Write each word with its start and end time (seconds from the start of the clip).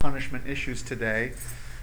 punishment 0.00 0.46
issues 0.46 0.80
today, 0.80 1.32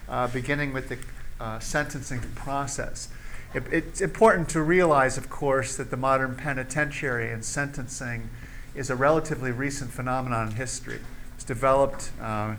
uh, 0.07 0.25
beginning 0.29 0.71
with 0.71 0.88
the 0.88 0.98
uh, 1.44 1.60
sentencing 1.60 2.22
process. 2.34 3.10
It, 3.53 3.64
it's 3.73 3.99
important 3.99 4.47
to 4.52 4.62
realize, 4.62 5.18
of 5.18 5.29
course, 5.29 5.76
that 5.76 5.91
the 5.91 5.97
modern 5.97 6.38
penitentiary 6.38 7.29
and 7.29 7.43
sentencing 7.43 8.29
is 8.73 8.89
a 8.89 8.96
relatively 8.96 9.51
recent 9.51 9.91
phenomenon 9.91 10.47
in 10.47 10.55
history. 10.55 11.01
It's 11.33 11.43
developed 11.43 12.12
uh, 12.21 12.55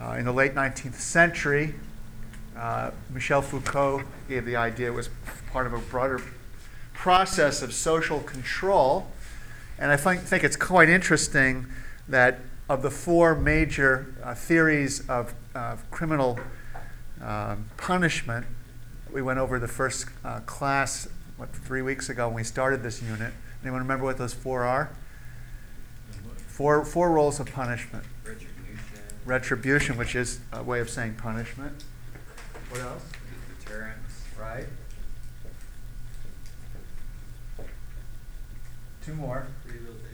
uh 0.00 0.12
in 0.12 0.24
the 0.24 0.32
late 0.32 0.54
19th 0.54 0.94
century. 0.94 1.74
Uh, 2.56 2.92
Michel 3.10 3.42
Foucault 3.42 4.04
gave 4.30 4.46
the 4.46 4.56
idea 4.56 4.86
it 4.86 4.94
was 4.94 5.10
part 5.52 5.66
of 5.66 5.74
a 5.74 5.78
broader 5.78 6.22
process 6.94 7.60
of 7.60 7.74
social 7.74 8.20
control. 8.20 9.08
And 9.78 9.92
I 9.92 9.98
think, 9.98 10.22
think 10.22 10.42
it's 10.42 10.56
quite 10.56 10.88
interesting 10.88 11.66
that 12.08 12.38
of 12.70 12.82
the 12.82 12.90
four 12.90 13.34
major 13.34 14.14
uh, 14.22 14.32
theories 14.32 15.00
of 15.08 15.34
uh, 15.56 15.74
criminal 15.90 16.38
um, 17.20 17.68
punishment, 17.76 18.46
we 19.12 19.20
went 19.20 19.40
over 19.40 19.58
the 19.58 19.66
first 19.66 20.06
uh, 20.24 20.38
class, 20.46 21.08
what, 21.36 21.52
three 21.52 21.82
weeks 21.82 22.08
ago 22.08 22.28
when 22.28 22.36
we 22.36 22.44
started 22.44 22.80
this 22.84 23.02
unit. 23.02 23.32
Anyone 23.64 23.80
remember 23.80 24.04
what 24.04 24.18
those 24.18 24.32
four 24.32 24.62
are? 24.62 24.88
Four, 26.46 26.84
four 26.84 27.10
roles 27.10 27.40
of 27.40 27.50
punishment. 27.52 28.04
Retribution. 28.24 28.78
Retribution, 29.24 29.98
which 29.98 30.14
is 30.14 30.38
a 30.52 30.62
way 30.62 30.78
of 30.78 30.88
saying 30.88 31.16
punishment. 31.16 31.82
What 32.68 32.82
else? 32.82 33.02
Deterrence. 33.58 34.26
Right. 34.38 34.66
Two 39.04 39.14
more. 39.14 39.48
Rehabilitation. 39.66 40.06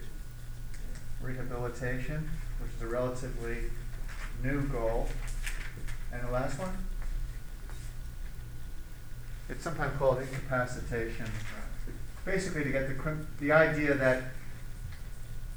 Rehabilitation, 1.20 2.30
is 2.76 2.82
a 2.82 2.86
relatively 2.86 3.56
new 4.42 4.62
goal. 4.68 5.08
And 6.12 6.26
the 6.26 6.30
last 6.30 6.58
one? 6.58 6.76
It's 9.48 9.62
sometimes 9.62 9.96
called 9.98 10.20
incapacitation. 10.20 11.26
Basically, 12.24 12.64
to 12.64 12.70
get 12.70 12.88
the 12.88 12.94
crim- 12.94 13.26
the 13.40 13.52
idea 13.52 13.94
that 13.94 14.24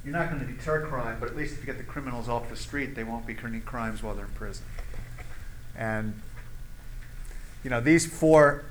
you're 0.03 0.13
not 0.13 0.29
going 0.29 0.45
to 0.45 0.51
deter 0.51 0.85
crime, 0.85 1.17
but 1.19 1.29
at 1.29 1.35
least 1.35 1.53
if 1.53 1.59
you 1.59 1.65
get 1.65 1.77
the 1.77 1.83
criminals 1.83 2.29
off 2.29 2.49
the 2.49 2.55
street, 2.55 2.95
they 2.95 3.03
won't 3.03 3.25
be 3.25 3.33
committing 3.33 3.61
crimes 3.61 4.03
while 4.03 4.13
they're 4.15 4.25
in 4.25 4.31
prison. 4.31 4.63
And 5.75 6.21
you 7.63 7.69
know, 7.69 7.81
these 7.81 8.05
four 8.05 8.65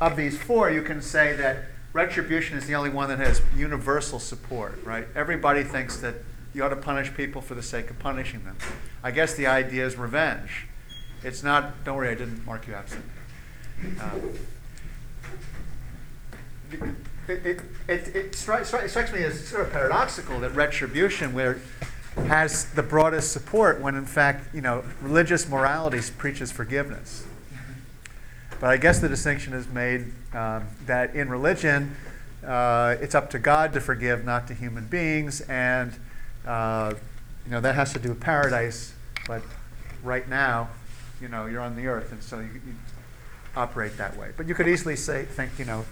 of 0.00 0.16
these 0.16 0.36
four, 0.36 0.70
you 0.70 0.82
can 0.82 1.00
say 1.00 1.34
that 1.36 1.64
retribution 1.92 2.58
is 2.58 2.66
the 2.66 2.74
only 2.74 2.90
one 2.90 3.08
that 3.08 3.18
has 3.18 3.40
universal 3.56 4.18
support, 4.18 4.78
right? 4.84 5.06
Everybody 5.14 5.62
thinks 5.62 5.98
that 6.00 6.16
you 6.54 6.64
ought 6.64 6.70
to 6.70 6.76
punish 6.76 7.14
people 7.14 7.40
for 7.40 7.54
the 7.54 7.62
sake 7.62 7.90
of 7.90 7.98
punishing 7.98 8.44
them. 8.44 8.56
I 9.02 9.10
guess 9.10 9.34
the 9.34 9.46
idea 9.46 9.86
is 9.86 9.96
revenge. 9.96 10.66
It's 11.22 11.42
not, 11.42 11.84
don't 11.84 11.96
worry, 11.96 12.08
I 12.08 12.14
didn't 12.14 12.44
mark 12.44 12.66
you 12.66 12.74
absent. 12.74 13.04
Um, 14.00 14.34
it, 16.72 16.80
it, 17.28 17.60
it, 17.88 18.16
it, 18.16 18.34
strikes, 18.34 18.72
it 18.72 18.90
strikes 18.90 19.12
me 19.12 19.22
as 19.22 19.46
sort 19.46 19.62
of 19.62 19.72
paradoxical 19.72 20.40
that 20.40 20.54
retribution, 20.54 21.32
where 21.32 21.60
has 22.26 22.66
the 22.72 22.82
broadest 22.82 23.32
support 23.32 23.80
when 23.80 23.94
in 23.94 24.06
fact, 24.06 24.54
you 24.54 24.60
know, 24.60 24.84
religious 25.00 25.48
morality 25.48 26.00
preaches 26.18 26.50
forgiveness. 26.50 27.24
But 28.58 28.70
I 28.70 28.76
guess 28.76 28.98
the 28.98 29.08
distinction 29.08 29.54
is 29.54 29.68
made 29.68 30.12
um, 30.34 30.66
that 30.86 31.14
in 31.14 31.30
religion, 31.30 31.96
uh, 32.44 32.96
it's 33.00 33.14
up 33.14 33.30
to 33.30 33.38
God 33.38 33.72
to 33.72 33.80
forgive, 33.80 34.24
not 34.24 34.46
to 34.48 34.54
human 34.54 34.86
beings, 34.86 35.40
and 35.42 35.92
uh, 36.46 36.94
you 37.44 37.50
know 37.50 37.60
that 37.60 37.74
has 37.74 37.92
to 37.92 37.98
do 37.98 38.10
with 38.10 38.20
paradise. 38.20 38.94
But 39.26 39.42
right 40.02 40.28
now, 40.28 40.68
you 41.20 41.28
know, 41.28 41.46
you're 41.46 41.60
on 41.60 41.76
the 41.76 41.86
earth, 41.86 42.12
and 42.12 42.22
so 42.22 42.40
you, 42.40 42.48
you 42.54 42.74
operate 43.56 43.96
that 43.98 44.16
way. 44.16 44.30
But 44.36 44.48
you 44.48 44.54
could 44.54 44.68
easily 44.68 44.96
say, 44.96 45.24
think, 45.24 45.58
you 45.58 45.64
know, 45.64 45.84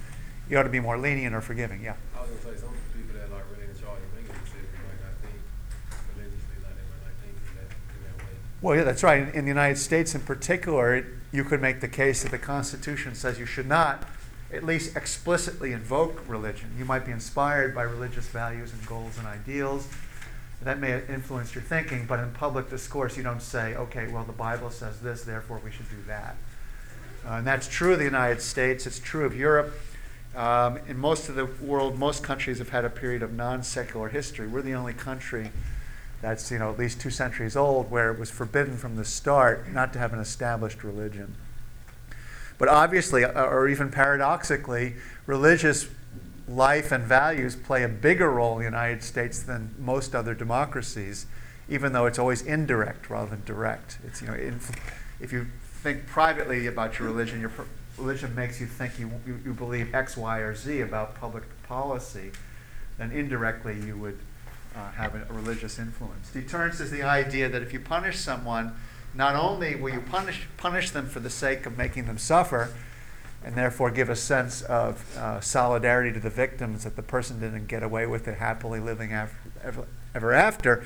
you 0.48 0.58
ought 0.58 0.64
to 0.64 0.68
be 0.68 0.80
more 0.80 0.98
lenient 0.98 1.34
or 1.34 1.40
forgiving. 1.40 1.82
Yeah. 1.82 1.94
I 2.16 2.22
was 2.22 2.30
gonna 2.30 2.56
say 2.56 2.60
some 2.60 2.70
people 2.96 3.18
that 3.18 3.30
are 3.32 3.44
really 3.52 3.70
in 3.70 3.80
charge 3.80 3.98
of 3.98 4.14
making 4.14 4.34
decisions 4.44 4.72
might 4.74 5.00
not 5.04 5.14
think 5.20 5.38
religiously, 6.16 6.56
like 6.64 6.74
they 6.76 6.86
might 6.88 7.04
not 7.04 7.14
think 7.22 7.36
in 7.36 7.56
that, 7.56 7.70
in 7.94 8.16
that 8.16 8.24
way. 8.24 8.32
Well, 8.62 8.76
yeah, 8.76 8.84
that's 8.84 9.02
right. 9.02 9.22
In, 9.22 9.28
in 9.30 9.44
the 9.44 9.50
United 9.50 9.78
States, 9.78 10.14
in 10.14 10.22
particular, 10.22 10.94
it, 10.94 11.06
you 11.32 11.44
could 11.44 11.60
make 11.60 11.80
the 11.80 11.88
case 11.88 12.22
that 12.22 12.30
the 12.30 12.38
Constitution 12.38 13.14
says 13.14 13.38
you 13.38 13.46
should 13.46 13.68
not 13.68 14.08
at 14.50 14.64
least 14.64 14.96
explicitly 14.96 15.72
invoke 15.72 16.26
religion. 16.26 16.74
You 16.78 16.86
might 16.86 17.04
be 17.04 17.12
inspired 17.12 17.74
by 17.74 17.82
religious 17.82 18.26
values 18.28 18.72
and 18.72 18.84
goals 18.86 19.18
and 19.18 19.26
ideals. 19.26 19.86
That 20.62 20.80
may 20.80 21.02
influence 21.08 21.54
your 21.54 21.62
thinking, 21.62 22.06
but 22.06 22.18
in 22.18 22.32
public 22.32 22.68
discourse, 22.68 23.16
you 23.16 23.22
don't 23.22 23.42
say, 23.42 23.76
okay, 23.76 24.08
well, 24.08 24.24
the 24.24 24.32
Bible 24.32 24.70
says 24.70 25.00
this, 25.00 25.22
therefore 25.22 25.60
we 25.64 25.70
should 25.70 25.88
do 25.88 26.02
that. 26.08 26.36
Uh, 27.24 27.34
and 27.34 27.46
that's 27.46 27.68
true 27.68 27.92
of 27.92 27.98
the 27.98 28.04
United 28.04 28.40
States, 28.40 28.86
it's 28.86 28.98
true 28.98 29.24
of 29.24 29.36
Europe. 29.36 29.72
Um, 30.34 30.78
in 30.88 30.98
most 30.98 31.28
of 31.28 31.34
the 31.34 31.46
world, 31.46 31.98
most 31.98 32.22
countries 32.22 32.58
have 32.58 32.68
had 32.68 32.84
a 32.84 32.90
period 32.90 33.22
of 33.22 33.32
non 33.32 33.62
secular 33.62 34.08
history. 34.08 34.46
We're 34.46 34.62
the 34.62 34.74
only 34.74 34.92
country 34.92 35.50
that's 36.20 36.50
you 36.50 36.58
know 36.58 36.70
at 36.70 36.78
least 36.78 37.00
two 37.00 37.10
centuries 37.10 37.56
old, 37.56 37.90
where 37.90 38.10
it 38.12 38.18
was 38.18 38.30
forbidden 38.30 38.76
from 38.76 38.96
the 38.96 39.04
start 39.04 39.68
not 39.72 39.92
to 39.94 39.98
have 39.98 40.12
an 40.12 40.18
established 40.18 40.84
religion. 40.84 41.34
But 42.58 42.68
obviously, 42.68 43.24
uh, 43.24 43.44
or 43.44 43.68
even 43.68 43.90
paradoxically, 43.90 44.94
religious 45.26 45.88
life 46.48 46.90
and 46.92 47.04
values 47.04 47.54
play 47.54 47.82
a 47.82 47.88
bigger 47.88 48.30
role 48.30 48.54
in 48.54 48.58
the 48.58 48.64
United 48.64 49.02
States 49.02 49.42
than 49.42 49.74
most 49.78 50.14
other 50.14 50.34
democracies, 50.34 51.26
even 51.68 51.92
though 51.92 52.06
it's 52.06 52.18
always 52.18 52.42
indirect 52.42 53.10
rather 53.10 53.30
than 53.30 53.42
direct. 53.44 53.98
It's 54.06 54.22
you 54.22 54.28
know, 54.28 54.34
if 55.20 55.32
you 55.32 55.46
think 55.82 56.06
privately 56.06 56.66
about 56.66 56.98
your 56.98 57.08
religion, 57.08 57.40
your 57.40 57.52
religion 57.98 58.34
makes 58.34 58.60
you 58.60 58.66
think 58.66 58.98
you, 58.98 59.10
you, 59.26 59.38
you 59.44 59.52
believe 59.52 59.94
X, 59.94 60.16
Y, 60.16 60.38
or 60.38 60.54
Z 60.54 60.80
about 60.80 61.14
public 61.14 61.44
policy, 61.64 62.32
then 62.96 63.12
indirectly 63.12 63.78
you 63.80 63.96
would 63.98 64.18
uh, 64.74 64.90
have 64.92 65.14
a, 65.14 65.26
a 65.28 65.32
religious 65.32 65.78
influence. 65.78 66.30
Deterrence 66.30 66.80
is 66.80 66.90
the 66.90 67.02
idea 67.02 67.48
that 67.48 67.62
if 67.62 67.72
you 67.72 67.80
punish 67.80 68.18
someone, 68.18 68.72
not 69.14 69.34
only 69.34 69.74
will 69.74 69.92
you 69.92 70.00
punish, 70.00 70.46
punish 70.56 70.90
them 70.90 71.06
for 71.06 71.20
the 71.20 71.30
sake 71.30 71.66
of 71.66 71.76
making 71.76 72.06
them 72.06 72.18
suffer, 72.18 72.72
and 73.48 73.56
therefore 73.56 73.90
give 73.90 74.10
a 74.10 74.14
sense 74.14 74.60
of 74.60 75.16
uh, 75.16 75.40
solidarity 75.40 76.12
to 76.12 76.20
the 76.20 76.28
victims 76.28 76.84
that 76.84 76.96
the 76.96 77.02
person 77.02 77.40
didn't 77.40 77.66
get 77.66 77.82
away 77.82 78.04
with 78.04 78.28
it 78.28 78.36
happily 78.36 78.78
living 78.78 79.14
after, 79.14 79.38
ever, 79.64 79.86
ever 80.14 80.34
after. 80.34 80.84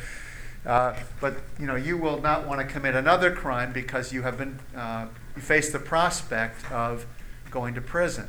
Uh, 0.64 0.94
but 1.20 1.34
you 1.58 1.66
know 1.66 1.74
you 1.74 1.98
will 1.98 2.20
not 2.20 2.46
want 2.46 2.60
to 2.60 2.66
commit 2.72 2.94
another 2.94 3.34
crime 3.34 3.72
because 3.72 4.12
you 4.12 4.22
have 4.22 4.38
been 4.38 4.60
uh, 4.76 5.06
you 5.34 5.42
face 5.42 5.72
the 5.72 5.78
prospect 5.80 6.70
of 6.70 7.04
going 7.50 7.74
to 7.74 7.80
prison. 7.80 8.28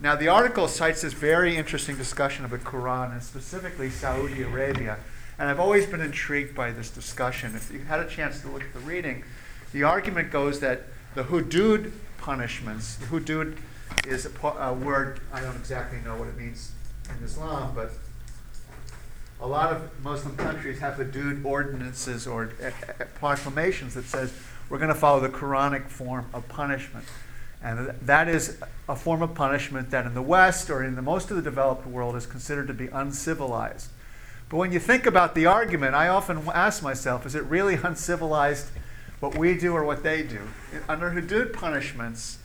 Now, 0.00 0.16
the 0.16 0.28
article 0.28 0.66
cites 0.66 1.02
this 1.02 1.12
very 1.12 1.54
interesting 1.54 1.98
discussion 1.98 2.46
of 2.46 2.50
the 2.50 2.58
Quran 2.58 3.12
and 3.12 3.22
specifically 3.22 3.90
Saudi 3.90 4.40
Arabia. 4.40 4.98
And 5.38 5.50
I've 5.50 5.60
always 5.60 5.84
been 5.84 6.00
intrigued 6.00 6.54
by 6.54 6.70
this 6.70 6.88
discussion. 6.88 7.54
If 7.54 7.70
you 7.70 7.80
had 7.80 8.00
a 8.00 8.08
chance 8.08 8.40
to 8.40 8.48
look 8.48 8.62
at 8.62 8.72
the 8.72 8.80
reading, 8.80 9.24
the 9.72 9.82
argument 9.82 10.30
goes 10.30 10.60
that 10.60 10.84
the 11.14 11.24
hudud 11.24 11.92
punishments, 12.18 12.96
the 12.96 13.06
hudud 13.06 13.58
is 14.06 14.26
a, 14.26 14.46
a 14.46 14.72
word, 14.72 15.20
I 15.32 15.40
don't 15.40 15.56
exactly 15.56 15.98
know 16.04 16.16
what 16.16 16.28
it 16.28 16.36
means 16.36 16.72
in 17.08 17.24
Islam, 17.24 17.72
but 17.74 17.92
a 19.40 19.46
lot 19.46 19.72
of 19.72 19.90
Muslim 20.02 20.36
countries 20.36 20.78
have 20.78 20.94
hudud 20.94 21.44
ordinances 21.44 22.26
or 22.26 22.50
uh, 22.62 22.70
proclamations 23.14 23.94
that 23.94 24.04
says 24.04 24.32
we're 24.68 24.78
going 24.78 24.92
to 24.92 24.94
follow 24.94 25.20
the 25.20 25.28
Quranic 25.28 25.88
form 25.88 26.26
of 26.32 26.48
punishment. 26.48 27.04
And 27.62 27.94
that 28.02 28.28
is 28.28 28.58
a 28.88 28.96
form 28.96 29.22
of 29.22 29.34
punishment 29.34 29.90
that 29.90 30.06
in 30.06 30.14
the 30.14 30.22
West 30.22 30.70
or 30.70 30.84
in 30.84 30.96
the 30.96 31.02
most 31.02 31.30
of 31.30 31.36
the 31.36 31.42
developed 31.42 31.86
world 31.86 32.14
is 32.14 32.26
considered 32.26 32.66
to 32.68 32.74
be 32.74 32.88
uncivilized. 32.88 33.88
But 34.48 34.58
when 34.58 34.72
you 34.72 34.78
think 34.78 35.06
about 35.06 35.34
the 35.34 35.46
argument, 35.46 35.94
I 35.94 36.08
often 36.08 36.46
ask 36.52 36.82
myself, 36.82 37.24
is 37.24 37.34
it 37.34 37.42
really 37.44 37.74
uncivilized 37.82 38.70
what 39.20 39.36
we 39.36 39.56
do 39.56 39.72
or 39.72 39.84
what 39.84 40.02
they 40.02 40.22
do? 40.22 40.42
Under 40.88 41.10
hudud 41.10 41.54
punishments, 41.54 42.38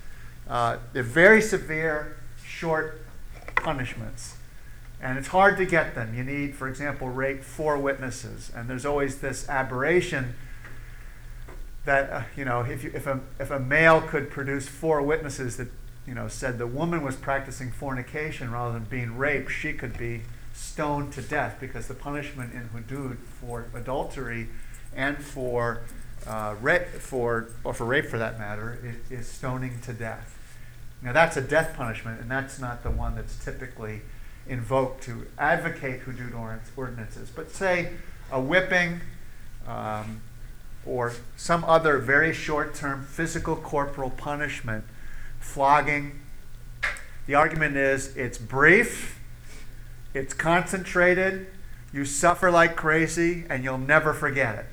uh, 0.50 0.78
they're 0.94 1.04
very 1.04 1.42
severe, 1.42 2.18
short 2.44 3.02
punishments. 3.56 4.36
And 5.02 5.18
it's 5.18 5.30
hard 5.30 5.58
to 5.58 5.66
get 5.66 5.96
them. 5.96 6.14
You 6.14 6.24
need, 6.24 6.56
for 6.56 6.68
example, 6.68 7.08
rape, 7.08 7.44
four 7.44 7.78
witnesses. 7.78 8.52
And 8.54 8.70
there's 8.70 8.86
always 8.86 9.20
this 9.20 9.48
aberration 9.48 10.36
that 11.86 12.10
uh, 12.12 12.22
you 12.36 12.46
know 12.46 12.62
if, 12.62 12.84
you, 12.84 12.92
if, 12.94 13.08
a, 13.08 13.20
if 13.40 13.52
a 13.52 13.60
male 13.60 14.02
could 14.02 14.30
produce 14.30 14.68
four 14.68 15.02
witnesses 15.02 15.58
that 15.58 15.70
you 16.06 16.14
know 16.14 16.28
said 16.28 16.58
the 16.58 16.68
woman 16.68 17.04
was 17.04 17.16
practicing 17.16 17.72
fornication 17.72 18.52
rather 18.52 18.74
than 18.74 18.84
being 18.84 19.18
raped, 19.18 19.52
she 19.52 19.74
could 19.74 19.98
be 19.98 20.22
stoned 20.54 21.14
to 21.14 21.22
death 21.22 21.58
because 21.60 21.88
the 21.88 21.94
punishment 21.94 22.54
in 22.54 22.70
hudud 22.70 23.18
for 23.40 23.66
adultery 23.74 24.50
and 24.96 25.18
for 25.18 25.82
uh, 26.28 26.54
rape 26.62 26.88
for 26.88 27.50
or 27.64 27.74
for 27.74 27.86
rape 27.86 28.06
for 28.06 28.18
that 28.18 28.38
matter 28.38 28.78
is, 29.10 29.20
is 29.20 29.28
stoning 29.28 29.80
to 29.82 29.94
death. 29.94 30.39
Now 31.02 31.14
that's 31.14 31.38
a 31.38 31.42
death 31.42 31.76
punishment, 31.76 32.22
and 32.22 32.30
that's 32.30 32.60
not 32.60 32.84
the 32.84 32.92
one 32.92 33.16
that's 33.16 33.44
typically 33.44 34.02
invoked 34.48 35.04
to 35.04 35.28
advocate 35.38 36.06
hudud 36.06 36.34
ordinances. 36.76 37.30
But 37.30 37.52
say 37.52 37.94
a 38.32 38.40
whipping. 38.40 39.02
Um, 39.68 40.22
or 40.86 41.14
some 41.38 41.64
other 41.66 41.98
very 41.98 42.34
short 42.34 42.74
term 42.74 43.04
physical 43.04 43.56
corporal 43.56 44.10
punishment, 44.10 44.84
flogging. 45.40 46.20
The 47.28 47.36
argument 47.36 47.78
is 47.78 48.16
it's 48.18 48.38
brief, 48.38 49.20
it's 50.14 50.34
concentrated, 50.34 51.48
you 51.94 52.06
suffer 52.06 52.50
like 52.50 52.76
crazy, 52.76 53.46
and 53.50 53.64
you'll 53.64 53.78
never 53.78 54.14
forget 54.14 54.56
it. 54.56 54.66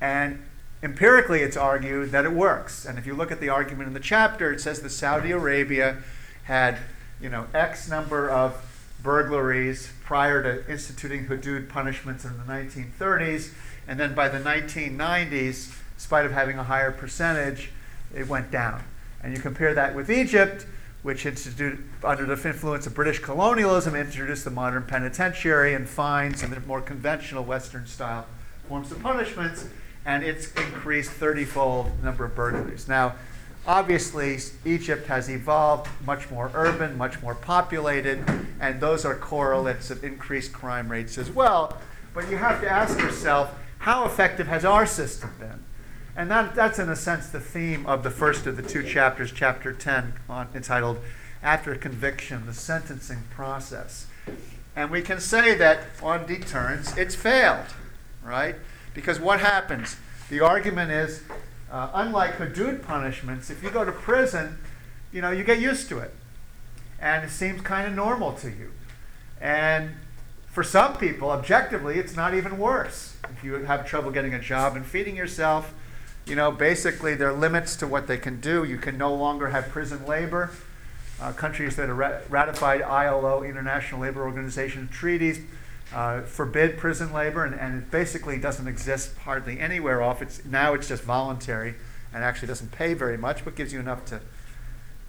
And 0.00 0.42
empirically, 0.82 1.40
it's 1.40 1.56
argued 1.56 2.10
that 2.12 2.24
it 2.24 2.32
works. 2.32 2.84
And 2.84 2.98
if 2.98 3.06
you 3.06 3.14
look 3.14 3.32
at 3.32 3.40
the 3.40 3.48
argument 3.48 3.88
in 3.88 3.94
the 3.94 4.00
chapter, 4.00 4.52
it 4.52 4.60
says 4.60 4.80
that 4.82 4.90
Saudi 4.90 5.30
Arabia 5.30 5.98
had, 6.44 6.78
you 7.20 7.28
know, 7.28 7.46
X 7.52 7.88
number 7.88 8.30
of 8.30 8.56
burglaries 9.02 9.92
prior 10.04 10.42
to 10.42 10.70
instituting 10.70 11.26
hudud 11.26 11.68
punishments 11.68 12.24
in 12.24 12.36
the 12.38 12.44
1930s, 12.44 13.52
and 13.86 13.98
then 13.98 14.14
by 14.14 14.28
the 14.28 14.38
1990s, 14.38 15.32
in 15.32 15.64
spite 15.96 16.26
of 16.26 16.32
having 16.32 16.58
a 16.58 16.64
higher 16.64 16.90
percentage, 16.90 17.70
it 18.14 18.28
went 18.28 18.50
down. 18.50 18.82
And 19.22 19.34
you 19.34 19.40
compare 19.40 19.74
that 19.74 19.94
with 19.94 20.10
Egypt, 20.10 20.66
which 21.02 21.26
instituted, 21.26 21.82
under 22.02 22.24
the 22.24 22.48
influence 22.48 22.86
of 22.86 22.94
British 22.94 23.20
colonialism, 23.20 23.94
introduced 23.94 24.44
the 24.44 24.50
modern 24.50 24.82
penitentiary 24.82 25.74
and 25.74 25.88
fines 25.88 26.42
and 26.42 26.52
the 26.52 26.60
more 26.60 26.80
conventional 26.80 27.44
Western 27.44 27.86
style 27.86 28.26
forms 28.68 28.92
of 28.92 29.00
punishments, 29.02 29.66
and 30.08 30.24
it's 30.24 30.50
increased 30.54 31.10
30 31.10 31.44
fold 31.44 32.02
number 32.02 32.24
of 32.24 32.34
burglaries. 32.34 32.88
Now, 32.88 33.14
obviously, 33.66 34.38
Egypt 34.64 35.06
has 35.06 35.28
evolved 35.28 35.86
much 36.06 36.30
more 36.30 36.50
urban, 36.54 36.96
much 36.96 37.20
more 37.20 37.34
populated, 37.34 38.24
and 38.58 38.80
those 38.80 39.04
are 39.04 39.14
correlates 39.14 39.90
of 39.90 40.02
increased 40.02 40.50
crime 40.50 40.90
rates 40.90 41.18
as 41.18 41.30
well. 41.30 41.76
But 42.14 42.30
you 42.30 42.38
have 42.38 42.62
to 42.62 42.68
ask 42.70 42.98
yourself, 42.98 43.54
how 43.80 44.06
effective 44.06 44.46
has 44.46 44.64
our 44.64 44.86
system 44.86 45.30
been? 45.38 45.62
And 46.16 46.30
that, 46.30 46.54
that's, 46.54 46.78
in 46.78 46.88
a 46.88 46.96
sense, 46.96 47.28
the 47.28 47.38
theme 47.38 47.84
of 47.84 48.02
the 48.02 48.10
first 48.10 48.46
of 48.46 48.56
the 48.56 48.62
two 48.62 48.82
chapters, 48.82 49.30
chapter 49.30 49.74
10, 49.74 50.14
on, 50.26 50.48
entitled 50.54 51.00
After 51.42 51.74
Conviction, 51.76 52.46
the 52.46 52.54
Sentencing 52.54 53.24
Process. 53.28 54.06
And 54.74 54.90
we 54.90 55.02
can 55.02 55.20
say 55.20 55.54
that 55.56 55.80
on 56.02 56.24
deterrence, 56.24 56.96
it's 56.96 57.14
failed, 57.14 57.66
right? 58.24 58.56
Because 58.94 59.20
what 59.20 59.40
happens? 59.40 59.96
The 60.28 60.40
argument 60.40 60.90
is 60.90 61.22
uh, 61.70 61.90
unlike 61.94 62.36
hudud 62.38 62.82
punishments, 62.82 63.50
if 63.50 63.62
you 63.62 63.70
go 63.70 63.84
to 63.84 63.92
prison, 63.92 64.58
you 65.12 65.20
know, 65.20 65.30
you 65.30 65.44
get 65.44 65.58
used 65.58 65.88
to 65.90 65.98
it. 65.98 66.14
And 67.00 67.24
it 67.24 67.30
seems 67.30 67.60
kind 67.62 67.86
of 67.86 67.94
normal 67.94 68.32
to 68.34 68.48
you. 68.48 68.72
And 69.40 69.92
for 70.46 70.64
some 70.64 70.96
people, 70.96 71.30
objectively, 71.30 71.98
it's 71.98 72.16
not 72.16 72.34
even 72.34 72.58
worse. 72.58 73.16
If 73.30 73.44
you 73.44 73.54
have 73.54 73.86
trouble 73.86 74.10
getting 74.10 74.34
a 74.34 74.40
job 74.40 74.76
and 74.76 74.84
feeding 74.84 75.14
yourself, 75.14 75.72
you 76.26 76.34
know, 76.34 76.50
basically 76.50 77.14
there 77.14 77.28
are 77.28 77.36
limits 77.36 77.76
to 77.76 77.86
what 77.86 78.06
they 78.06 78.18
can 78.18 78.40
do. 78.40 78.64
You 78.64 78.78
can 78.78 78.98
no 78.98 79.14
longer 79.14 79.48
have 79.48 79.68
prison 79.68 80.06
labor. 80.06 80.50
Uh, 81.20 81.32
countries 81.32 81.74
that 81.76 81.88
have 81.88 82.30
ratified 82.30 82.80
ILO, 82.80 83.42
International 83.42 84.00
Labor 84.00 84.22
Organization 84.22 84.88
treaties, 84.88 85.40
uh, 85.92 86.22
forbid 86.22 86.76
prison 86.76 87.12
labor, 87.12 87.44
and, 87.44 87.54
and 87.54 87.82
it 87.82 87.90
basically 87.90 88.38
doesn't 88.38 88.68
exist 88.68 89.16
hardly 89.18 89.58
anywhere 89.58 90.02
off. 90.02 90.20
It's, 90.22 90.44
now 90.44 90.74
it's 90.74 90.88
just 90.88 91.02
voluntary 91.02 91.74
and 92.12 92.24
actually 92.24 92.48
doesn't 92.48 92.72
pay 92.72 92.94
very 92.94 93.16
much, 93.16 93.44
but 93.44 93.54
gives 93.54 93.72
you 93.72 93.80
enough 93.80 94.04
to, 94.06 94.20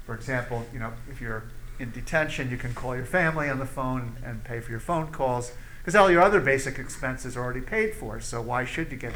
for 0.05 0.15
example, 0.15 0.65
you 0.73 0.79
know, 0.79 0.93
if 1.09 1.21
you're 1.21 1.43
in 1.79 1.91
detention, 1.91 2.49
you 2.49 2.57
can 2.57 2.73
call 2.73 2.95
your 2.95 3.05
family 3.05 3.49
on 3.49 3.59
the 3.59 3.65
phone 3.65 4.17
and 4.23 4.43
pay 4.43 4.59
for 4.59 4.71
your 4.71 4.79
phone 4.79 5.07
calls 5.07 5.51
because 5.79 5.95
all 5.95 6.11
your 6.11 6.21
other 6.21 6.41
basic 6.41 6.77
expenses 6.77 7.37
are 7.37 7.43
already 7.43 7.61
paid 7.61 7.93
for. 7.93 8.19
So 8.19 8.41
why 8.41 8.65
should 8.65 8.91
you 8.91 8.97
get 8.97 9.13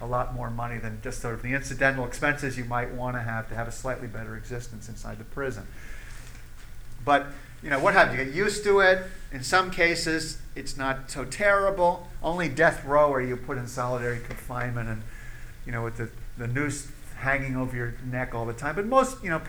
a 0.00 0.06
lot 0.06 0.34
more 0.34 0.50
money 0.50 0.78
than 0.78 1.00
just 1.02 1.20
sort 1.20 1.34
of 1.34 1.42
the 1.42 1.54
incidental 1.54 2.04
expenses 2.04 2.58
you 2.58 2.64
might 2.64 2.92
want 2.92 3.16
to 3.16 3.22
have 3.22 3.48
to 3.48 3.54
have 3.54 3.66
a 3.66 3.72
slightly 3.72 4.06
better 4.06 4.36
existence 4.36 4.88
inside 4.88 5.18
the 5.18 5.24
prison. 5.24 5.66
But 7.04 7.26
you 7.66 7.70
know, 7.70 7.80
what 7.80 7.94
have 7.94 8.16
you 8.16 8.24
get 8.24 8.32
used 8.32 8.62
to 8.62 8.78
it? 8.78 9.02
In 9.32 9.42
some 9.42 9.72
cases, 9.72 10.38
it's 10.54 10.76
not 10.76 11.10
so 11.10 11.24
terrible. 11.24 12.06
Only 12.22 12.48
death 12.48 12.84
row 12.84 13.12
are 13.12 13.20
you 13.20 13.36
put 13.36 13.58
in 13.58 13.66
solitary 13.66 14.20
confinement 14.20 14.88
and 14.88 15.02
you 15.66 15.72
know 15.72 15.82
with 15.82 15.96
the, 15.96 16.08
the 16.38 16.46
noose 16.46 16.86
hanging 17.16 17.56
over 17.56 17.74
your 17.74 17.94
neck 18.08 18.36
all 18.36 18.46
the 18.46 18.52
time. 18.52 18.76
But 18.76 18.86
most 18.86 19.20
you 19.20 19.30
know 19.30 19.42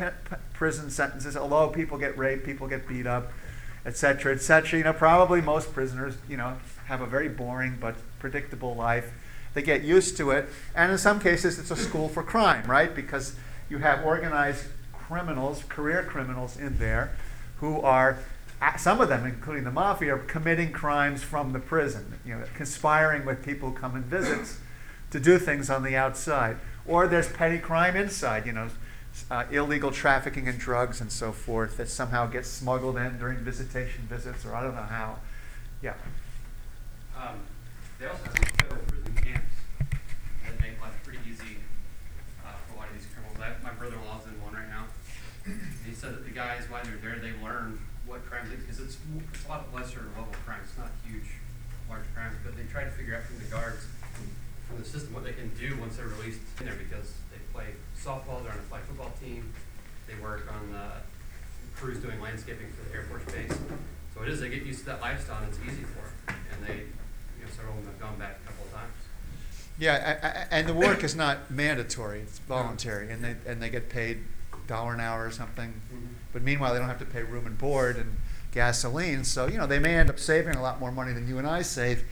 prison 0.54 0.90
sentences, 0.90 1.38
although 1.38 1.68
people 1.68 2.00
get 2.00 2.18
raped, 2.18 2.44
people 2.44 2.68
get 2.68 2.88
beat 2.88 3.06
up, 3.06 3.32
etc., 3.86 4.34
etc. 4.34 4.80
You 4.80 4.86
know, 4.86 4.94
probably 4.94 5.40
most 5.40 5.72
prisoners 5.72 6.16
you 6.28 6.38
know 6.38 6.58
have 6.88 7.02
a 7.02 7.06
very 7.06 7.30
boring 7.30 7.78
but 7.80 7.94
predictable 8.18 8.74
life 8.74 9.14
they 9.54 9.62
get 9.62 9.84
used 9.84 10.18
to 10.18 10.32
it. 10.32 10.50
And 10.76 10.92
in 10.92 10.98
some 10.98 11.20
cases, 11.20 11.60
it's 11.60 11.70
a 11.70 11.76
school 11.76 12.10
for 12.10 12.24
crime, 12.24 12.66
right? 12.66 12.96
Because 12.96 13.36
you 13.70 13.78
have 13.78 14.04
organized 14.04 14.66
criminals, 14.92 15.64
career 15.70 16.04
criminals 16.04 16.58
in 16.58 16.80
there 16.80 17.12
who 17.60 17.82
are, 17.82 18.20
some 18.78 19.02
of 19.02 19.10
them, 19.10 19.26
including 19.26 19.64
the 19.64 19.72
mafia, 19.72 20.16
are 20.16 20.20
committing 20.20 20.72
crimes 20.72 21.24
from 21.24 21.54
the 21.54 21.60
prison, 21.60 22.20
you 22.26 22.36
know, 22.36 22.46
conspiring 22.56 23.26
with 23.26 23.44
people 23.44 23.70
who 23.70 23.76
come 23.76 23.96
and 23.96 24.06
visits 24.06 24.60
to 25.12 25.20
do 25.20 25.38
things 25.38 25.70
on 25.70 25.84
the 25.84 25.96
outside. 25.96 26.58
Or 26.86 27.08
there's 27.08 27.32
petty 27.32 27.58
crime 27.58 27.96
inside, 27.96 28.46
you 28.46 28.54
know, 28.54 28.70
uh, 29.32 29.46
illegal 29.52 29.92
trafficking 29.92 30.48
in 30.48 30.58
drugs 30.58 31.02
and 31.02 31.12
so 31.12 31.32
forth 31.32 31.78
that 31.78 31.90
somehow 31.90 32.28
gets 32.28 32.48
smuggled 32.50 32.98
in 32.98 33.18
during 33.18 33.38
visitation 33.38 34.04
visits, 34.08 34.46
or 34.46 34.56
I 34.56 34.64
don't 34.64 34.76
know 34.76 34.82
how. 34.82 35.18
Yeah. 35.82 35.94
Um, 37.18 37.40
they 38.00 38.06
also 38.06 38.24
have 38.26 38.34
federal 38.34 38.82
prison 38.88 39.16
camps 39.16 39.56
that 40.46 40.62
make 40.62 40.80
life 40.82 40.94
pretty 41.04 41.20
easy 41.30 41.58
uh, 42.46 42.52
for 42.68 42.76
a 42.76 42.78
lot 42.78 42.90
of 42.90 42.94
these 42.94 43.08
criminals. 43.12 43.38
I, 43.42 43.64
my 43.64 43.74
brother-in-law's 43.74 44.26
in 44.28 44.42
one 44.42 44.54
right 44.54 44.70
now. 44.70 44.86
he 45.86 45.94
said 45.94 46.14
that 46.14 46.26
the 46.26 46.27
guys, 46.38 46.70
while 46.70 46.84
they're 46.86 47.02
there, 47.02 47.18
they 47.18 47.34
learn 47.44 47.82
what 48.06 48.24
crimes 48.30 48.54
because 48.54 48.80
it's, 48.80 48.96
it's 49.34 49.46
a 49.46 49.50
lot 49.50 49.66
lesser 49.74 50.06
level 50.16 50.30
crimes. 50.46 50.70
Not 50.78 50.94
huge, 51.02 51.26
large 51.90 52.06
crimes, 52.14 52.38
but 52.46 52.56
they 52.56 52.64
try 52.70 52.84
to 52.84 52.92
figure 52.92 53.18
out 53.18 53.24
from 53.24 53.40
the 53.42 53.50
guards, 53.50 53.90
from 54.70 54.78
the 54.78 54.86
system, 54.86 55.14
what 55.18 55.24
they 55.26 55.34
can 55.34 55.50
do 55.58 55.76
once 55.82 55.98
they're 55.98 56.06
released 56.06 56.40
in 56.60 56.68
there 56.70 56.78
because 56.78 57.18
they 57.34 57.42
play 57.52 57.74
softball, 57.98 58.46
they're 58.46 58.54
on 58.54 58.62
a 58.62 58.70
flag 58.70 58.84
football 58.84 59.12
team, 59.20 59.52
they 60.06 60.14
work 60.22 60.46
on 60.54 60.72
the 60.72 61.02
crews 61.76 61.98
doing 61.98 62.22
landscaping 62.22 62.70
for 62.78 62.88
the 62.88 62.96
Air 62.96 63.04
Force 63.10 63.26
Base. 63.34 63.58
So 64.14 64.22
it 64.22 64.30
is, 64.30 64.40
they 64.40 64.50
get 64.50 64.62
used 64.62 64.82
to 64.82 64.86
that 64.94 65.02
lifestyle 65.02 65.42
and 65.42 65.50
it's 65.50 65.60
easy 65.66 65.84
for 65.90 66.06
them. 66.06 66.38
And 66.54 66.68
they, 66.70 66.78
you 67.42 67.46
know, 67.46 67.50
several 67.56 67.74
of 67.78 67.84
them 67.84 67.94
have 67.94 68.00
gone 68.00 68.20
back 68.20 68.38
a 68.46 68.48
couple 68.48 68.66
of 68.66 68.74
times. 68.74 68.94
Yeah, 69.80 70.18
I, 70.22 70.28
I, 70.28 70.60
and 70.60 70.68
the 70.70 70.74
work 70.74 71.04
is 71.04 71.16
not 71.16 71.52
mandatory; 71.52 72.22
it's 72.22 72.40
voluntary, 72.40 73.12
and 73.12 73.24
they 73.24 73.36
and 73.46 73.62
they 73.62 73.70
get 73.70 73.90
paid 73.90 74.24
dollar 74.66 74.96
an 74.96 75.00
hour 75.00 75.24
or 75.24 75.30
something. 75.30 75.82
Mhm. 75.94 76.17
But 76.34 76.42
meanwhile, 76.44 76.74
they 76.74 76.80
don't 76.80 76.90
have 76.90 77.00
to 77.00 77.06
pay 77.06 77.24
room 77.24 77.46
and 77.48 77.58
board 77.58 77.98
and 77.98 78.18
gasoline, 78.52 79.24
so 79.24 79.48
you 79.48 79.58
know 79.58 79.68
they 79.68 79.80
may 79.80 79.96
end 79.96 80.10
up 80.10 80.20
saving 80.20 80.56
a 80.56 80.62
lot 80.62 80.80
more 80.80 80.92
money 80.92 81.14
than 81.14 81.28
you 81.28 81.38
and 81.38 81.48
I 81.48 81.62
save, 81.62 82.04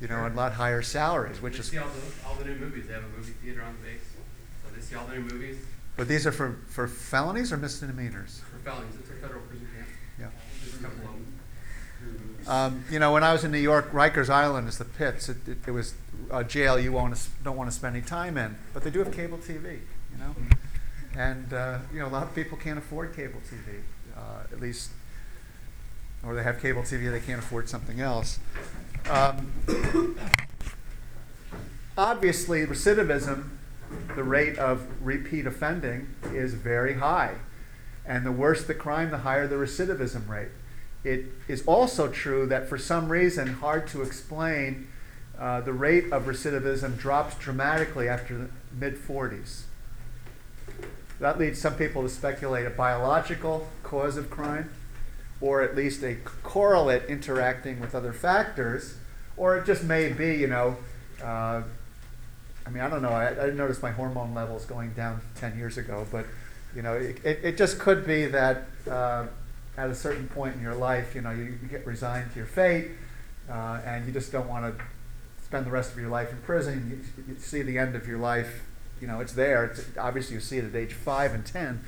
you 0.00 0.08
know, 0.08 0.24
and 0.24 0.34
a 0.34 0.36
lot 0.36 0.52
higher 0.54 0.82
salaries, 0.82 1.40
which 1.40 1.54
they 1.54 1.58
is. 1.60 1.70
see 1.70 1.78
all 1.78 1.88
the, 1.88 2.28
all 2.28 2.34
the 2.36 2.44
new 2.44 2.56
movies. 2.56 2.86
They 2.86 2.94
have 2.94 3.04
a 3.04 3.16
movie 3.16 3.32
theater 3.32 3.62
on 3.62 3.76
the 3.80 3.88
base, 3.88 4.00
so 4.64 4.74
they 4.74 4.80
see 4.82 4.94
all 4.94 5.06
the 5.06 5.14
new 5.14 5.20
movies 5.22 5.56
But 5.96 6.08
these 6.08 6.26
are 6.26 6.32
for 6.32 6.58
for 6.68 6.86
felonies 6.88 7.52
or 7.52 7.56
misdemeanors. 7.56 8.42
for 8.50 8.58
felonies. 8.58 8.94
It's 9.00 9.10
a 9.10 9.14
federal 9.14 9.40
prison 9.42 9.68
camp. 9.74 9.88
Yeah. 10.18 10.26
There's 10.62 10.74
a 10.74 10.78
couple 10.78 10.98
of 10.98 11.04
them. 11.14 11.22
Um, 12.48 12.84
you 12.90 12.98
know, 13.00 13.12
when 13.12 13.24
I 13.24 13.32
was 13.32 13.42
in 13.42 13.50
New 13.50 13.58
York, 13.58 13.90
Rikers 13.90 14.28
Island 14.30 14.68
is 14.68 14.78
the 14.78 14.84
pits. 14.84 15.28
It, 15.28 15.48
it, 15.48 15.58
it 15.66 15.70
was 15.72 15.94
a 16.30 16.44
jail 16.44 16.78
you 16.78 16.92
want 16.92 17.16
to, 17.16 17.22
don't 17.42 17.56
want 17.56 17.68
to 17.70 17.74
spend 17.74 17.96
any 17.96 18.04
time 18.04 18.36
in, 18.36 18.56
but 18.72 18.84
they 18.84 18.90
do 18.90 19.00
have 19.00 19.12
cable 19.12 19.38
TV. 19.38 19.80
You 20.12 20.18
know, 20.18 20.34
and 21.16 21.52
uh, 21.52 21.78
you 21.92 21.98
know 21.98 22.06
a 22.06 22.10
lot 22.10 22.22
of 22.22 22.34
people 22.34 22.58
can't 22.58 22.78
afford 22.78 23.16
cable 23.16 23.40
TV, 23.40 23.80
uh, 24.16 24.52
at 24.52 24.60
least, 24.60 24.90
or 26.24 26.34
they 26.34 26.42
have 26.42 26.60
cable 26.60 26.82
TV 26.82 27.10
they 27.10 27.20
can't 27.20 27.38
afford 27.38 27.68
something 27.68 28.00
else. 28.00 28.38
Um, 29.08 30.16
obviously, 31.98 32.66
recidivism, 32.66 33.48
the 34.14 34.24
rate 34.24 34.58
of 34.58 34.86
repeat 35.00 35.46
offending, 35.46 36.08
is 36.32 36.54
very 36.54 36.94
high, 36.94 37.34
and 38.04 38.26
the 38.26 38.32
worse 38.32 38.64
the 38.64 38.74
crime, 38.74 39.10
the 39.10 39.18
higher 39.18 39.46
the 39.46 39.56
recidivism 39.56 40.28
rate. 40.28 40.48
It 41.02 41.26
is 41.46 41.64
also 41.66 42.08
true 42.08 42.46
that 42.46 42.68
for 42.68 42.76
some 42.76 43.10
reason, 43.10 43.46
hard 43.54 43.86
to 43.88 44.02
explain, 44.02 44.88
uh, 45.38 45.60
the 45.60 45.72
rate 45.72 46.12
of 46.12 46.24
recidivism 46.24 46.98
drops 46.98 47.36
dramatically 47.36 48.08
after 48.08 48.36
the 48.36 48.48
mid 48.72 48.96
40s. 48.96 49.65
That 51.20 51.38
leads 51.38 51.60
some 51.60 51.74
people 51.74 52.02
to 52.02 52.08
speculate 52.08 52.66
a 52.66 52.70
biological 52.70 53.68
cause 53.82 54.16
of 54.16 54.30
crime, 54.30 54.70
or 55.40 55.62
at 55.62 55.74
least 55.74 56.02
a 56.02 56.16
correlate 56.42 57.04
interacting 57.08 57.80
with 57.80 57.94
other 57.94 58.12
factors, 58.12 58.96
or 59.36 59.56
it 59.56 59.66
just 59.66 59.82
may 59.82 60.12
be, 60.12 60.36
you 60.36 60.46
know, 60.46 60.76
uh, 61.22 61.62
I 62.66 62.70
mean, 62.70 62.82
I 62.82 62.90
don't 62.90 63.02
know. 63.02 63.10
I, 63.10 63.28
I 63.28 63.34
didn't 63.34 63.56
notice 63.56 63.80
my 63.80 63.92
hormone 63.92 64.34
levels 64.34 64.64
going 64.64 64.92
down 64.92 65.20
10 65.36 65.56
years 65.56 65.78
ago, 65.78 66.06
but, 66.10 66.26
you 66.74 66.82
know, 66.82 66.94
it, 66.94 67.24
it, 67.24 67.40
it 67.42 67.56
just 67.56 67.78
could 67.78 68.06
be 68.06 68.26
that. 68.26 68.64
Uh, 68.90 69.26
at 69.76 69.90
a 69.90 69.94
certain 69.94 70.26
point 70.28 70.56
in 70.56 70.62
your 70.62 70.74
life, 70.74 71.14
you 71.14 71.20
know, 71.20 71.30
you, 71.30 71.44
you 71.44 71.68
get 71.68 71.86
resigned 71.86 72.30
to 72.32 72.38
your 72.38 72.46
fate, 72.46 72.90
uh, 73.50 73.80
and 73.84 74.06
you 74.06 74.12
just 74.12 74.32
don't 74.32 74.48
want 74.48 74.64
to 74.64 74.84
spend 75.44 75.66
the 75.66 75.70
rest 75.70 75.92
of 75.92 75.98
your 75.98 76.08
life 76.08 76.30
in 76.30 76.38
prison, 76.38 77.04
you, 77.16 77.34
you 77.34 77.38
see 77.38 77.62
the 77.62 77.78
end 77.78 77.94
of 77.94 78.06
your 78.06 78.18
life, 78.18 78.65
you 79.00 79.06
know, 79.06 79.20
it's 79.20 79.32
there. 79.32 79.64
It's, 79.64 79.84
obviously, 79.98 80.34
you 80.34 80.40
see 80.40 80.58
it 80.58 80.64
at 80.64 80.74
age 80.74 80.92
five 80.92 81.34
and 81.34 81.44
10. 81.44 81.82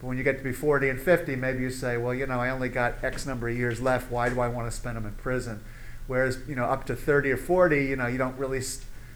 But 0.00 0.06
when 0.06 0.16
you 0.16 0.24
get 0.24 0.38
to 0.38 0.44
be 0.44 0.52
40 0.52 0.88
and 0.88 1.00
50, 1.00 1.36
maybe 1.36 1.62
you 1.62 1.70
say, 1.70 1.96
well, 1.96 2.14
you 2.14 2.26
know, 2.26 2.40
I 2.40 2.50
only 2.50 2.68
got 2.68 3.04
X 3.04 3.26
number 3.26 3.48
of 3.48 3.56
years 3.56 3.80
left. 3.80 4.10
Why 4.10 4.28
do 4.28 4.40
I 4.40 4.48
want 4.48 4.70
to 4.70 4.76
spend 4.76 4.96
them 4.96 5.04
in 5.04 5.12
prison? 5.12 5.62
Whereas, 6.06 6.38
you 6.48 6.54
know, 6.54 6.64
up 6.64 6.86
to 6.86 6.96
30 6.96 7.32
or 7.32 7.36
40, 7.36 7.84
you 7.84 7.96
know, 7.96 8.06
you 8.06 8.18
don't 8.18 8.36
really, 8.38 8.62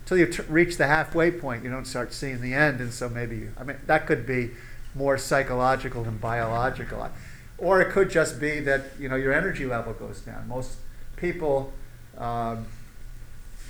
until 0.02 0.18
you 0.18 0.26
t- 0.26 0.42
reach 0.48 0.76
the 0.76 0.86
halfway 0.86 1.30
point, 1.30 1.64
you 1.64 1.70
don't 1.70 1.86
start 1.86 2.12
seeing 2.12 2.40
the 2.40 2.54
end. 2.54 2.80
And 2.80 2.92
so 2.92 3.08
maybe, 3.08 3.36
you, 3.36 3.52
I 3.58 3.64
mean, 3.64 3.78
that 3.86 4.06
could 4.06 4.26
be 4.26 4.50
more 4.94 5.18
psychological 5.18 6.04
than 6.04 6.18
biological. 6.18 7.10
Or 7.58 7.80
it 7.80 7.90
could 7.90 8.10
just 8.10 8.38
be 8.38 8.60
that, 8.60 8.84
you 8.98 9.08
know, 9.08 9.16
your 9.16 9.32
energy 9.32 9.64
level 9.64 9.92
goes 9.94 10.20
down. 10.20 10.46
Most 10.48 10.76
people, 11.16 11.72
um, 12.18 12.66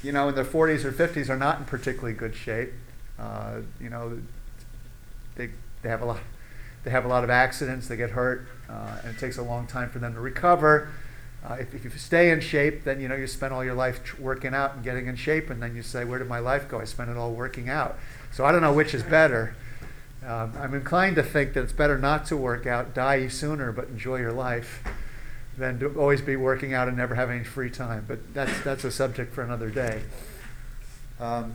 you 0.02 0.12
know, 0.12 0.28
in 0.28 0.35
their 0.35 0.44
40s 0.44 0.85
or 0.85 0.92
50s 0.92 1.28
are 1.30 1.37
not 1.37 1.61
in 1.61 1.64
particularly 1.64 2.14
good 2.14 2.35
shape. 2.35 2.73
Uh, 3.18 3.61
you 3.80 3.90
know, 3.90 4.18
they, 5.37 5.50
they 5.83 5.88
have 5.88 6.02
a 6.02 6.06
lot 6.06 6.21
they 6.85 6.90
have 6.90 7.06
a 7.06 7.09
lot 7.09 7.25
of 7.25 7.30
accidents, 7.30 7.88
they 7.88 7.97
get 7.97 8.11
hurt, 8.11 8.47
uh, 8.68 8.99
and 9.02 9.16
it 9.16 9.18
takes 9.18 9.38
a 9.38 9.42
long 9.42 9.66
time 9.66 9.88
for 9.88 9.99
them 9.99 10.12
to 10.12 10.21
recover. 10.21 10.90
Uh, 11.42 11.54
if, 11.54 11.75
if 11.75 11.85
you 11.85 11.90
stay 11.90 12.30
in 12.30 12.40
shape, 12.40 12.85
then 12.85 13.00
you 13.00 13.09
know 13.09 13.14
you 13.14 13.26
spend 13.26 13.52
all 13.52 13.64
your 13.64 13.75
life 13.75 14.04
tr- 14.04 14.21
working 14.21 14.54
out 14.54 14.75
and 14.75 14.85
getting 14.85 15.06
in 15.06 15.16
shape, 15.16 15.50
and 15.50 15.62
then 15.62 15.75
you 15.75 15.83
say, 15.83 16.04
"Where 16.04 16.18
did 16.18 16.28
my 16.28 16.38
life 16.38 16.68
go? 16.68 16.80
I 16.80 16.85
spent 16.85 17.11
it 17.11 17.16
all 17.16 17.33
working 17.33 17.68
out." 17.68 17.99
So 18.33 18.44
I 18.44 18.52
don't 18.52 18.61
know 18.61 18.73
which 18.73 18.94
is 18.94 19.02
better. 19.02 19.54
Um, 20.26 20.54
I'm 20.59 20.75
inclined 20.75 21.16
to 21.16 21.23
think 21.23 21.52
that 21.54 21.62
it's 21.62 21.73
better 21.73 21.99
not 21.99 22.25
to 22.26 22.37
work 22.37 22.66
out, 22.66 22.94
die 22.94 23.28
sooner, 23.28 23.73
but 23.73 23.88
enjoy 23.88 24.16
your 24.16 24.33
life, 24.33 24.83
than 25.59 25.78
to 25.80 25.99
always 25.99 26.23
be 26.23 26.37
working 26.37 26.73
out 26.73 26.88
and 26.88 26.97
never 26.97 27.14
have 27.14 27.30
any 27.30 27.44
free 27.44 27.71
time. 27.71 28.04
But 28.09 28.33
that's 28.33 28.62
that's 28.62 28.85
a 28.85 28.90
subject 28.90 29.35
for 29.35 29.42
another 29.42 29.68
day. 29.68 30.02
Um, 31.21 31.54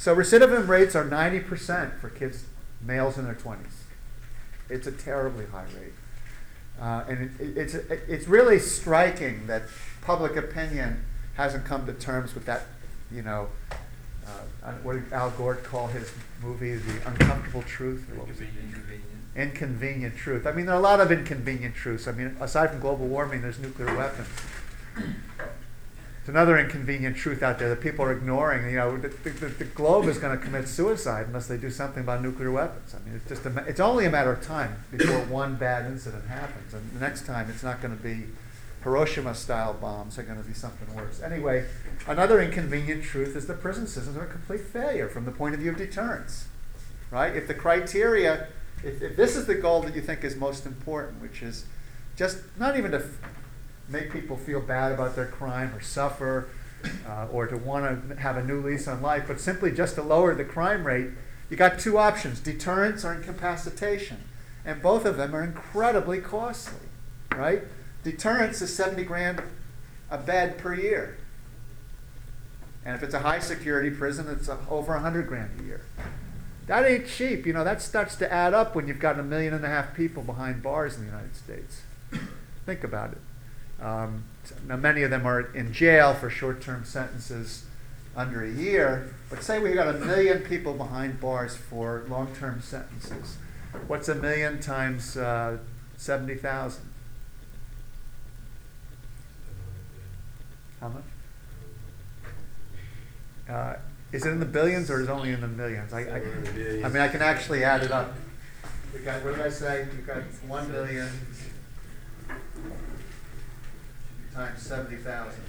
so 0.00 0.16
recidivism 0.16 0.66
rates 0.66 0.96
are 0.96 1.04
90% 1.04 1.98
for 2.00 2.08
kids, 2.08 2.46
males 2.80 3.18
in 3.18 3.26
their 3.26 3.34
20s. 3.34 3.58
It's 4.70 4.86
a 4.86 4.92
terribly 4.92 5.44
high 5.44 5.66
rate. 5.78 5.92
Uh, 6.80 7.04
and 7.06 7.30
it, 7.38 7.44
it, 7.44 7.58
it's, 7.58 7.74
it, 7.74 8.00
it's 8.08 8.26
really 8.26 8.58
striking 8.58 9.46
that 9.46 9.64
public 10.00 10.36
opinion 10.36 11.04
hasn't 11.34 11.66
come 11.66 11.84
to 11.84 11.92
terms 11.92 12.34
with 12.34 12.46
that, 12.46 12.62
you 13.12 13.20
know, 13.20 13.48
uh, 14.64 14.72
what 14.82 14.94
did 14.94 15.12
Al 15.12 15.32
Gore 15.32 15.56
call 15.56 15.88
his 15.88 16.10
movie, 16.42 16.76
The 16.76 17.06
Uncomfortable 17.06 17.62
Truth? 17.64 18.08
Or 18.10 18.20
what 18.20 18.28
was 18.28 18.40
it? 18.40 18.48
Inconvenient. 18.58 19.04
Inconvenient 19.36 20.16
truth. 20.16 20.46
I 20.46 20.52
mean, 20.52 20.64
there 20.64 20.74
are 20.74 20.78
a 20.78 20.82
lot 20.82 21.00
of 21.00 21.12
inconvenient 21.12 21.74
truths. 21.74 22.08
I 22.08 22.12
mean, 22.12 22.38
aside 22.40 22.70
from 22.70 22.80
global 22.80 23.06
warming, 23.06 23.42
there's 23.42 23.58
nuclear 23.58 23.94
weapons. 23.94 24.28
Another 26.30 26.56
inconvenient 26.56 27.16
truth 27.16 27.42
out 27.42 27.58
there 27.58 27.68
that 27.70 27.80
people 27.80 28.04
are 28.04 28.12
ignoring. 28.12 28.70
You 28.70 28.76
know, 28.76 28.96
the, 28.96 29.08
the, 29.08 29.48
the 29.48 29.64
globe 29.64 30.06
is 30.06 30.16
going 30.18 30.38
to 30.38 30.42
commit 30.42 30.68
suicide 30.68 31.26
unless 31.26 31.48
they 31.48 31.56
do 31.56 31.70
something 31.70 32.04
about 32.04 32.22
nuclear 32.22 32.52
weapons. 32.52 32.94
I 32.94 33.04
mean, 33.04 33.16
it's 33.16 33.28
just 33.28 33.44
a, 33.44 33.64
it's 33.66 33.80
only 33.80 34.06
a 34.06 34.10
matter 34.10 34.32
of 34.32 34.40
time 34.40 34.84
before 34.92 35.18
one 35.22 35.56
bad 35.56 35.86
incident 35.86 36.28
happens, 36.28 36.72
and 36.72 36.88
the 36.92 37.00
next 37.00 37.26
time 37.26 37.50
it's 37.50 37.64
not 37.64 37.82
going 37.82 37.96
to 37.96 38.00
be 38.00 38.26
Hiroshima-style 38.84 39.74
bombs. 39.74 40.14
They're 40.14 40.24
going 40.24 40.40
to 40.40 40.46
be 40.46 40.54
something 40.54 40.94
worse. 40.94 41.20
Anyway, 41.20 41.64
another 42.06 42.40
inconvenient 42.40 43.02
truth 43.02 43.34
is 43.34 43.48
the 43.48 43.54
prison 43.54 43.88
systems 43.88 44.16
are 44.16 44.22
a 44.22 44.30
complete 44.30 44.60
failure 44.60 45.08
from 45.08 45.24
the 45.24 45.32
point 45.32 45.54
of 45.54 45.60
view 45.60 45.72
of 45.72 45.78
deterrence. 45.78 46.46
Right? 47.10 47.34
If 47.34 47.48
the 47.48 47.54
criteria, 47.54 48.46
if, 48.84 49.02
if 49.02 49.16
this 49.16 49.34
is 49.34 49.46
the 49.46 49.56
goal 49.56 49.82
that 49.82 49.96
you 49.96 50.00
think 50.00 50.22
is 50.22 50.36
most 50.36 50.64
important, 50.64 51.20
which 51.20 51.42
is 51.42 51.64
just 52.14 52.38
not 52.56 52.78
even 52.78 52.92
to 52.92 53.02
make 53.90 54.12
people 54.12 54.36
feel 54.36 54.60
bad 54.60 54.92
about 54.92 55.16
their 55.16 55.26
crime 55.26 55.74
or 55.74 55.80
suffer 55.80 56.48
uh, 57.06 57.26
or 57.32 57.46
to 57.46 57.56
want 57.56 58.08
to 58.08 58.16
have 58.16 58.36
a 58.36 58.44
new 58.44 58.60
lease 58.60 58.88
on 58.88 59.02
life, 59.02 59.24
but 59.26 59.40
simply 59.40 59.70
just 59.70 59.96
to 59.96 60.02
lower 60.02 60.34
the 60.34 60.44
crime 60.44 60.86
rate, 60.86 61.10
you 61.48 61.56
got 61.56 61.78
two 61.78 61.98
options 61.98 62.40
deterrence 62.40 63.04
or 63.04 63.12
incapacitation. 63.12 64.18
And 64.64 64.80
both 64.82 65.04
of 65.04 65.16
them 65.16 65.34
are 65.34 65.42
incredibly 65.42 66.20
costly, 66.20 66.86
right? 67.34 67.62
Deterrence 68.04 68.62
is 68.62 68.74
70 68.74 69.04
grand 69.04 69.42
a 70.10 70.18
bed 70.18 70.58
per 70.58 70.74
year. 70.74 71.18
And 72.84 72.96
if 72.96 73.02
it's 73.02 73.14
a 73.14 73.20
high 73.20 73.40
security 73.40 73.90
prison, 73.90 74.28
it's 74.28 74.48
over 74.48 74.92
100 74.92 75.26
grand 75.26 75.60
a 75.60 75.64
year. 75.64 75.82
That 76.66 76.86
ain't 76.86 77.08
cheap. 77.08 77.46
You 77.46 77.52
know, 77.52 77.64
that 77.64 77.82
starts 77.82 78.16
to 78.16 78.32
add 78.32 78.54
up 78.54 78.74
when 78.74 78.86
you've 78.86 79.00
got 79.00 79.18
a 79.18 79.22
million 79.22 79.52
and 79.52 79.64
a 79.64 79.68
half 79.68 79.94
people 79.94 80.22
behind 80.22 80.62
bars 80.62 80.96
in 80.96 81.00
the 81.00 81.06
United 81.06 81.36
States. 81.36 81.82
Think 82.64 82.84
about 82.84 83.12
it. 83.12 83.18
Um, 83.80 84.24
now, 84.66 84.76
many 84.76 85.02
of 85.02 85.10
them 85.10 85.26
are 85.26 85.40
in 85.40 85.72
jail 85.72 86.14
for 86.14 86.28
short 86.28 86.60
term 86.60 86.84
sentences 86.84 87.64
under 88.16 88.42
a 88.44 88.50
year, 88.50 89.14
but 89.28 89.42
say 89.42 89.58
we 89.58 89.72
got 89.72 89.94
a 89.94 89.98
million 89.98 90.40
people 90.40 90.74
behind 90.74 91.20
bars 91.20 91.56
for 91.56 92.04
long 92.08 92.34
term 92.34 92.60
sentences. 92.60 93.36
What's 93.86 94.08
a 94.08 94.14
million 94.14 94.60
times 94.60 95.16
uh, 95.16 95.58
70,000? 95.96 96.82
How 100.80 100.88
much? 100.88 101.02
Uh, 103.48 103.74
is 104.12 104.26
it 104.26 104.30
in 104.30 104.40
the 104.40 104.46
billions 104.46 104.90
or 104.90 105.00
is 105.00 105.08
it 105.08 105.10
only 105.10 105.30
in 105.30 105.40
the 105.40 105.48
millions? 105.48 105.92
I, 105.92 106.00
I, 106.00 106.16
I 106.84 106.88
mean, 106.88 107.02
I 107.02 107.08
can 107.08 107.22
actually 107.22 107.62
add 107.62 107.82
it 107.82 107.92
up. 107.92 108.12
We 108.92 109.00
got, 109.00 109.22
what 109.24 109.36
did 109.36 109.46
I 109.46 109.50
say? 109.50 109.86
We 109.96 110.02
got 110.02 110.22
one 110.48 110.70
billion 110.70 111.08
times 114.34 114.62
seventy 114.62 114.96
thousand. 114.96 115.42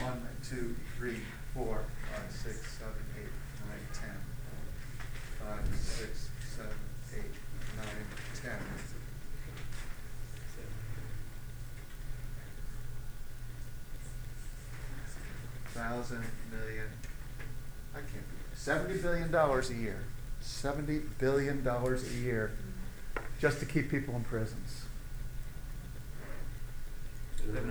One, 0.00 0.26
two, 0.42 0.74
three, 0.96 1.18
four, 1.52 1.84
five, 2.12 2.30
six, 2.30 2.78
seven, 2.78 2.94
eight, 3.18 3.28
nine, 3.60 3.86
ten. 3.92 4.16
Five, 5.40 5.78
six, 5.78 6.30
seven, 6.56 6.72
eight, 7.14 7.34
nine, 7.76 8.06
ten. 8.42 8.58
Thousand, 15.74 16.22
million, 16.52 16.86
I 17.92 17.98
can't, 17.98 18.24
seventy 18.54 18.96
billion 18.96 19.30
dollars 19.32 19.70
a 19.70 19.74
year. 19.74 19.98
Seventy 20.40 21.00
billion 21.18 21.64
dollars 21.64 22.08
a 22.08 22.14
year 22.14 22.52
just 23.40 23.58
to 23.58 23.66
keep 23.66 23.90
people 23.90 24.14
in 24.14 24.22
prisons. 24.22 24.84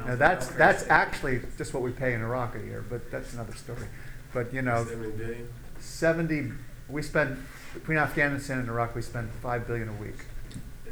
Now, 0.06 0.16
that's, 0.16 0.48
that's 0.48 0.88
actually 0.90 1.42
just 1.58 1.74
what 1.74 1.84
we 1.84 1.92
pay 1.92 2.14
in 2.14 2.22
Iraq 2.22 2.56
a 2.56 2.60
year, 2.60 2.84
but 2.90 3.10
that's 3.10 3.34
another 3.34 3.54
story. 3.56 3.88
But, 4.34 4.54
you 4.54 4.62
know, 4.62 4.86
Seven 4.86 5.18
billion? 5.18 5.50
70, 5.80 6.52
we 6.90 7.02
spend, 7.02 7.44
between 7.74 7.98
Afghanistan 7.98 8.60
and 8.60 8.68
Iraq, 8.68 8.96
we 8.96 9.02
spend 9.02 9.32
5 9.42 9.68
billion 9.68 9.90
a 9.90 9.94
week. 9.94 10.26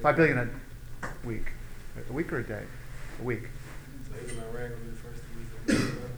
5 0.01 0.15
billion 0.15 0.37
a 0.37 1.27
week. 1.27 1.51
A 2.09 2.13
week 2.13 2.31
or 2.31 2.39
a 2.39 2.43
day? 2.43 2.63
A 3.19 3.23
week. 3.23 3.43
So 4.07 4.13
Iraq 4.15 4.53
gonna 4.53 4.75
be 4.75 4.87
the 4.87 4.95
first 4.95 5.21
to 5.67 5.73
use 5.73 5.89
nuclear 5.89 6.11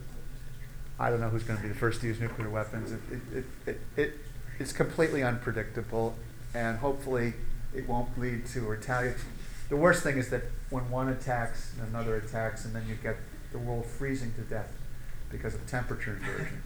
I 1.00 1.10
don't 1.10 1.20
know 1.20 1.30
who's 1.30 1.44
going 1.44 1.58
to 1.58 1.64
be 1.64 1.70
the 1.70 1.76
first 1.76 2.02
to 2.02 2.08
use 2.08 2.20
nuclear 2.20 2.50
weapons. 2.50 2.92
It, 2.92 3.00
it, 3.12 3.22
it, 3.38 3.46
it, 3.66 3.82
it, 3.98 4.14
it's 4.60 4.72
completely 4.72 5.24
unpredictable, 5.24 6.16
and 6.54 6.78
hopefully 6.78 7.34
it 7.76 7.88
won't 7.90 8.18
lead 8.20 8.46
to 8.48 8.62
retaliation. 8.62 9.20
The 9.74 9.80
worst 9.80 10.04
thing 10.04 10.20
is 10.20 10.30
that 10.30 10.44
when 10.70 10.88
one 10.92 11.10
attacks 11.10 11.74
and 11.80 11.88
another 11.88 12.18
attacks, 12.18 12.64
and 12.64 12.76
then 12.76 12.88
you 12.88 12.94
get 12.94 13.16
the 13.52 13.58
world 13.58 13.88
freezing 13.88 14.32
to 14.34 14.42
death 14.42 14.72
because 15.32 15.56
of 15.56 15.66
temperature 15.66 16.12
inversion. 16.12 16.62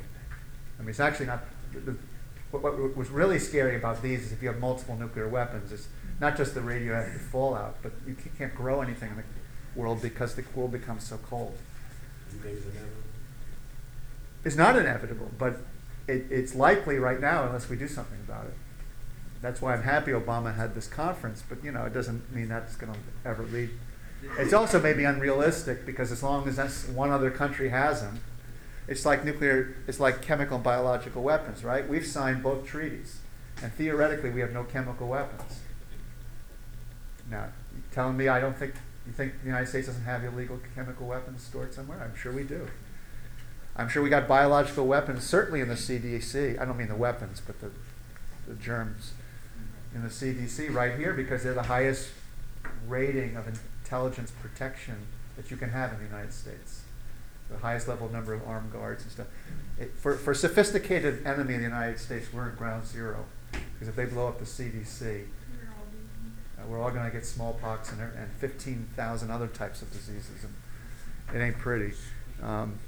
I 0.77 0.81
mean, 0.81 0.89
it's 0.89 0.99
actually 0.99 1.27
not. 1.27 1.45
The, 1.71 1.79
the, 1.79 1.97
what, 2.51 2.63
what 2.63 2.97
was 2.97 3.09
really 3.09 3.39
scary 3.39 3.77
about 3.77 4.01
these 4.01 4.25
is 4.25 4.33
if 4.33 4.41
you 4.41 4.49
have 4.49 4.59
multiple 4.59 4.97
nuclear 4.97 5.29
weapons, 5.29 5.71
it's 5.71 5.87
not 6.19 6.35
just 6.35 6.53
the 6.53 6.59
radioactive 6.59 7.21
fallout, 7.21 7.77
but 7.81 7.93
you 8.05 8.17
can't 8.37 8.53
grow 8.53 8.81
anything 8.81 9.11
in 9.11 9.15
the 9.15 9.23
world 9.79 10.01
because 10.01 10.35
the 10.35 10.43
world 10.53 10.73
becomes 10.73 11.05
so 11.05 11.17
cold. 11.29 11.57
You 12.33 12.39
think 12.39 12.57
it's 12.57 12.65
inevitable? 12.65 13.03
It's 14.43 14.57
not 14.57 14.75
inevitable, 14.75 15.31
but 15.37 15.61
it, 16.09 16.25
it's 16.29 16.53
likely 16.53 16.97
right 16.97 17.21
now 17.21 17.45
unless 17.45 17.69
we 17.69 17.77
do 17.77 17.87
something 17.87 18.19
about 18.27 18.47
it. 18.47 18.53
That's 19.41 19.61
why 19.61 19.73
I'm 19.73 19.83
happy 19.83 20.11
Obama 20.11 20.55
had 20.55 20.73
this 20.73 20.87
conference, 20.87 21.43
but 21.47 21.63
you 21.63 21.71
know, 21.71 21.85
it 21.85 21.93
doesn't 21.93 22.33
mean 22.33 22.49
that's 22.49 22.75
going 22.75 22.93
to 22.93 22.99
ever 23.25 23.43
lead. 23.43 23.69
It's 24.39 24.53
also 24.53 24.81
maybe 24.81 25.03
unrealistic 25.03 25.85
because 25.85 26.11
as 26.11 26.23
long 26.23 26.47
as 26.47 26.55
that's 26.55 26.87
one 26.87 27.11
other 27.11 27.29
country 27.29 27.69
has 27.69 28.01
them, 28.01 28.19
it's 28.87 29.05
like 29.05 29.23
nuclear, 29.23 29.75
it's 29.87 29.99
like 29.99 30.21
chemical 30.21 30.55
and 30.55 30.63
biological 30.63 31.21
weapons, 31.21 31.63
right? 31.63 31.87
We've 31.87 32.05
signed 32.05 32.41
both 32.41 32.65
treaties, 32.65 33.19
and 33.61 33.71
theoretically 33.73 34.31
we 34.31 34.41
have 34.41 34.53
no 34.53 34.63
chemical 34.63 35.07
weapons. 35.07 35.59
Now, 37.29 37.49
telling 37.91 38.17
me 38.17 38.27
I 38.27 38.39
don't 38.39 38.57
think 38.57 38.73
you 39.05 39.13
think 39.13 39.39
the 39.41 39.47
United 39.47 39.67
States 39.67 39.87
doesn't 39.87 40.03
have 40.03 40.23
illegal 40.23 40.59
chemical 40.73 41.07
weapons 41.07 41.43
stored 41.43 41.73
somewhere? 41.73 42.01
I'm 42.01 42.15
sure 42.15 42.31
we 42.31 42.43
do. 42.43 42.67
I'm 43.75 43.87
sure 43.87 44.01
we 44.01 44.09
got 44.09 44.27
biological 44.27 44.87
weapons, 44.87 45.23
certainly 45.23 45.61
in 45.61 45.67
the 45.67 45.75
CDC. 45.75 46.59
I 46.59 46.65
don't 46.65 46.77
mean 46.77 46.87
the 46.87 46.95
weapons, 46.95 47.41
but 47.45 47.59
the, 47.61 47.69
the 48.47 48.55
germs 48.55 49.13
in 49.93 50.03
the 50.03 50.09
CDC 50.09 50.73
right 50.73 50.97
here 50.97 51.13
because 51.13 51.43
they're 51.43 51.53
the 51.53 51.63
highest 51.63 52.09
rating 52.87 53.35
of 53.35 53.47
intelligence 53.47 54.31
protection 54.41 54.95
that 55.35 55.51
you 55.51 55.57
can 55.57 55.69
have 55.69 55.93
in 55.93 55.99
the 55.99 56.05
United 56.05 56.33
States. 56.33 56.81
the 57.49 57.57
highest 57.57 57.87
level 57.87 58.09
number 58.09 58.33
of 58.33 58.45
armed 58.45 58.73
guards 58.73 59.03
and 59.03 59.11
stuff. 59.11 59.27
It, 59.79 59.93
for, 59.95 60.17
for 60.17 60.31
a 60.31 60.35
sophisticated 60.35 61.25
enemy 61.25 61.53
in 61.53 61.61
the 61.61 61.67
United 61.67 61.99
States, 61.99 62.27
we're 62.33 62.49
at 62.49 62.57
ground 62.57 62.85
zero. 62.85 63.25
Because 63.51 63.87
if 63.87 63.95
they 63.95 64.05
blow 64.05 64.27
up 64.27 64.39
the 64.39 64.45
CDC, 64.45 65.25
uh, 66.57 66.67
we're 66.67 66.81
all 66.81 66.91
going 66.91 67.05
to 67.05 67.11
get 67.11 67.25
smallpox 67.25 67.91
and, 67.91 68.01
and 68.01 68.31
15,000 68.39 69.31
other 69.31 69.47
types 69.47 69.81
of 69.81 69.91
diseases. 69.91 70.43
And 70.43 71.41
it 71.41 71.45
ain't 71.45 71.57
pretty. 71.57 71.93
Um, 72.41 72.79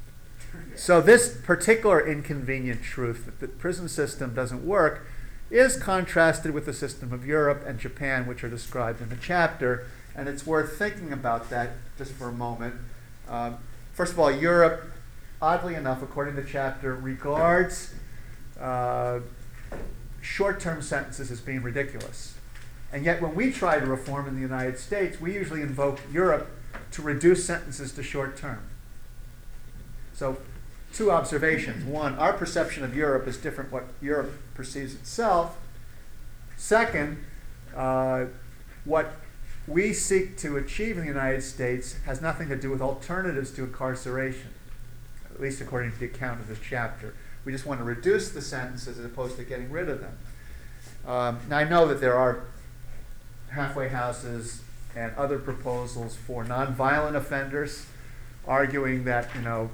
so, 0.76 1.00
this 1.00 1.38
particular 1.44 2.06
inconvenient 2.06 2.82
truth 2.82 3.26
that 3.26 3.40
the 3.40 3.48
prison 3.48 3.88
system 3.88 4.34
doesn't 4.34 4.66
work 4.66 5.06
is 5.50 5.78
contrasted 5.78 6.52
with 6.52 6.66
the 6.66 6.74
system 6.74 7.12
of 7.12 7.26
Europe 7.26 7.64
and 7.66 7.80
Japan, 7.80 8.28
which 8.28 8.44
are 8.44 8.50
described 8.50 9.02
in 9.02 9.10
the 9.10 9.18
chapter. 9.18 9.88
And 10.16 10.28
it's 10.28 10.46
worth 10.46 10.78
thinking 10.78 11.12
about 11.12 11.50
that 11.50 11.72
just 11.98 12.12
for 12.14 12.28
a 12.28 12.32
moment. 12.32 12.76
Um, 13.28 13.58
first 13.94 14.14
of 14.14 14.20
all, 14.20 14.32
Europe, 14.32 14.92
oddly 15.42 15.76
enough, 15.76 16.02
according 16.02 16.36
to 16.36 16.42
the 16.42 16.48
chapter, 16.48 16.96
regards 16.96 17.94
uh, 18.60 19.20
short 20.22 20.60
term 20.60 20.82
sentences 20.82 21.32
as 21.32 21.40
being 21.42 21.64
ridiculous. 21.64 22.36
And 22.92 23.06
yet, 23.06 23.22
when 23.22 23.36
we 23.36 23.52
try 23.52 23.80
to 23.80 23.86
reform 23.86 24.28
in 24.28 24.36
the 24.36 24.42
United 24.42 24.80
States, 24.80 25.22
we 25.22 25.34
usually 25.34 25.62
invoke 25.62 26.00
Europe 26.12 26.50
to 26.92 27.02
reduce 27.02 27.46
sentences 27.46 27.94
to 27.94 28.04
short 28.04 28.36
term. 28.36 28.62
So, 30.14 30.38
two 30.94 31.12
observations. 31.12 31.86
One, 31.86 32.16
our 32.16 32.34
perception 32.34 32.84
of 32.84 32.96
Europe 32.96 33.28
is 33.28 33.38
different 33.38 33.72
what 33.72 33.86
Europe 34.02 34.32
perceives 34.54 34.94
itself. 34.96 35.58
Second, 36.58 37.24
uh, 37.76 38.26
what 38.86 39.14
we 39.68 39.94
seek 39.94 40.38
to 40.38 40.58
achieve 40.58 40.98
in 40.98 41.02
the 41.02 41.08
United 41.08 41.42
States 41.42 41.96
has 42.06 42.22
nothing 42.22 42.50
to 42.50 42.56
do 42.56 42.72
with 42.72 42.82
alternatives 42.82 43.52
to 43.52 43.64
incarceration, 43.64 44.50
at 45.34 45.40
least 45.40 45.62
according 45.62 45.92
to 45.92 46.00
the 46.00 46.06
account 46.06 46.42
of 46.42 46.48
this 46.48 46.60
chapter. 46.68 47.14
We 47.46 47.52
just 47.52 47.66
want 47.66 47.80
to 47.80 47.84
reduce 47.84 48.32
the 48.32 48.42
sentences 48.42 48.98
as 48.98 49.06
opposed 49.06 49.38
to 49.38 49.44
getting 49.44 49.72
rid 49.72 49.90
of 49.90 50.02
them. 50.02 50.18
Um, 51.08 51.40
now, 51.50 51.60
I 51.60 51.64
know 51.64 51.88
that 51.88 52.02
there 52.02 52.16
are 52.16 52.44
halfway 53.50 53.90
houses 53.90 54.62
and 54.96 55.16
other 55.16 55.40
proposals 55.40 56.16
for 56.16 56.44
nonviolent 56.44 57.16
offenders, 57.16 57.86
arguing 58.48 59.06
that, 59.06 59.30
you 59.36 59.42
know, 59.42 59.70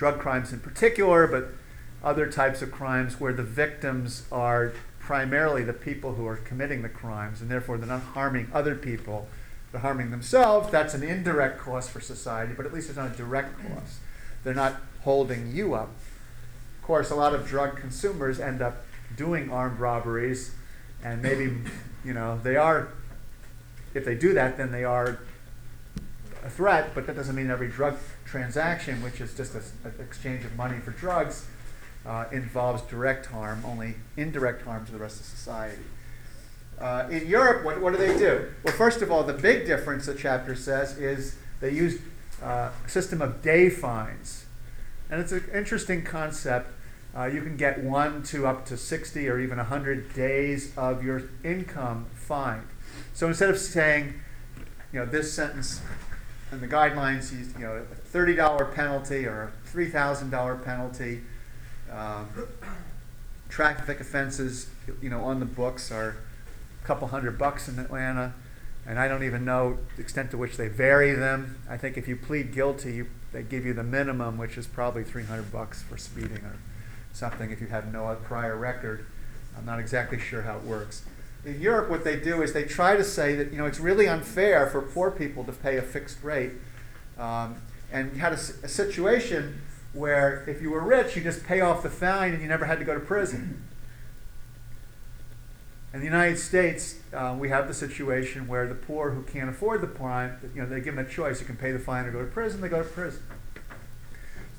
drug 0.00 0.18
crimes 0.18 0.50
in 0.50 0.58
particular, 0.58 1.26
but 1.26 1.48
other 2.02 2.26
types 2.26 2.62
of 2.62 2.72
crimes 2.72 3.20
where 3.20 3.34
the 3.34 3.42
victims 3.42 4.22
are 4.32 4.72
primarily 4.98 5.62
the 5.62 5.74
people 5.74 6.14
who 6.14 6.26
are 6.26 6.36
committing 6.36 6.80
the 6.80 6.88
crimes, 6.88 7.42
and 7.42 7.50
therefore 7.50 7.76
they're 7.76 7.86
not 7.86 8.00
harming 8.00 8.50
other 8.54 8.74
people, 8.74 9.28
they're 9.70 9.82
harming 9.82 10.10
themselves. 10.10 10.70
That's 10.70 10.94
an 10.94 11.02
indirect 11.02 11.58
cost 11.60 11.90
for 11.90 12.00
society, 12.00 12.54
but 12.56 12.64
at 12.64 12.72
least 12.72 12.88
it's 12.88 12.96
not 12.96 13.12
a 13.12 13.14
direct 13.14 13.58
cost. 13.58 13.96
They're 14.42 14.54
not 14.54 14.76
holding 15.02 15.54
you 15.54 15.74
up. 15.74 15.90
Of 16.78 16.86
course, 16.86 17.10
a 17.10 17.14
lot 17.14 17.34
of 17.34 17.46
drug 17.46 17.76
consumers 17.76 18.40
end 18.40 18.62
up 18.62 18.86
doing 19.18 19.50
armed 19.50 19.80
robberies, 19.80 20.54
and 21.04 21.20
maybe, 21.20 21.58
you 22.06 22.14
know, 22.14 22.40
they 22.42 22.56
are, 22.56 22.88
if 23.92 24.06
they 24.06 24.14
do 24.14 24.32
that, 24.32 24.56
then 24.56 24.72
they 24.72 24.82
are 24.82 25.18
a 26.44 26.50
threat, 26.50 26.94
but 26.94 27.06
that 27.06 27.16
doesn't 27.16 27.34
mean 27.34 27.50
every 27.50 27.68
drug 27.68 27.96
transaction, 28.24 29.02
which 29.02 29.20
is 29.20 29.34
just 29.34 29.54
an 29.54 29.94
exchange 30.00 30.44
of 30.44 30.56
money 30.56 30.78
for 30.78 30.92
drugs, 30.92 31.46
uh, 32.06 32.24
involves 32.32 32.82
direct 32.82 33.26
harm, 33.26 33.62
only 33.64 33.94
indirect 34.16 34.62
harm 34.62 34.84
to 34.86 34.92
the 34.92 34.98
rest 34.98 35.20
of 35.20 35.26
society. 35.26 35.82
Uh, 36.78 37.06
in 37.10 37.26
Europe, 37.26 37.64
what, 37.64 37.80
what 37.80 37.92
do 37.92 37.98
they 37.98 38.16
do? 38.18 38.50
Well, 38.64 38.74
first 38.74 39.02
of 39.02 39.10
all, 39.10 39.22
the 39.22 39.34
big 39.34 39.66
difference, 39.66 40.06
the 40.06 40.14
chapter 40.14 40.54
says, 40.54 40.96
is 40.96 41.36
they 41.60 41.70
use 41.70 42.00
uh, 42.42 42.70
a 42.84 42.88
system 42.88 43.20
of 43.20 43.42
day 43.42 43.68
fines. 43.68 44.46
And 45.10 45.20
it's 45.20 45.32
an 45.32 45.44
interesting 45.52 46.02
concept. 46.02 46.72
Uh, 47.14 47.24
you 47.24 47.42
can 47.42 47.56
get 47.56 47.82
one 47.82 48.22
to 48.22 48.46
up 48.46 48.64
to 48.66 48.76
60 48.76 49.28
or 49.28 49.38
even 49.40 49.58
100 49.58 50.14
days 50.14 50.72
of 50.76 51.04
your 51.04 51.24
income 51.44 52.06
fined. 52.14 52.68
So 53.12 53.26
instead 53.26 53.50
of 53.50 53.58
saying, 53.58 54.14
you 54.92 55.00
know, 55.00 55.06
this 55.06 55.32
sentence 55.32 55.82
and 56.50 56.60
the 56.60 56.68
guidelines, 56.68 57.32
you 57.32 57.64
know, 57.64 57.76
a 57.76 58.16
$30 58.16 58.74
penalty 58.74 59.26
or 59.26 59.52
a 59.66 59.68
$3,000 59.68 60.64
penalty, 60.64 61.20
um, 61.92 62.28
traffic 63.48 64.00
offenses, 64.00 64.68
you 65.00 65.10
know, 65.10 65.20
on 65.24 65.40
the 65.40 65.46
books 65.46 65.90
are 65.92 66.16
a 66.82 66.86
couple 66.86 67.08
hundred 67.08 67.38
bucks 67.38 67.68
in 67.68 67.78
Atlanta, 67.78 68.32
and 68.86 68.98
I 68.98 69.08
don't 69.08 69.22
even 69.22 69.44
know 69.44 69.78
the 69.96 70.02
extent 70.02 70.30
to 70.32 70.38
which 70.38 70.56
they 70.56 70.68
vary 70.68 71.12
them. 71.12 71.58
I 71.68 71.76
think 71.76 71.96
if 71.96 72.08
you 72.08 72.16
plead 72.16 72.52
guilty, 72.52 72.94
you, 72.94 73.06
they 73.32 73.42
give 73.42 73.64
you 73.64 73.72
the 73.72 73.82
minimum, 73.82 74.38
which 74.38 74.56
is 74.56 74.66
probably 74.66 75.04
300 75.04 75.52
bucks 75.52 75.82
for 75.82 75.96
speeding 75.96 76.38
or 76.44 76.56
something 77.12 77.50
if 77.50 77.60
you 77.60 77.68
have 77.68 77.92
no 77.92 78.16
prior 78.24 78.56
record. 78.56 79.06
I'm 79.56 79.66
not 79.66 79.78
exactly 79.78 80.18
sure 80.18 80.42
how 80.42 80.56
it 80.56 80.62
works. 80.62 81.04
In 81.44 81.60
Europe, 81.60 81.88
what 81.88 82.04
they 82.04 82.16
do 82.16 82.42
is 82.42 82.52
they 82.52 82.64
try 82.64 82.96
to 82.96 83.04
say 83.04 83.34
that 83.34 83.50
you 83.50 83.58
know 83.58 83.66
it's 83.66 83.80
really 83.80 84.06
unfair 84.06 84.68
for 84.68 84.82
poor 84.82 85.10
people 85.10 85.44
to 85.44 85.52
pay 85.52 85.76
a 85.76 85.82
fixed 85.82 86.22
rate, 86.22 86.52
um, 87.18 87.62
and 87.92 88.12
you 88.14 88.20
had 88.20 88.32
a, 88.32 88.36
a 88.36 88.68
situation 88.68 89.60
where 89.92 90.44
if 90.46 90.60
you 90.62 90.70
were 90.70 90.82
rich, 90.82 91.16
you 91.16 91.22
just 91.22 91.44
pay 91.44 91.60
off 91.60 91.82
the 91.82 91.90
fine 91.90 92.32
and 92.32 92.42
you 92.42 92.48
never 92.48 92.64
had 92.64 92.78
to 92.78 92.84
go 92.84 92.94
to 92.94 93.00
prison. 93.00 93.62
In 95.92 95.98
the 95.98 96.06
United 96.06 96.38
States, 96.38 97.00
uh, 97.12 97.34
we 97.36 97.48
have 97.48 97.66
the 97.66 97.74
situation 97.74 98.46
where 98.46 98.68
the 98.68 98.76
poor 98.76 99.10
who 99.10 99.22
can't 99.24 99.50
afford 99.50 99.80
the 99.80 99.88
fine, 99.88 100.36
you 100.54 100.62
know, 100.62 100.68
they 100.68 100.80
give 100.80 100.94
them 100.94 101.04
a 101.04 101.08
choice. 101.08 101.40
You 101.40 101.46
can 101.46 101.56
pay 101.56 101.72
the 101.72 101.80
fine 101.80 102.06
or 102.06 102.12
go 102.12 102.20
to 102.20 102.30
prison. 102.30 102.60
They 102.60 102.68
go 102.68 102.80
to 102.80 102.88
prison. 102.88 103.22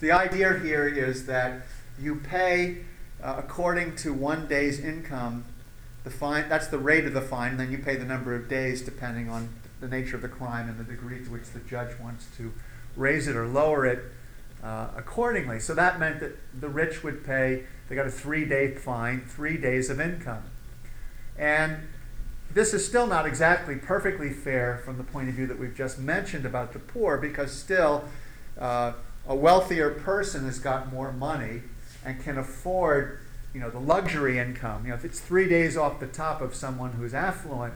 The 0.02 0.12
idea 0.12 0.60
here 0.60 0.88
is 0.88 1.26
that 1.28 1.62
you 1.98 2.16
pay 2.16 2.80
uh, 3.24 3.36
according 3.38 3.96
to 3.98 4.12
one 4.12 4.48
day's 4.48 4.80
income. 4.80 5.46
The 6.04 6.10
fine 6.10 6.50
that's 6.50 6.68
the 6.68 6.80
rate 6.80 7.06
of 7.06 7.14
the 7.14 7.22
fine. 7.22 7.52
And 7.52 7.60
then 7.60 7.72
you 7.72 7.78
pay 7.78 7.96
the 7.96 8.06
number 8.06 8.36
of 8.36 8.50
days 8.50 8.82
depending 8.82 9.30
on 9.30 9.50
the 9.80 9.88
nature 9.88 10.16
of 10.16 10.22
the 10.22 10.30
crime 10.30 10.70
and 10.70 10.78
the 10.78 10.84
degree 10.84 11.24
to 11.24 11.32
which 11.32 11.50
the 11.50 11.60
judge 11.60 11.98
wants 12.00 12.28
to 12.38 12.54
raise 12.96 13.28
it 13.28 13.36
or 13.36 13.48
lower 13.48 13.86
it 13.86 14.04
uh, 14.64 14.90
accordingly. 14.96 15.60
So 15.60 15.74
that 15.74 16.00
meant 16.00 16.20
that 16.20 16.38
the 16.60 16.70
rich 16.70 17.04
would 17.04 17.26
pay, 17.26 17.64
they 17.90 17.96
got 17.96 18.06
a 18.06 18.12
three 18.12 18.46
day 18.46 18.76
fine, 18.76 19.22
three 19.22 19.58
days 19.58 19.90
of 19.90 20.00
income. 20.00 20.44
And 21.38 21.88
this 22.54 22.74
is 22.74 22.86
still 22.86 23.08
not 23.08 23.26
exactly 23.26 23.76
perfectly 23.76 24.32
fair 24.32 24.82
from 24.84 24.98
the 24.98 25.04
point 25.04 25.30
of 25.30 25.36
view 25.36 25.48
that 25.48 25.58
we've 25.58 25.76
just 25.76 25.98
mentioned 25.98 26.46
about 26.46 26.74
the 26.74 26.80
poor, 26.80 27.18
because 27.18 27.52
still 27.52 28.04
uh, 28.60 28.94
a 29.28 29.36
wealthier 29.36 29.90
person 29.90 30.46
has 30.46 30.60
got 30.60 30.92
more 30.92 31.12
money 31.12 31.62
and 32.06 32.22
can 32.22 32.38
afford 32.38 33.20
you 33.54 33.60
know, 33.60 33.70
the 33.70 33.80
luxury 33.80 34.40
income. 34.40 34.84
You 34.84 34.90
know, 34.90 34.96
if 34.96 35.06
it's 35.06 35.20
three 35.20 35.48
days 35.48 35.76
off 35.76 36.00
the 36.00 36.08
top 36.08 36.42
of 36.42 36.56
someone 36.56 36.94
who's 36.94 37.14
affluent, 37.14 37.74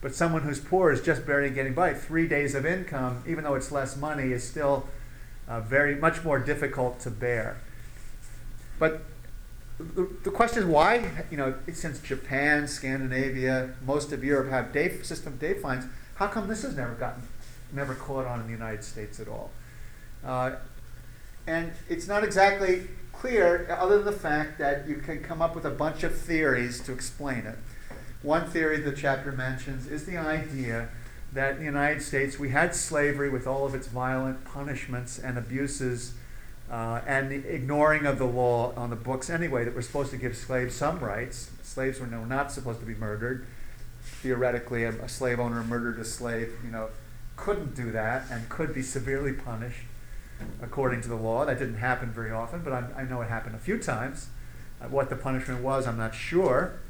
but 0.00 0.14
someone 0.14 0.42
who's 0.42 0.60
poor 0.60 0.90
is 0.90 1.02
just 1.02 1.26
barely 1.26 1.50
getting 1.50 1.74
by, 1.74 1.92
three 1.92 2.26
days 2.26 2.54
of 2.54 2.64
income, 2.64 3.22
even 3.26 3.44
though 3.44 3.54
it's 3.54 3.70
less 3.70 3.96
money, 3.96 4.32
is 4.32 4.42
still 4.42 4.86
uh, 5.46 5.60
very 5.60 5.94
much 5.94 6.24
more 6.24 6.38
difficult 6.38 7.00
to 7.00 7.10
bear. 7.10 7.58
But 8.78 9.02
the, 9.78 10.08
the, 10.24 10.30
question 10.30 10.62
is 10.62 10.64
why, 10.64 11.10
you 11.30 11.36
know, 11.36 11.54
since 11.72 12.00
Japan, 12.00 12.66
Scandinavia, 12.66 13.74
most 13.84 14.12
of 14.12 14.24
Europe 14.24 14.48
have 14.50 14.72
day 14.72 15.02
system 15.02 15.36
day 15.36 15.54
fines, 15.54 15.84
how 16.14 16.28
come 16.28 16.48
this 16.48 16.62
has 16.62 16.76
never 16.76 16.94
gotten, 16.94 17.22
never 17.72 17.94
caught 17.94 18.26
on 18.26 18.40
in 18.40 18.46
the 18.46 18.52
United 18.52 18.84
States 18.84 19.20
at 19.20 19.28
all? 19.28 19.50
Uh, 20.24 20.52
and 21.46 21.72
it's 21.88 22.06
not 22.06 22.24
exactly 22.24 22.88
clear, 23.20 23.66
other 23.78 23.98
than 23.98 24.06
the 24.06 24.18
fact 24.18 24.58
that 24.58 24.88
you 24.88 24.96
can 24.96 25.22
come 25.22 25.42
up 25.42 25.54
with 25.54 25.66
a 25.66 25.70
bunch 25.70 26.02
of 26.02 26.16
theories 26.16 26.80
to 26.80 26.90
explain 26.90 27.40
it. 27.40 27.58
One 28.22 28.46
theory 28.46 28.80
the 28.80 28.92
chapter 28.92 29.30
mentions 29.30 29.86
is 29.86 30.06
the 30.06 30.16
idea 30.16 30.88
that 31.34 31.52
in 31.52 31.58
the 31.58 31.64
United 31.64 32.00
States 32.00 32.38
we 32.38 32.48
had 32.48 32.74
slavery 32.74 33.28
with 33.28 33.46
all 33.46 33.66
of 33.66 33.74
its 33.74 33.88
violent 33.88 34.46
punishments 34.46 35.18
and 35.18 35.36
abuses 35.36 36.14
uh, 36.70 37.02
and 37.06 37.30
the 37.30 37.46
ignoring 37.46 38.06
of 38.06 38.18
the 38.18 38.24
law 38.24 38.72
on 38.74 38.88
the 38.88 38.96
books 38.96 39.28
anyway 39.28 39.64
that 39.64 39.74
were 39.74 39.82
supposed 39.82 40.10
to 40.12 40.16
give 40.16 40.34
slaves 40.34 40.74
some 40.74 40.98
rights. 40.98 41.50
Slaves 41.62 42.00
were 42.00 42.06
no, 42.06 42.24
not 42.24 42.50
supposed 42.50 42.80
to 42.80 42.86
be 42.86 42.94
murdered. 42.94 43.46
Theoretically, 44.02 44.84
a, 44.84 44.90
a 45.02 45.08
slave 45.10 45.38
owner 45.38 45.62
murdered 45.62 45.98
a 45.98 46.06
slave, 46.06 46.54
you 46.64 46.70
know, 46.70 46.88
couldn't 47.36 47.74
do 47.74 47.92
that 47.92 48.24
and 48.30 48.48
could 48.48 48.72
be 48.72 48.82
severely 48.82 49.34
punished 49.34 49.84
according 50.62 51.00
to 51.02 51.08
the 51.08 51.16
law. 51.16 51.44
That 51.44 51.58
didn't 51.58 51.76
happen 51.78 52.10
very 52.10 52.30
often, 52.30 52.62
but 52.62 52.72
I, 52.72 52.84
I 52.98 53.02
know 53.04 53.20
it 53.22 53.28
happened 53.28 53.54
a 53.54 53.58
few 53.58 53.78
times. 53.78 54.28
Uh, 54.80 54.88
what 54.88 55.10
the 55.10 55.16
punishment 55.16 55.62
was, 55.62 55.86
I'm 55.86 55.98
not 55.98 56.14
sure. 56.14 56.80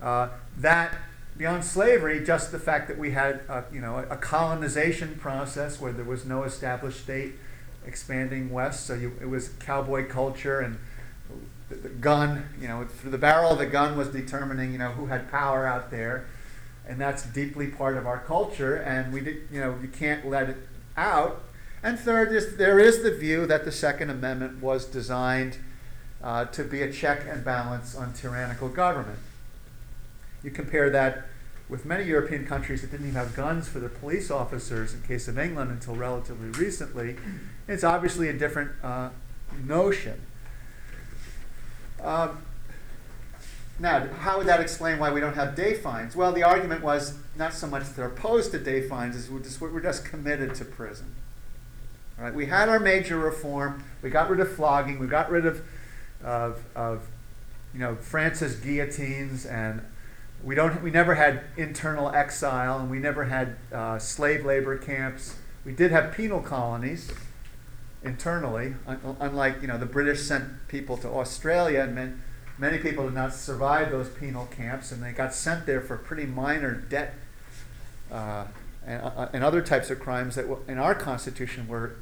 Uh, 0.00 0.28
that 0.56 0.96
beyond 1.36 1.64
slavery, 1.64 2.24
just 2.24 2.52
the 2.52 2.58
fact 2.58 2.88
that 2.88 2.98
we 2.98 3.12
had 3.12 3.40
a, 3.48 3.64
you 3.72 3.80
know, 3.80 3.98
a 4.10 4.16
colonization 4.16 5.16
process 5.16 5.80
where 5.80 5.92
there 5.92 6.04
was 6.04 6.24
no 6.24 6.42
established 6.42 7.00
state 7.00 7.34
expanding 7.86 8.50
west, 8.50 8.86
so 8.86 8.94
you, 8.94 9.16
it 9.20 9.26
was 9.26 9.48
cowboy 9.60 10.06
culture 10.06 10.60
and 10.60 10.78
the, 11.68 11.76
the 11.76 11.88
gun, 11.88 12.48
you 12.60 12.68
know, 12.68 12.84
through 12.84 13.10
the 13.10 13.18
barrel 13.18 13.52
of 13.52 13.58
the 13.58 13.66
gun 13.66 13.96
was 13.96 14.08
determining, 14.08 14.72
you 14.72 14.78
know, 14.78 14.90
who 14.90 15.06
had 15.06 15.30
power 15.30 15.66
out 15.66 15.90
there, 15.90 16.26
and 16.86 17.00
that's 17.00 17.22
deeply 17.24 17.68
part 17.68 17.96
of 17.96 18.06
our 18.06 18.18
culture, 18.18 18.76
and 18.76 19.12
we 19.12 19.20
did, 19.20 19.48
you 19.50 19.60
know, 19.60 19.76
you 19.80 19.88
can't 19.88 20.28
let 20.28 20.48
it 20.48 20.56
out. 20.96 21.42
And 21.82 21.98
third, 21.98 22.32
is, 22.32 22.56
there 22.56 22.78
is 22.78 23.02
the 23.02 23.14
view 23.14 23.46
that 23.46 23.64
the 23.64 23.72
Second 23.72 24.10
Amendment 24.10 24.60
was 24.60 24.84
designed 24.84 25.58
uh, 26.22 26.46
to 26.46 26.64
be 26.64 26.82
a 26.82 26.92
check 26.92 27.22
and 27.28 27.44
balance 27.44 27.94
on 27.94 28.12
tyrannical 28.12 28.68
government. 28.68 29.20
You 30.42 30.50
compare 30.50 30.90
that 30.90 31.26
with 31.68 31.84
many 31.84 32.04
European 32.04 32.46
countries 32.46 32.80
that 32.80 32.90
didn't 32.90 33.06
even 33.06 33.16
have 33.16 33.36
guns 33.36 33.68
for 33.68 33.78
their 33.78 33.88
police 33.90 34.30
officers, 34.30 34.94
in 34.94 35.02
case 35.02 35.28
of 35.28 35.38
England, 35.38 35.70
until 35.70 35.94
relatively 35.94 36.48
recently. 36.48 37.16
It's 37.68 37.84
obviously 37.84 38.28
a 38.28 38.32
different 38.32 38.72
uh, 38.82 39.10
notion. 39.64 40.20
Um, 42.02 42.42
now, 43.78 44.08
how 44.20 44.38
would 44.38 44.46
that 44.46 44.60
explain 44.60 44.98
why 44.98 45.12
we 45.12 45.20
don't 45.20 45.34
have 45.34 45.54
day 45.54 45.74
fines? 45.74 46.16
Well, 46.16 46.32
the 46.32 46.42
argument 46.42 46.82
was 46.82 47.16
not 47.36 47.54
so 47.54 47.66
much 47.66 47.84
that 47.84 47.94
they're 47.94 48.06
opposed 48.06 48.50
to 48.52 48.58
day 48.58 48.88
fines 48.88 49.14
as 49.14 49.30
we're 49.30 49.40
just, 49.40 49.60
we're 49.60 49.80
just 49.80 50.04
committed 50.04 50.54
to 50.56 50.64
prison. 50.64 51.14
Right, 52.18 52.34
we 52.34 52.46
had 52.46 52.68
our 52.68 52.80
major 52.80 53.16
reform. 53.16 53.84
We 54.02 54.10
got 54.10 54.28
rid 54.28 54.40
of 54.40 54.52
flogging. 54.52 54.98
We 54.98 55.06
got 55.06 55.30
rid 55.30 55.46
of, 55.46 55.62
of, 56.22 56.60
of 56.74 57.06
you 57.72 57.78
know, 57.78 57.94
France's 57.94 58.56
guillotines, 58.56 59.46
and 59.46 59.82
we 60.42 60.56
don't. 60.56 60.82
We 60.82 60.90
never 60.90 61.14
had 61.14 61.42
internal 61.56 62.08
exile, 62.10 62.80
and 62.80 62.90
we 62.90 62.98
never 62.98 63.24
had 63.24 63.56
uh, 63.72 64.00
slave 64.00 64.44
labor 64.44 64.76
camps. 64.76 65.36
We 65.64 65.72
did 65.72 65.92
have 65.92 66.12
penal 66.12 66.40
colonies 66.40 67.08
internally, 68.02 68.74
un- 68.86 69.16
unlike 69.20 69.60
you 69.62 69.68
know 69.68 69.78
the 69.78 69.86
British 69.86 70.22
sent 70.22 70.66
people 70.66 70.96
to 70.98 71.08
Australia, 71.08 71.82
and 71.82 71.94
meant 71.94 72.16
many 72.58 72.78
people 72.78 73.04
did 73.04 73.14
not 73.14 73.32
survive 73.32 73.92
those 73.92 74.08
penal 74.08 74.46
camps, 74.46 74.90
and 74.90 75.00
they 75.02 75.12
got 75.12 75.32
sent 75.34 75.66
there 75.66 75.80
for 75.80 75.96
pretty 75.96 76.26
minor 76.26 76.72
debt 76.74 77.14
uh, 78.10 78.44
and, 78.84 79.02
uh, 79.02 79.28
and 79.32 79.44
other 79.44 79.62
types 79.62 79.90
of 79.90 80.00
crimes 80.00 80.34
that 80.34 80.48
w- 80.48 80.62
in 80.66 80.78
our 80.78 80.94
Constitution 80.94 81.68
were 81.68 81.94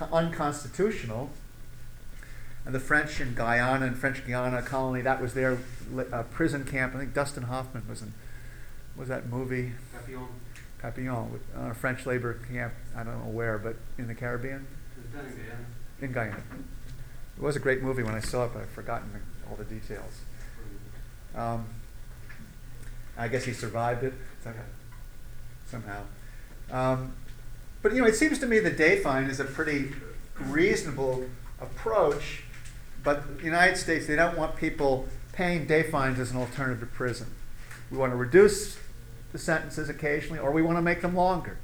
unconstitutional. 0.00 1.30
And 2.64 2.74
the 2.74 2.80
French 2.80 3.20
in 3.20 3.34
Guyana 3.34 3.86
and 3.86 3.96
French 3.96 4.26
Guiana 4.26 4.60
colony, 4.60 5.00
that 5.02 5.22
was 5.22 5.34
their 5.34 5.58
uh, 6.12 6.24
prison 6.24 6.64
camp. 6.64 6.94
I 6.96 6.98
think 6.98 7.14
Dustin 7.14 7.44
Hoffman 7.44 7.84
was 7.88 8.02
in, 8.02 8.12
was 8.96 9.08
that 9.08 9.28
movie 9.28 9.72
Papillon. 9.96 10.28
Papillon, 10.78 11.32
with, 11.32 11.42
uh, 11.56 11.70
a 11.70 11.74
French 11.74 12.06
labor 12.06 12.40
camp, 12.50 12.74
I 12.96 13.04
don't 13.04 13.24
know 13.24 13.30
where, 13.30 13.58
but 13.58 13.76
in 13.98 14.08
the 14.08 14.14
Caribbean? 14.14 14.66
It 14.96 15.02
was 15.02 15.12
done 15.12 15.32
in 15.32 15.36
Guyana. 15.36 15.66
In 16.00 16.12
Guyana. 16.12 16.42
It 17.36 17.42
was 17.42 17.54
a 17.54 17.60
great 17.60 17.82
movie 17.82 18.02
when 18.02 18.14
I 18.14 18.20
saw 18.20 18.46
it, 18.46 18.50
but 18.52 18.62
I've 18.62 18.70
forgotten 18.70 19.12
the, 19.12 19.48
all 19.48 19.56
the 19.56 19.64
details. 19.64 20.22
Um, 21.36 21.66
I 23.16 23.28
guess 23.28 23.44
he 23.44 23.52
survived 23.52 24.04
it 24.04 24.14
somehow. 24.42 24.62
somehow. 25.66 26.02
Um, 26.70 27.12
but 27.86 27.94
you 27.94 28.02
know, 28.02 28.08
it 28.08 28.16
seems 28.16 28.40
to 28.40 28.46
me 28.46 28.58
the 28.58 28.68
day 28.68 28.98
fine 28.98 29.26
is 29.26 29.38
a 29.38 29.44
pretty 29.44 29.92
reasonable 30.40 31.24
approach. 31.60 32.42
But 33.04 33.38
the 33.38 33.44
United 33.44 33.76
States, 33.76 34.08
they 34.08 34.16
don't 34.16 34.36
want 34.36 34.56
people 34.56 35.06
paying 35.32 35.66
day 35.66 35.84
fines 35.84 36.18
as 36.18 36.32
an 36.32 36.36
alternative 36.36 36.80
to 36.80 36.86
prison. 36.86 37.28
We 37.92 37.96
want 37.96 38.10
to 38.10 38.16
reduce 38.16 38.76
the 39.30 39.38
sentences 39.38 39.88
occasionally, 39.88 40.40
or 40.40 40.50
we 40.50 40.62
want 40.62 40.78
to 40.78 40.82
make 40.82 41.00
them 41.00 41.14
longer. 41.14 41.58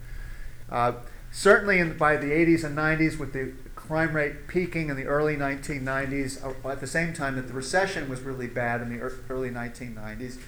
Uh, 0.70 0.92
certainly, 1.32 1.80
in, 1.80 1.98
by 1.98 2.16
the 2.16 2.28
80s 2.28 2.62
and 2.62 2.78
90s, 2.78 3.18
with 3.18 3.32
the 3.32 3.54
crime 3.74 4.14
rate 4.14 4.46
peaking 4.46 4.90
in 4.90 4.96
the 4.96 5.06
early 5.06 5.34
1990s, 5.34 6.40
uh, 6.44 6.68
at 6.68 6.80
the 6.80 6.86
same 6.86 7.12
time 7.12 7.34
that 7.34 7.48
the 7.48 7.52
recession 7.52 8.08
was 8.08 8.20
really 8.20 8.46
bad 8.46 8.80
in 8.80 8.96
the 8.96 9.00
early 9.28 9.50
1990s, 9.50 10.38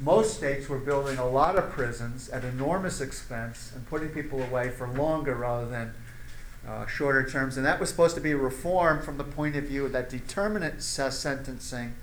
most 0.00 0.34
states 0.34 0.68
were 0.68 0.78
building 0.78 1.18
a 1.18 1.28
lot 1.28 1.56
of 1.56 1.70
prisons 1.70 2.28
at 2.30 2.44
enormous 2.44 3.00
expense 3.00 3.70
and 3.74 3.86
putting 3.88 4.08
people 4.08 4.42
away 4.42 4.70
for 4.70 4.88
longer 4.88 5.34
rather 5.34 5.68
than 5.68 5.94
uh, 6.66 6.86
shorter 6.86 7.28
terms. 7.28 7.56
And 7.56 7.66
that 7.66 7.78
was 7.78 7.90
supposed 7.90 8.14
to 8.14 8.20
be 8.20 8.32
a 8.32 8.36
reform 8.36 9.02
from 9.02 9.18
the 9.18 9.24
point 9.24 9.56
of 9.56 9.64
view 9.64 9.88
that 9.88 10.08
determinate 10.08 10.82
sentencing 10.82 11.94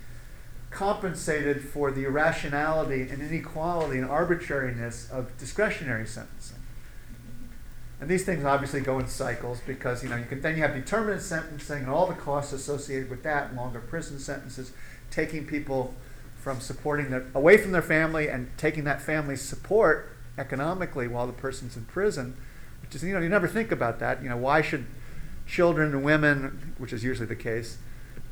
compensated 0.70 1.64
for 1.64 1.92
the 1.92 2.04
irrationality 2.04 3.02
and 3.04 3.22
inequality 3.22 3.98
and 3.98 4.10
arbitrariness 4.10 5.10
of 5.10 5.36
discretionary 5.38 6.06
sentencing. 6.06 6.58
And 8.00 8.10
these 8.10 8.26
things 8.26 8.44
obviously 8.44 8.82
go 8.82 9.00
in 9.00 9.08
cycles 9.08 9.60
because 9.66 10.04
you 10.04 10.10
know 10.10 10.18
you 10.18 10.26
can 10.26 10.42
then 10.42 10.56
you 10.56 10.62
have 10.62 10.76
determinate 10.76 11.22
sentencing 11.22 11.84
and 11.84 11.90
all 11.90 12.06
the 12.06 12.14
costs 12.14 12.54
associated 12.54 13.10
with 13.10 13.24
that, 13.24 13.56
longer 13.56 13.80
prison 13.80 14.20
sentences, 14.20 14.72
taking 15.10 15.48
people 15.48 15.96
from 16.48 16.62
supporting 16.62 17.10
their 17.10 17.26
away 17.36 17.58
from 17.58 17.74
their 17.74 17.82
family 17.82 18.30
and 18.30 18.50
taking 18.56 18.86
that 18.86 19.02
family's 19.02 19.42
support 19.42 20.16
economically 20.38 21.06
while 21.06 21.28
the 21.28 21.34
person's 21.34 21.76
in 21.76 21.84
prison, 21.84 22.38
which 22.82 22.96
is 22.96 23.04
you 23.04 23.14
know 23.14 23.20
you 23.20 23.28
never 23.28 23.50
think 23.50 23.70
about 23.70 24.00
that. 24.00 24.24
You 24.24 24.30
know 24.30 24.38
why 24.38 24.62
should 24.62 24.86
children 25.46 25.94
and 25.94 26.06
women, 26.06 26.74
which 26.78 26.94
is 26.94 27.04
usually 27.04 27.28
the 27.28 27.36
case, 27.36 27.80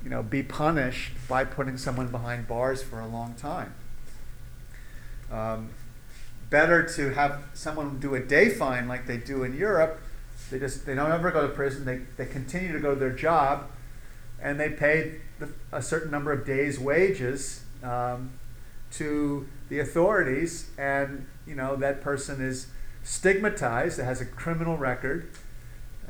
you 0.01 0.09
know, 0.09 0.23
be 0.23 0.41
punished 0.41 1.11
by 1.27 1.43
putting 1.43 1.77
someone 1.77 2.07
behind 2.07 2.47
bars 2.47 2.81
for 2.81 3.01
a 3.01 3.05
long 3.05 3.33
time? 3.33 3.75
Um, 5.29 5.71
better 6.49 6.83
to 6.83 7.09
have 7.09 7.43
someone 7.53 7.99
do 7.99 8.15
a 8.15 8.21
day 8.21 8.47
fine 8.47 8.87
like 8.87 9.07
they 9.07 9.17
do 9.17 9.43
in 9.43 9.57
Europe. 9.57 9.99
They 10.51 10.59
just 10.59 10.85
they 10.85 10.95
don't 10.95 11.11
ever 11.11 11.31
go 11.31 11.45
to 11.45 11.53
prison. 11.53 11.83
They, 11.83 11.97
they 12.15 12.31
continue 12.31 12.71
to 12.71 12.79
go 12.79 12.93
to 12.93 12.99
their 12.99 13.11
job, 13.11 13.65
and 14.41 14.57
they 14.57 14.69
pay 14.69 15.15
a 15.73 15.81
certain 15.81 16.11
number 16.11 16.31
of 16.31 16.45
days' 16.45 16.79
wages 16.79 17.64
um, 17.85 18.31
to 18.91 19.47
the 19.69 19.79
authorities, 19.79 20.69
and 20.77 21.25
you 21.45 21.55
know 21.55 21.75
that 21.75 22.01
person 22.01 22.41
is 22.41 22.67
stigmatized. 23.03 23.99
It 23.99 24.03
has 24.03 24.21
a 24.21 24.25
criminal 24.25 24.77
record, 24.77 25.29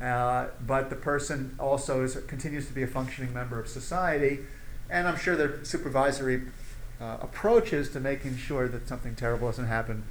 uh, 0.00 0.48
but 0.66 0.90
the 0.90 0.96
person 0.96 1.54
also 1.58 2.02
is 2.02 2.16
continues 2.26 2.66
to 2.66 2.72
be 2.72 2.82
a 2.82 2.86
functioning 2.86 3.32
member 3.32 3.60
of 3.60 3.68
society, 3.68 4.40
and 4.90 5.06
I'm 5.06 5.16
sure 5.16 5.36
there 5.36 5.48
are 5.48 5.64
supervisory 5.64 6.42
uh, 7.00 7.18
approaches 7.20 7.90
to 7.90 8.00
making 8.00 8.36
sure 8.36 8.68
that 8.68 8.88
something 8.88 9.14
terrible 9.14 9.48
doesn't 9.48 9.66
happen 9.66 10.04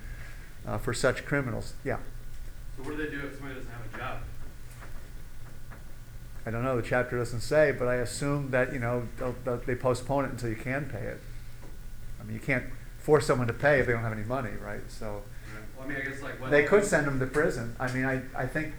uh, 0.67 0.78
for 0.78 0.93
such 0.93 1.25
criminals. 1.25 1.73
Yeah, 1.84 1.97
So 2.78 2.84
what 2.84 2.97
do 2.97 3.04
they 3.04 3.10
do 3.10 3.25
if 3.25 3.36
somebody 3.36 3.56
doesn't 3.56 3.71
have 3.71 3.93
a 3.93 3.97
job? 3.97 4.17
I 6.47 6.51
don't 6.51 6.63
know. 6.63 6.75
The 6.80 6.88
chapter 6.88 7.17
doesn't 7.17 7.41
say, 7.41 7.71
but 7.71 7.88
I 7.88 7.95
assume 7.95 8.51
that 8.51 8.71
you 8.71 8.80
know 8.80 9.08
they 9.65 9.75
postpone 9.75 10.25
it 10.25 10.32
until 10.32 10.49
you 10.49 10.56
can 10.56 10.86
pay 10.86 10.99
it. 10.99 11.19
I 12.26 12.28
mean, 12.28 12.36
you 12.36 12.46
can't 12.46 12.66
force 12.98 13.28
someone 13.28 13.48
to 13.48 13.54
pay 13.54 13.80
if 13.80 13.86
they 13.86 13.94
don't 13.94 14.02
have 14.02 14.12
any 14.12 14.24
money, 14.24 14.52
right? 14.64 14.82
So 14.88 15.22
Well, 15.78 15.86
I 15.86 15.90
mean, 15.90 15.98
I 16.02 16.10
guess 16.10 16.22
like 16.22 16.50
they 16.50 16.64
could 16.64 16.84
send 16.84 17.06
them 17.06 17.20
to 17.20 17.28
prison. 17.28 17.76
I 17.80 17.92
mean, 17.92 18.06
I, 18.06 18.22
I 18.36 18.48
think 18.48 18.74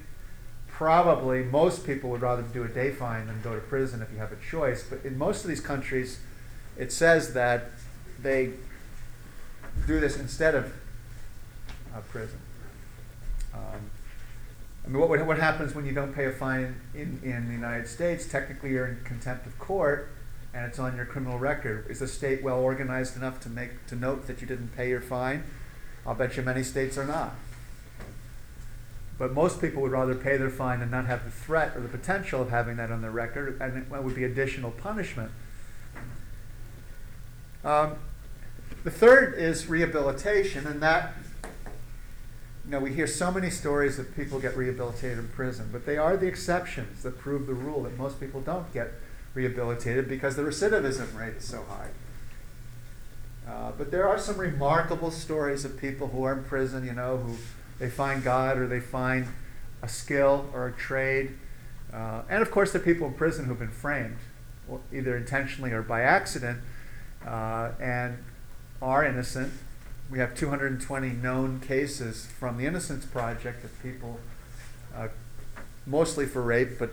probably 0.67 1.45
most 1.45 1.87
people 1.87 2.11
would 2.11 2.23
rather 2.23 2.43
do 2.43 2.65
a 2.65 2.69
day 2.69 2.91
fine 2.91 3.29
than 3.29 3.41
go 3.43 3.55
to 3.55 3.61
prison 3.61 4.03
if 4.03 4.11
you 4.13 4.19
have 4.19 4.33
a 4.33 4.37
choice. 4.51 4.85
But 4.89 5.05
in 5.05 5.17
most 5.17 5.45
of 5.45 5.49
these 5.49 5.61
countries, 5.61 6.19
it 6.77 6.93
says 6.93 7.35
that 7.35 7.71
they 8.21 8.51
do 9.87 10.01
this 10.01 10.19
instead 10.19 10.55
of 10.55 10.73
uh, 11.95 12.01
prison. 12.11 12.39
Um, 13.55 13.91
I 14.85 14.89
mean, 14.89 15.01
what, 15.01 15.25
what 15.27 15.39
happens 15.39 15.75
when 15.75 15.87
you 15.87 15.93
don't 15.93 16.15
pay 16.15 16.27
a 16.27 16.33
fine 16.33 16.81
in, 16.95 17.21
in 17.23 17.47
the 17.47 17.55
United 17.55 17.89
States? 17.89 18.27
Technically, 18.27 18.71
you're 18.71 18.87
in 18.87 19.01
contempt 19.05 19.47
of 19.47 19.59
court, 19.59 20.11
and 20.57 20.64
it's 20.64 20.79
on 20.79 20.97
your 20.97 21.05
criminal 21.05 21.38
record. 21.38 21.87
Is 21.90 21.99
the 21.99 22.09
state 22.09 22.42
well 22.42 22.59
organized 22.59 23.14
enough 23.14 23.40
to 23.40 23.51
make 23.51 23.87
to 23.88 23.95
note 23.95 24.27
that 24.27 24.40
you 24.40 24.47
didn't 24.47 24.75
pay 24.75 24.88
your 24.88 25.03
fine? 25.03 25.45
I'll 26.07 26.14
bet 26.14 26.38
you 26.38 26.42
many 26.42 26.62
states 26.62 26.97
are 26.97 27.05
not. 27.05 27.35
But 29.19 29.35
most 29.35 29.61
people 29.61 29.83
would 29.83 29.92
rather 29.92 30.14
pay 30.14 30.38
their 30.38 30.49
fine 30.49 30.81
and 30.81 30.90
not 30.90 31.07
have 31.07 31.25
the 31.25 31.31
threat 31.31 31.77
or 31.77 31.81
the 31.81 31.88
potential 31.88 32.40
of 32.40 32.49
having 32.49 32.79
that 32.79 32.90
on 32.90 33.03
their 33.03 33.11
record, 33.11 33.61
and 33.61 33.92
it 33.92 34.03
would 34.03 34.14
be 34.14 34.25
additional 34.25 34.71
punishment. 34.71 35.31
Um, 37.62 37.97
the 38.83 38.90
third 38.90 39.35
is 39.35 39.66
rehabilitation, 39.66 40.66
and 40.66 40.81
that, 40.83 41.14
you 42.64 42.71
know, 42.71 42.81
we 42.81 42.95
hear 42.95 43.07
so 43.07 43.31
many 43.31 43.51
stories 43.51 43.99
that 43.99 44.16
people 44.16 44.38
get 44.38 44.57
rehabilitated 44.57 45.19
in 45.19 45.29
prison, 45.29 45.69
but 45.71 45.85
they 45.85 45.99
are 45.99 46.16
the 46.16 46.27
exceptions 46.27 47.03
that 47.03 47.19
prove 47.19 47.47
the 47.47 47.55
rule 47.55 47.83
that 47.83 47.99
most 47.99 48.21
people 48.21 48.40
don't 48.40 48.73
get 48.73 48.92
rehabilitated 49.37 50.09
because 50.09 50.35
the 50.35 50.42
recidivism 50.42 51.16
rate 51.16 51.35
is 51.37 51.44
so 51.44 51.62
high. 51.68 51.90
Uh, 53.46 53.70
but 53.79 53.90
there 53.90 54.09
are 54.09 54.18
some 54.18 54.38
remarkable 54.38 55.11
stories 55.11 55.64
of 55.64 55.79
people 55.79 56.09
who 56.09 56.25
are 56.25 56.33
in 56.33 56.42
prison, 56.42 56.85
you 56.85 56.94
know, 56.94 57.18
who 57.18 57.37
they 57.79 57.88
find 57.88 58.25
God 58.25 58.57
or 58.57 58.66
they 58.66 58.81
find 58.81 59.29
a 59.83 59.88
skill 59.88 60.46
or 60.53 60.66
a 60.66 60.72
trade. 60.72 61.37
Uh, 61.92 62.22
and 62.29 62.42
of 62.42 62.51
course, 62.51 62.75
are 62.75 62.81
people 62.81 63.07
in 63.07 63.14
prison 63.14 63.44
who've 63.44 63.59
been 63.59 63.68
framed, 63.68 64.16
either 64.92 65.16
intentionally 65.16 65.70
or 65.70 65.83
by 65.83 66.01
accident, 66.01 66.59
uh, 67.25 67.70
and 67.79 68.18
are 68.81 69.05
innocent. 69.05 69.53
We 70.11 70.18
have 70.18 70.35
220 70.35 71.11
known 71.11 71.61
cases 71.61 72.27
from 72.38 72.57
the 72.57 72.66
Innocence 72.66 73.05
Project 73.05 73.64
of 73.64 73.83
people, 73.83 74.18
uh, 74.94 75.09
mostly 75.85 76.27
for 76.27 76.42
rape, 76.42 76.79
but 76.79 76.90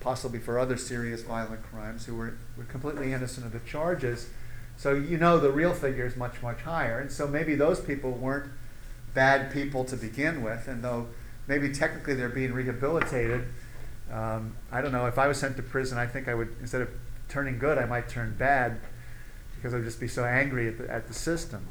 possibly 0.00 0.38
for 0.38 0.58
other 0.58 0.76
serious 0.76 1.22
violent 1.22 1.62
crimes, 1.62 2.06
who 2.06 2.16
were, 2.16 2.34
were 2.56 2.64
completely 2.64 3.12
innocent 3.12 3.46
of 3.46 3.52
the 3.52 3.60
charges. 3.60 4.28
So 4.76 4.94
you 4.94 5.18
know 5.18 5.38
the 5.38 5.50
real 5.50 5.74
figure 5.74 6.06
is 6.06 6.16
much, 6.16 6.42
much 6.42 6.62
higher. 6.62 6.98
And 6.98 7.12
so 7.12 7.28
maybe 7.28 7.54
those 7.54 7.80
people 7.80 8.12
weren't 8.12 8.50
bad 9.12 9.52
people 9.52 9.84
to 9.84 9.96
begin 9.96 10.42
with, 10.42 10.68
and 10.68 10.82
though 10.82 11.08
maybe 11.46 11.70
technically 11.70 12.14
they're 12.14 12.28
being 12.28 12.52
rehabilitated. 12.52 13.44
Um, 14.10 14.56
I 14.72 14.80
don't 14.80 14.92
know. 14.92 15.06
If 15.06 15.18
I 15.18 15.28
was 15.28 15.38
sent 15.38 15.56
to 15.56 15.62
prison, 15.62 15.98
I 15.98 16.06
think 16.06 16.28
I 16.28 16.34
would 16.34 16.54
instead 16.60 16.80
of 16.80 16.88
turning 17.28 17.58
good, 17.58 17.76
I 17.76 17.84
might 17.84 18.08
turn 18.08 18.34
bad 18.38 18.80
because 19.54 19.74
I'd 19.74 19.84
just 19.84 20.00
be 20.00 20.08
so 20.08 20.24
angry 20.24 20.68
at 20.68 20.78
the, 20.78 20.90
at 20.90 21.08
the 21.08 21.14
system. 21.14 21.66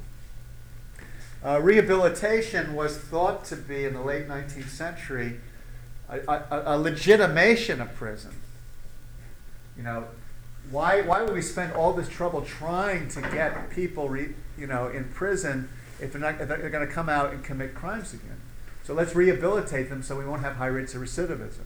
Uh, 1.43 1.59
rehabilitation 1.61 2.75
was 2.75 2.97
thought 2.97 3.45
to 3.45 3.55
be 3.55 3.85
in 3.85 3.93
the 3.93 4.01
late 4.01 4.27
19th 4.27 4.69
century 4.69 5.39
a, 6.09 6.73
a, 6.75 6.77
legitimation 6.77 7.81
of 7.81 7.93
prison. 7.95 8.31
You 9.77 9.83
know, 9.83 10.05
why, 10.71 11.01
why 11.01 11.21
would 11.21 11.33
we 11.33 11.41
spend 11.41 11.73
all 11.73 11.93
this 11.93 12.09
trouble 12.09 12.41
trying 12.41 13.07
to 13.09 13.21
get 13.21 13.69
people, 13.69 14.09
re, 14.09 14.33
you 14.57 14.67
know, 14.67 14.87
in 14.87 15.05
prison 15.05 15.69
if 15.99 16.11
they're, 16.11 16.21
not, 16.21 16.41
if 16.41 16.47
they're 16.47 16.69
going 16.69 16.87
to 16.87 16.93
come 16.93 17.09
out 17.09 17.31
and 17.31 17.43
commit 17.43 17.75
crimes 17.75 18.13
again? 18.13 18.39
So 18.83 18.93
let's 18.93 19.15
rehabilitate 19.15 19.89
them 19.89 20.01
so 20.01 20.17
we 20.17 20.25
won't 20.25 20.41
have 20.41 20.55
high 20.55 20.67
rates 20.67 20.95
of 20.95 21.01
recidivism. 21.01 21.61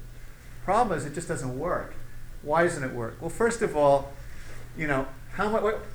Problem 0.65 0.97
is, 0.97 1.05
it 1.05 1.13
just 1.13 1.27
doesn't 1.27 1.57
work. 1.57 1.95
Why 2.41 2.63
doesn't 2.63 2.83
it 2.83 2.93
work? 2.93 3.17
Well, 3.21 3.29
first 3.29 3.61
of 3.61 3.75
all, 3.77 4.11
you 4.77 4.87
know, 4.87 5.07
how 5.33 5.49
much? 5.49 5.63
What, 5.63 5.85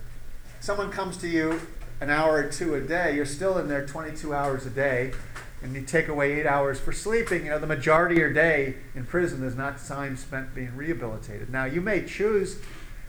someone 0.61 0.91
comes 0.91 1.17
to 1.19 1.29
you 1.29 1.61
an 2.01 2.11
hour 2.11 2.37
or 2.37 2.49
two 2.49 2.75
a 2.75 2.81
day, 2.81 3.15
you're 3.17 3.27
still 3.27 3.59
in 3.59 3.69
there 3.69 3.85
22 3.85 4.33
hours 4.33 4.67
a 4.67 4.71
day, 4.71 5.13
and 5.63 5.75
you 5.75 5.83
take 5.83 6.09
away 6.09 6.39
eight 6.39 6.47
hours 6.47 6.79
for 6.79 6.93
sleeping. 6.93 7.45
You 7.45 7.51
know, 7.51 7.59
the 7.59 7.67
majority 7.67 8.17
of 8.17 8.19
your 8.19 8.33
day 8.33 8.77
in 8.95 9.05
prison 9.05 9.43
is 9.43 9.57
not 9.57 9.85
time 9.85 10.17
spent 10.17 10.55
being 10.55 10.75
rehabilitated. 10.77 11.51
Now, 11.51 11.65
you 11.65 11.81
may 11.81 12.05
choose 12.05 12.61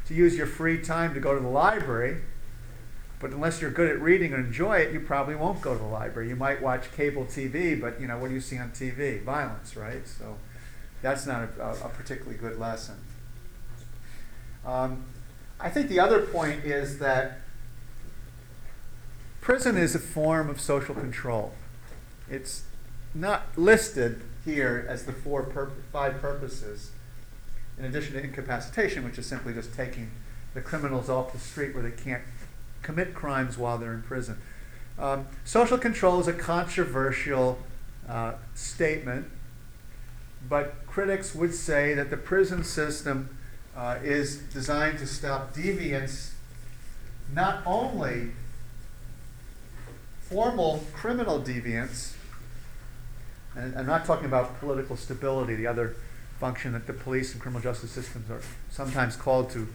to 0.08 0.14
use 0.14 0.36
your 0.36 0.48
free 0.48 0.82
time 0.82 1.14
to 1.14 1.20
go 1.20 1.36
to 1.36 1.40
the 1.40 1.48
library, 1.48 2.22
but 3.20 3.32
unless 3.32 3.62
you're 3.62 3.70
good 3.70 3.90
at 3.90 4.02
reading 4.02 4.34
and 4.34 4.48
enjoy 4.48 4.78
it, 4.78 4.94
you 4.94 5.00
probably 5.00 5.36
won't 5.36 5.62
go 5.62 5.74
to 5.74 5.80
the 5.80 5.86
library. 5.86 6.30
You 6.30 6.36
might 6.36 6.62
watch 6.62 6.92
cable 6.94 7.26
TV, 7.26 7.80
but 7.80 8.02
you 8.02 8.08
know, 8.08 8.18
what 8.18 8.30
do 8.30 8.34
you 8.34 8.42
see 8.42 8.58
on 8.58 8.72
TV? 8.72 9.22
Violence, 9.24 9.76
right? 9.76 10.08
So 10.08 10.38
that's 11.02 11.28
not 11.28 11.50
a, 11.60 11.70
a 11.84 11.90
particularly 11.90 12.38
good 12.38 12.60
lesson. 12.60 12.96
Um, 14.66 15.06
I 15.60 15.70
think 15.70 15.90
the 15.90 16.00
other 16.00 16.22
point 16.22 16.66
is 16.66 17.00
that 17.00 17.42
prison 19.42 19.78
is 19.78 19.94
a 19.94 20.00
form 20.00 20.50
of 20.50 20.60
social 20.60 20.96
control. 20.96 21.54
It's 22.30 22.64
not 23.14 23.58
listed 23.58 24.22
here 24.46 24.86
as 24.88 25.06
the 25.06 25.12
four 25.12 25.44
pur- 25.44 25.72
five 25.92 26.22
purposes, 26.22 26.92
in 27.78 27.86
addition 27.86 28.14
to 28.14 28.24
incapacitation, 28.24 29.04
which 29.04 29.18
is 29.18 29.26
simply 29.26 29.54
just 29.54 29.74
taking 29.74 30.12
the 30.54 30.62
criminals 30.62 31.10
off 31.10 31.32
the 31.32 31.40
street 31.40 31.74
where 31.74 31.84
they 31.84 31.92
can't 31.92 32.24
commit 32.82 33.14
crimes 33.14 33.58
while 33.58 33.78
they're 33.78 33.94
in 33.94 34.02
prison. 34.02 34.38
Um, 34.98 35.28
social 35.46 35.78
control 35.78 36.20
is 36.20 36.28
a 36.28 36.34
controversial 36.34 37.60
uh, 38.08 38.34
statement, 38.54 39.28
but 40.48 40.86
critics 40.88 41.36
would 41.36 41.54
say 41.54 41.94
that 41.94 42.10
the 42.10 42.18
prison 42.18 42.64
system 42.64 43.38
uh, 43.76 43.98
is 44.04 44.38
designed 44.38 45.00
to 45.00 45.08
stop 45.08 45.54
deviance 45.54 46.32
not 47.34 47.62
only 47.66 48.32
formal 50.22 50.84
criminal 50.94 51.40
deviance, 51.40 52.14
and 53.60 53.78
I'm 53.78 53.86
not 53.86 54.06
talking 54.06 54.26
about 54.26 54.60
political 54.60 54.96
stability, 54.96 55.56
the 55.56 55.68
other 55.68 55.96
function 56.40 56.74
that 56.74 56.88
the 56.88 56.94
police 56.94 57.34
and 57.34 57.42
criminal 57.42 57.62
justice 57.62 57.92
systems 57.92 58.30
are 58.30 58.42
sometimes 58.70 59.16
called 59.16 59.50
to 59.52 59.68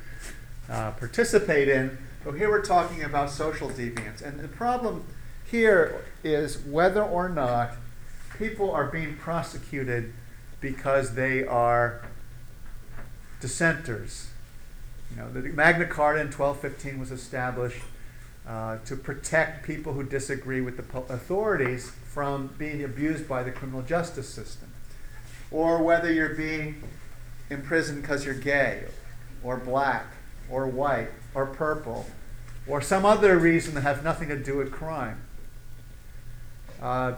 uh, 0.70 0.92
participate 0.92 1.68
in, 1.68 1.98
but 2.24 2.32
here 2.32 2.48
we're 2.48 2.64
talking 2.64 3.02
about 3.02 3.30
social 3.30 3.68
deviance. 3.68 4.22
And 4.22 4.40
the 4.40 4.48
problem 4.48 5.04
here 5.44 6.04
is 6.22 6.58
whether 6.64 7.02
or 7.02 7.28
not 7.28 7.72
people 8.38 8.70
are 8.70 8.86
being 8.86 9.16
prosecuted 9.16 10.12
because 10.60 11.14
they 11.14 11.44
are 11.44 12.02
dissenters. 13.40 14.28
You 15.10 15.18
know, 15.18 15.30
the 15.30 15.42
Magna 15.50 15.86
Carta 15.86 16.20
in 16.20 16.28
1215 16.28 16.98
was 16.98 17.10
established 17.10 17.82
uh, 18.46 18.78
to 18.84 18.96
protect 18.96 19.64
people 19.64 19.92
who 19.92 20.02
disagree 20.02 20.60
with 20.60 20.76
the 20.76 20.98
authorities 21.12 21.90
from 22.12 22.48
being 22.58 22.84
abused 22.84 23.28
by 23.28 23.42
the 23.42 23.50
criminal 23.50 23.82
justice 23.82 24.28
system. 24.28 24.68
Or 25.50 25.82
whether 25.82 26.12
you're 26.12 26.34
being 26.34 26.82
imprisoned 27.50 28.02
because 28.02 28.24
you're 28.24 28.34
gay, 28.34 28.84
or 29.42 29.56
black, 29.56 30.06
or 30.50 30.66
white, 30.66 31.10
or 31.34 31.46
purple, 31.46 32.06
or 32.66 32.80
some 32.80 33.04
other 33.04 33.38
reason 33.38 33.74
that 33.74 33.82
has 33.82 34.02
nothing 34.02 34.28
to 34.28 34.38
do 34.38 34.56
with 34.56 34.72
crime. 34.72 35.20
Uh, 36.80 37.14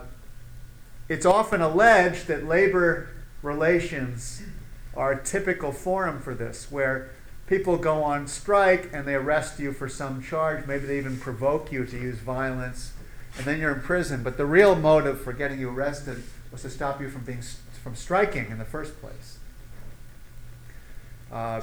it's 1.09 1.25
often 1.25 1.61
alleged 1.61 2.27
that 2.27 2.45
labor 2.45 3.09
relations 3.41 4.41
are 4.95 5.13
a 5.13 5.23
typical 5.23 5.71
forum 5.71 6.19
for 6.19 6.33
this, 6.33 6.71
where 6.71 7.11
people 7.47 7.77
go 7.77 8.03
on 8.03 8.27
strike 8.27 8.89
and 8.93 9.07
they 9.07 9.15
arrest 9.15 9.59
you 9.59 9.71
for 9.71 9.89
some 9.89 10.21
charge. 10.21 10.67
Maybe 10.67 10.85
they 10.85 10.97
even 10.97 11.17
provoke 11.17 11.71
you 11.71 11.85
to 11.85 11.97
use 11.97 12.19
violence, 12.19 12.93
and 13.37 13.45
then 13.45 13.59
you're 13.59 13.73
in 13.73 13.81
prison. 13.81 14.21
But 14.21 14.37
the 14.37 14.45
real 14.45 14.75
motive 14.75 15.21
for 15.21 15.33
getting 15.33 15.59
you 15.59 15.69
arrested 15.69 16.23
was 16.51 16.61
to 16.61 16.69
stop 16.69 17.01
you 17.01 17.09
from 17.09 17.23
being 17.23 17.41
from 17.83 17.95
striking 17.95 18.51
in 18.51 18.57
the 18.57 18.65
first 18.65 18.99
place. 18.99 19.37
Uh, 21.31 21.61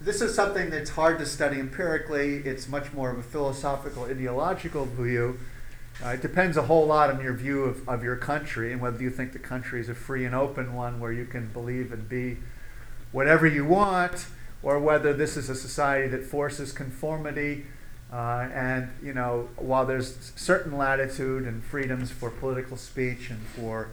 this 0.00 0.20
is 0.20 0.34
something 0.34 0.70
that's 0.70 0.90
hard 0.90 1.18
to 1.20 1.26
study 1.26 1.60
empirically. 1.60 2.38
It's 2.38 2.68
much 2.68 2.92
more 2.92 3.10
of 3.10 3.18
a 3.18 3.22
philosophical, 3.22 4.04
ideological 4.04 4.86
view. 4.86 5.38
Uh, 6.04 6.08
it 6.08 6.22
depends 6.22 6.56
a 6.56 6.62
whole 6.62 6.86
lot 6.86 7.10
on 7.10 7.22
your 7.22 7.34
view 7.34 7.62
of, 7.64 7.88
of 7.88 8.02
your 8.02 8.16
country 8.16 8.72
and 8.72 8.80
whether 8.80 9.00
you 9.00 9.10
think 9.10 9.32
the 9.32 9.38
country 9.38 9.80
is 9.80 9.88
a 9.88 9.94
free 9.94 10.24
and 10.24 10.34
open 10.34 10.74
one 10.74 10.98
where 10.98 11.12
you 11.12 11.24
can 11.24 11.46
believe 11.48 11.92
and 11.92 12.08
be 12.08 12.38
whatever 13.12 13.46
you 13.46 13.64
want, 13.64 14.26
or 14.62 14.78
whether 14.78 15.12
this 15.12 15.36
is 15.36 15.48
a 15.48 15.54
society 15.54 16.08
that 16.08 16.24
forces 16.24 16.72
conformity. 16.72 17.64
Uh, 18.12 18.48
and 18.52 18.90
you 19.02 19.14
know, 19.14 19.48
while 19.56 19.86
there's 19.86 20.32
certain 20.36 20.76
latitude 20.76 21.44
and 21.44 21.62
freedoms 21.62 22.10
for 22.10 22.30
political 22.30 22.76
speech 22.76 23.30
and 23.30 23.40
for 23.40 23.88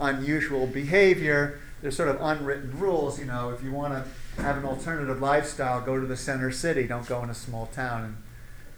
unusual 0.00 0.66
behavior, 0.66 1.60
there's 1.80 1.96
sort 1.96 2.08
of 2.08 2.18
unwritten 2.20 2.78
rules. 2.78 3.18
You 3.18 3.26
know, 3.26 3.50
if 3.50 3.62
you 3.62 3.70
want 3.70 3.94
to 3.94 4.42
have 4.42 4.56
an 4.56 4.64
alternative 4.64 5.20
lifestyle, 5.20 5.80
go 5.80 6.00
to 6.00 6.06
the 6.06 6.16
center 6.16 6.50
city. 6.50 6.86
Don't 6.86 7.06
go 7.06 7.22
in 7.22 7.30
a 7.30 7.34
small 7.34 7.66
town 7.66 8.04
and 8.04 8.16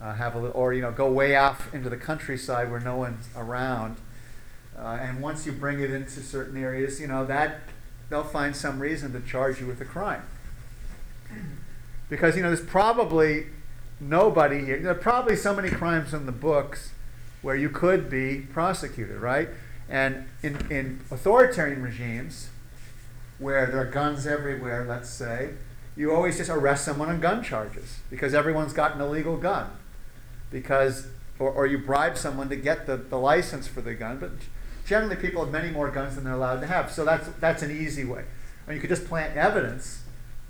uh, 0.00 0.14
have 0.14 0.34
a 0.34 0.38
little, 0.38 0.56
or 0.56 0.74
you 0.74 0.82
know, 0.82 0.92
go 0.92 1.10
way 1.10 1.36
off 1.36 1.72
into 1.74 1.88
the 1.88 1.96
countryside 1.96 2.70
where 2.70 2.80
no 2.80 2.96
one's 2.96 3.28
around. 3.36 3.96
Uh, 4.78 4.98
and 5.00 5.22
once 5.22 5.46
you 5.46 5.52
bring 5.52 5.80
it 5.80 5.90
into 5.90 6.20
certain 6.20 6.62
areas, 6.62 7.00
you 7.00 7.06
know 7.06 7.24
that 7.24 7.60
they'll 8.09 8.25
find 8.25 8.55
some 8.55 8.81
reason 8.81 9.12
to 9.12 9.21
charge 9.21 9.61
you 9.61 9.66
with 9.66 9.81
a 9.81 9.85
crime. 9.85 10.23
Because 12.09 12.37
you 12.37 12.42
know, 12.42 12.49
there's 12.49 12.64
probably 12.64 13.47
nobody 14.01 14.64
here. 14.64 14.79
There 14.79 14.92
are 14.92 14.95
probably 14.95 15.37
so 15.37 15.55
many 15.55 15.71
crimes 15.71 16.14
in 16.14 16.27
the 16.27 16.33
books 16.33 16.92
where 17.42 17.57
you 17.57 17.69
could 17.69 18.09
be 18.09 18.47
prosecuted, 18.53 19.19
right? 19.19 19.49
And 19.88 20.27
in, 20.42 20.66
in 20.71 21.01
authoritarian 21.11 21.83
regimes, 21.83 22.51
where 23.38 23.66
there 23.66 23.81
are 23.81 23.90
guns 23.90 24.27
everywhere, 24.27 24.85
let's 24.88 25.11
say, 25.11 25.51
you 25.97 26.12
always 26.14 26.37
just 26.38 26.51
arrest 26.51 26.85
someone 26.85 27.09
on 27.09 27.21
gun 27.21 27.42
charges 27.42 28.01
because 28.11 28.35
everyone's 28.35 28.73
got 28.73 28.95
an 28.95 29.01
illegal 29.01 29.37
gun. 29.37 29.71
Because, 30.51 31.09
or, 31.38 31.51
or 31.51 31.66
you 31.66 31.79
bribe 31.79 32.16
someone 32.16 32.49
to 32.49 32.57
get 32.57 32.87
the, 32.87 32.97
the 32.97 33.19
license 33.19 33.66
for 33.66 33.81
the 33.81 33.95
gun, 33.95 34.19
but 34.19 34.31
generally 34.87 35.16
people 35.16 35.44
have 35.44 35.53
many 35.53 35.70
more 35.70 35.90
guns 35.90 36.14
than 36.14 36.25
they're 36.25 36.35
allowed 36.35 36.61
to 36.61 36.66
have. 36.66 36.90
So 36.90 37.05
that's, 37.05 37.29
that's 37.40 37.62
an 37.62 37.70
easy 37.70 38.05
way. 38.05 38.25
Mean, 38.66 38.77
you 38.77 38.81
could 38.81 38.90
just 38.90 39.07
plant 39.07 39.37
evidence, 39.37 40.03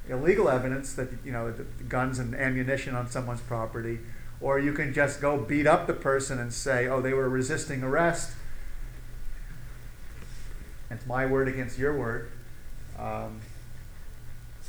illegal 0.08 0.48
evidence 0.48 0.94
that, 0.94 1.08
you 1.24 1.32
know, 1.32 1.50
the 1.50 1.64
guns 1.84 2.18
and 2.18 2.34
ammunition 2.34 2.94
on 2.94 3.10
someone's 3.10 3.40
property, 3.42 3.98
or 4.40 4.58
you 4.58 4.72
can 4.72 4.92
just 4.94 5.20
go 5.20 5.36
beat 5.38 5.66
up 5.66 5.86
the 5.86 5.92
person 5.92 6.38
and 6.38 6.52
say, 6.52 6.86
oh, 6.86 7.00
they 7.00 7.12
were 7.12 7.28
resisting 7.28 7.82
arrest. 7.82 8.32
It's 10.90 11.06
my 11.06 11.26
word 11.26 11.48
against 11.48 11.78
your 11.78 11.96
word. 11.96 12.30
Um, 12.98 13.40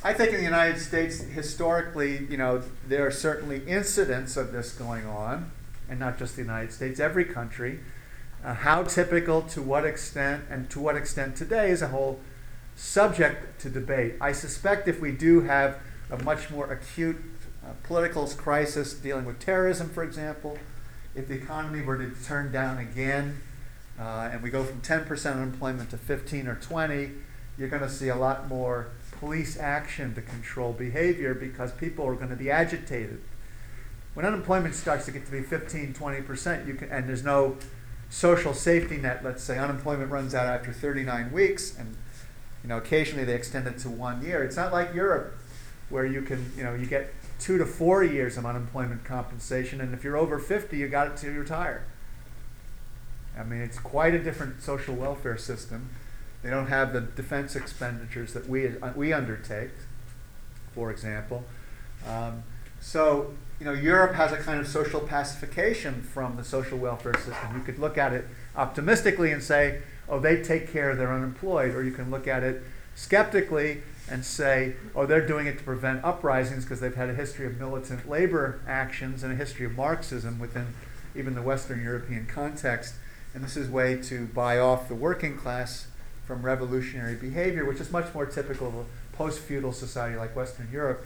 I 0.04 0.14
think 0.14 0.32
in 0.32 0.38
the 0.38 0.44
United 0.44 0.80
States, 0.80 1.20
historically, 1.20 2.26
you 2.30 2.38
know, 2.38 2.64
there 2.88 3.06
are 3.06 3.12
certainly 3.12 3.64
incidents 3.66 4.36
of 4.38 4.52
this 4.52 4.74
going 4.74 5.06
on, 5.06 5.52
and 5.90 6.00
not 6.00 6.20
just 6.20 6.36
the 6.36 6.42
United 6.42 6.74
States, 6.74 7.00
every 7.00 7.26
country. 7.26 7.80
Uh, 8.44 8.54
how 8.54 8.84
typical, 8.84 9.42
to 9.42 9.62
what 9.62 9.86
extent, 9.86 10.44
and 10.50 10.70
to 10.70 10.80
what 10.80 10.96
extent 10.96 11.36
today 11.36 11.70
is 11.72 11.82
a 11.82 11.88
whole 11.88 12.20
subject 12.76 13.60
to 13.60 13.70
debate. 13.70 14.16
I 14.22 14.32
suspect 14.32 14.88
if 14.88 15.02
we 15.02 15.12
do 15.12 15.42
have 15.42 15.80
a 16.12 16.22
much 16.24 16.50
more 16.50 16.72
acute 16.72 17.18
uh, 17.66 17.72
political 17.84 18.28
crisis 18.28 18.94
dealing 18.94 19.26
with 19.26 19.40
terrorism, 19.40 19.90
for 19.90 20.04
example, 20.04 20.58
if 21.16 21.28
the 21.28 21.34
economy 21.34 21.82
were 21.82 21.98
to 21.98 22.12
turn 22.24 22.52
down 22.52 22.78
again, 22.78 23.42
uh, 24.00 24.30
and 24.32 24.44
we 24.44 24.52
go 24.52 24.64
from 24.64 24.82
10% 24.82 25.34
unemployment 25.34 25.90
to 25.90 25.98
15 25.98 26.48
or 26.48 26.56
20, 26.56 27.12
you're 27.58 27.68
going 27.68 27.82
to 27.82 27.90
see 27.90 28.10
a 28.10 28.16
lot 28.16 28.48
more 28.48 28.90
police 29.20 29.58
action 29.60 30.14
to 30.14 30.22
control 30.22 30.74
behavior 30.74 31.34
because 31.34 31.72
people 31.72 32.06
are 32.06 32.14
going 32.14 32.30
to 32.30 32.36
be 32.36 32.52
agitated. 32.52 33.20
When 34.14 34.26
unemployment 34.26 34.76
starts 34.76 35.06
to 35.06 35.12
get 35.12 35.26
to 35.26 35.32
be 35.32 35.42
15, 35.42 35.94
20%, 35.94 36.68
you 36.68 36.76
can, 36.76 36.90
and 36.90 37.10
there's 37.10 37.24
no 37.24 37.58
social 38.10 38.54
safety 38.54 38.98
net, 38.98 39.24
let's 39.24 39.44
say 39.44 39.58
unemployment 39.58 40.12
runs 40.12 40.34
out 40.34 40.48
after 40.48 40.72
39 40.72 41.32
weeks, 41.32 41.78
and 41.78 41.96
you 42.64 42.70
know 42.70 42.78
occasionally 42.78 43.26
they 43.26 43.36
extend 43.36 43.68
it 43.68 43.78
to 43.80 43.90
one 43.90 44.24
year. 44.24 44.44
It's 44.44 44.56
not 44.56 44.72
like 44.72 44.94
Europe, 44.94 45.38
where 45.90 46.06
you 46.06 46.22
can 46.22 46.52
you 46.56 46.64
know 46.64 46.74
you 46.74 46.86
get 46.86 47.14
two 47.40 47.58
to 47.58 47.66
four 47.66 48.04
years 48.04 48.38
of 48.38 48.46
unemployment 48.46 49.04
compensation, 49.04 49.82
and 49.82 49.94
if 49.94 50.04
you're 50.04 50.18
over 50.18 50.40
50, 50.40 50.78
you 50.78 50.88
got 50.88 51.08
it 51.08 51.18
till 51.18 51.32
you 51.32 51.40
retire. 51.40 51.86
I 53.38 53.44
mean, 53.44 53.62
it's 53.62 53.78
quite 53.78 54.14
a 54.14 54.20
different 54.20 54.62
social 54.62 54.96
welfare 54.96 55.38
system. 55.38 55.92
They 56.42 56.50
don't 56.50 56.68
have 56.68 56.94
the 56.94 57.02
defense 57.02 57.56
expenditures 57.56 58.34
that 58.34 58.50
we 58.50 58.68
uh, 58.68 58.94
we 58.96 59.14
undertake, 59.14 59.72
for 60.74 60.92
example. 60.92 61.44
Um, 62.08 62.44
so, 62.80 63.34
you 63.60 63.66
know, 63.66 63.74
Europe 63.74 64.14
has 64.14 64.32
a 64.32 64.38
kind 64.38 64.60
of 64.60 64.68
social 64.68 65.00
pacification 65.00 66.02
from 66.02 66.36
the 66.36 66.44
social 66.44 66.78
welfare 66.78 67.16
system. 67.16 67.56
You 67.56 67.64
could 67.64 67.80
look 67.80 67.98
at 67.98 68.14
it 68.14 68.26
optimistically 68.56 69.32
and 69.32 69.42
say, 69.42 69.82
oh, 70.08 70.20
they 70.20 70.42
take 70.44 70.72
care 70.72 70.92
of 70.92 70.98
their 70.98 71.12
unemployed, 71.12 71.74
or 71.74 71.84
you 71.84 71.92
can 71.92 72.12
look 72.12 72.28
at 72.28 72.44
it 72.44 72.62
skeptically 72.96 73.82
and 74.10 74.24
say, 74.24 74.76
oh, 74.96 75.06
they're 75.06 75.26
doing 75.26 75.48
it 75.48 75.58
to 75.58 75.64
prevent 75.64 76.04
uprisings 76.04 76.64
because 76.64 76.80
they've 76.80 76.96
had 76.96 77.10
a 77.10 77.14
history 77.14 77.46
of 77.46 77.60
militant 77.60 78.08
labor 78.08 78.62
actions 78.68 79.24
and 79.24 79.34
a 79.34 79.36
history 79.36 79.66
of 79.66 79.76
Marxism 79.76 80.40
within 80.40 80.68
even 81.16 81.34
the 81.34 81.42
Western 81.42 81.82
European 81.84 82.26
context. 82.26 82.96
And 83.34 83.44
this 83.44 83.58
is 83.58 83.70
a 83.70 83.72
way 83.72 84.02
to 84.04 84.28
buy 84.28 84.60
off 84.60 84.88
the 84.88 84.96
working 84.96 85.36
class 85.36 85.88
from 86.26 86.44
revolutionary 86.44 87.16
behavior, 87.16 87.66
which 87.66 87.80
is 87.80 87.92
much 87.92 88.14
more 88.14 88.26
typical 88.26 88.68
of 88.68 88.76
a 88.76 88.86
post 89.14 89.40
feudal 89.40 89.72
society 89.72 90.16
like 90.16 90.36
Western 90.36 90.70
Europe 90.72 91.06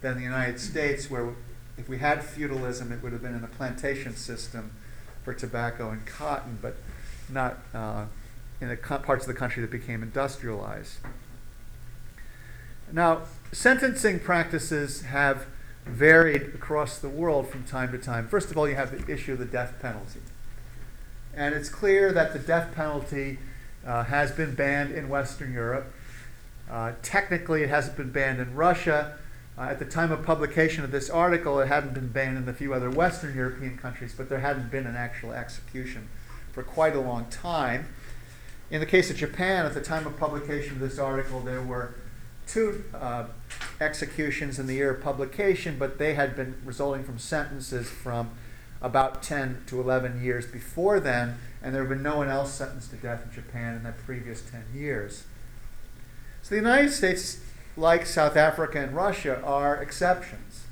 than 0.00 0.16
the 0.16 0.22
United 0.22 0.58
States, 0.58 1.10
where 1.10 1.34
if 1.80 1.88
we 1.88 1.98
had 1.98 2.22
feudalism, 2.22 2.92
it 2.92 3.02
would 3.02 3.12
have 3.12 3.22
been 3.22 3.34
in 3.34 3.42
a 3.42 3.48
plantation 3.48 4.14
system 4.14 4.70
for 5.24 5.32
tobacco 5.32 5.90
and 5.90 6.04
cotton, 6.06 6.58
but 6.60 6.76
not 7.30 7.58
uh, 7.74 8.04
in 8.60 8.68
the 8.68 8.76
parts 8.76 9.26
of 9.26 9.28
the 9.28 9.38
country 9.38 9.62
that 9.62 9.70
became 9.70 10.02
industrialized. 10.02 10.98
Now, 12.92 13.22
sentencing 13.52 14.20
practices 14.20 15.02
have 15.02 15.46
varied 15.86 16.54
across 16.54 16.98
the 16.98 17.08
world 17.08 17.48
from 17.48 17.64
time 17.64 17.92
to 17.92 17.98
time. 17.98 18.28
First 18.28 18.50
of 18.50 18.58
all, 18.58 18.68
you 18.68 18.74
have 18.74 19.06
the 19.06 19.12
issue 19.12 19.32
of 19.32 19.38
the 19.38 19.44
death 19.46 19.74
penalty. 19.80 20.20
And 21.34 21.54
it's 21.54 21.68
clear 21.68 22.12
that 22.12 22.32
the 22.32 22.38
death 22.38 22.74
penalty 22.74 23.38
uh, 23.86 24.04
has 24.04 24.32
been 24.32 24.54
banned 24.54 24.92
in 24.92 25.08
Western 25.08 25.52
Europe. 25.52 25.94
Uh, 26.70 26.92
technically, 27.02 27.62
it 27.62 27.70
hasn't 27.70 27.96
been 27.96 28.10
banned 28.10 28.40
in 28.40 28.54
Russia. 28.54 29.16
Uh, 29.58 29.62
at 29.62 29.78
the 29.78 29.84
time 29.84 30.10
of 30.10 30.24
publication 30.24 30.84
of 30.84 30.90
this 30.90 31.10
article, 31.10 31.60
it 31.60 31.68
hadn't 31.68 31.92
been 31.92 32.08
banned 32.08 32.38
in 32.38 32.48
a 32.48 32.52
few 32.52 32.72
other 32.72 32.90
Western 32.90 33.34
European 33.34 33.76
countries, 33.76 34.14
but 34.16 34.28
there 34.28 34.40
hadn't 34.40 34.70
been 34.70 34.86
an 34.86 34.96
actual 34.96 35.32
execution 35.32 36.08
for 36.52 36.62
quite 36.62 36.96
a 36.96 37.00
long 37.00 37.26
time. 37.26 37.86
In 38.70 38.80
the 38.80 38.86
case 38.86 39.10
of 39.10 39.16
Japan, 39.16 39.66
at 39.66 39.74
the 39.74 39.80
time 39.80 40.06
of 40.06 40.16
publication 40.16 40.74
of 40.74 40.80
this 40.80 40.98
article, 40.98 41.40
there 41.40 41.62
were 41.62 41.94
two 42.46 42.84
uh, 42.94 43.24
executions 43.80 44.58
in 44.58 44.66
the 44.66 44.74
year 44.74 44.90
of 44.90 45.02
publication, 45.02 45.76
but 45.78 45.98
they 45.98 46.14
had 46.14 46.36
been 46.36 46.56
resulting 46.64 47.04
from 47.04 47.18
sentences 47.18 47.88
from 47.88 48.30
about 48.82 49.22
10 49.22 49.64
to 49.66 49.80
11 49.80 50.22
years 50.22 50.46
before 50.46 51.00
then, 51.00 51.36
and 51.62 51.74
there 51.74 51.82
had 51.82 51.88
been 51.88 52.02
no 52.02 52.16
one 52.16 52.28
else 52.28 52.52
sentenced 52.52 52.90
to 52.90 52.96
death 52.96 53.24
in 53.24 53.32
Japan 53.32 53.76
in 53.76 53.82
the 53.82 53.92
previous 53.92 54.40
10 54.42 54.64
years. 54.74 55.24
So 56.42 56.50
the 56.50 56.56
United 56.56 56.90
States, 56.90 57.40
like 57.76 58.06
South 58.06 58.36
Africa 58.36 58.80
and 58.80 58.94
Russia, 58.94 59.40
are 59.42 59.76
exceptions. 59.76 60.64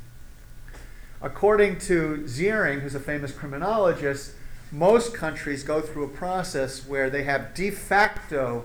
According 1.20 1.78
to 1.80 2.22
Zimring, 2.24 2.80
who's 2.80 2.94
a 2.94 3.00
famous 3.00 3.32
criminologist, 3.32 4.32
most 4.70 5.14
countries 5.14 5.64
go 5.64 5.80
through 5.80 6.04
a 6.04 6.08
process 6.08 6.86
where 6.86 7.10
they 7.10 7.24
have 7.24 7.54
de 7.54 7.70
facto 7.70 8.64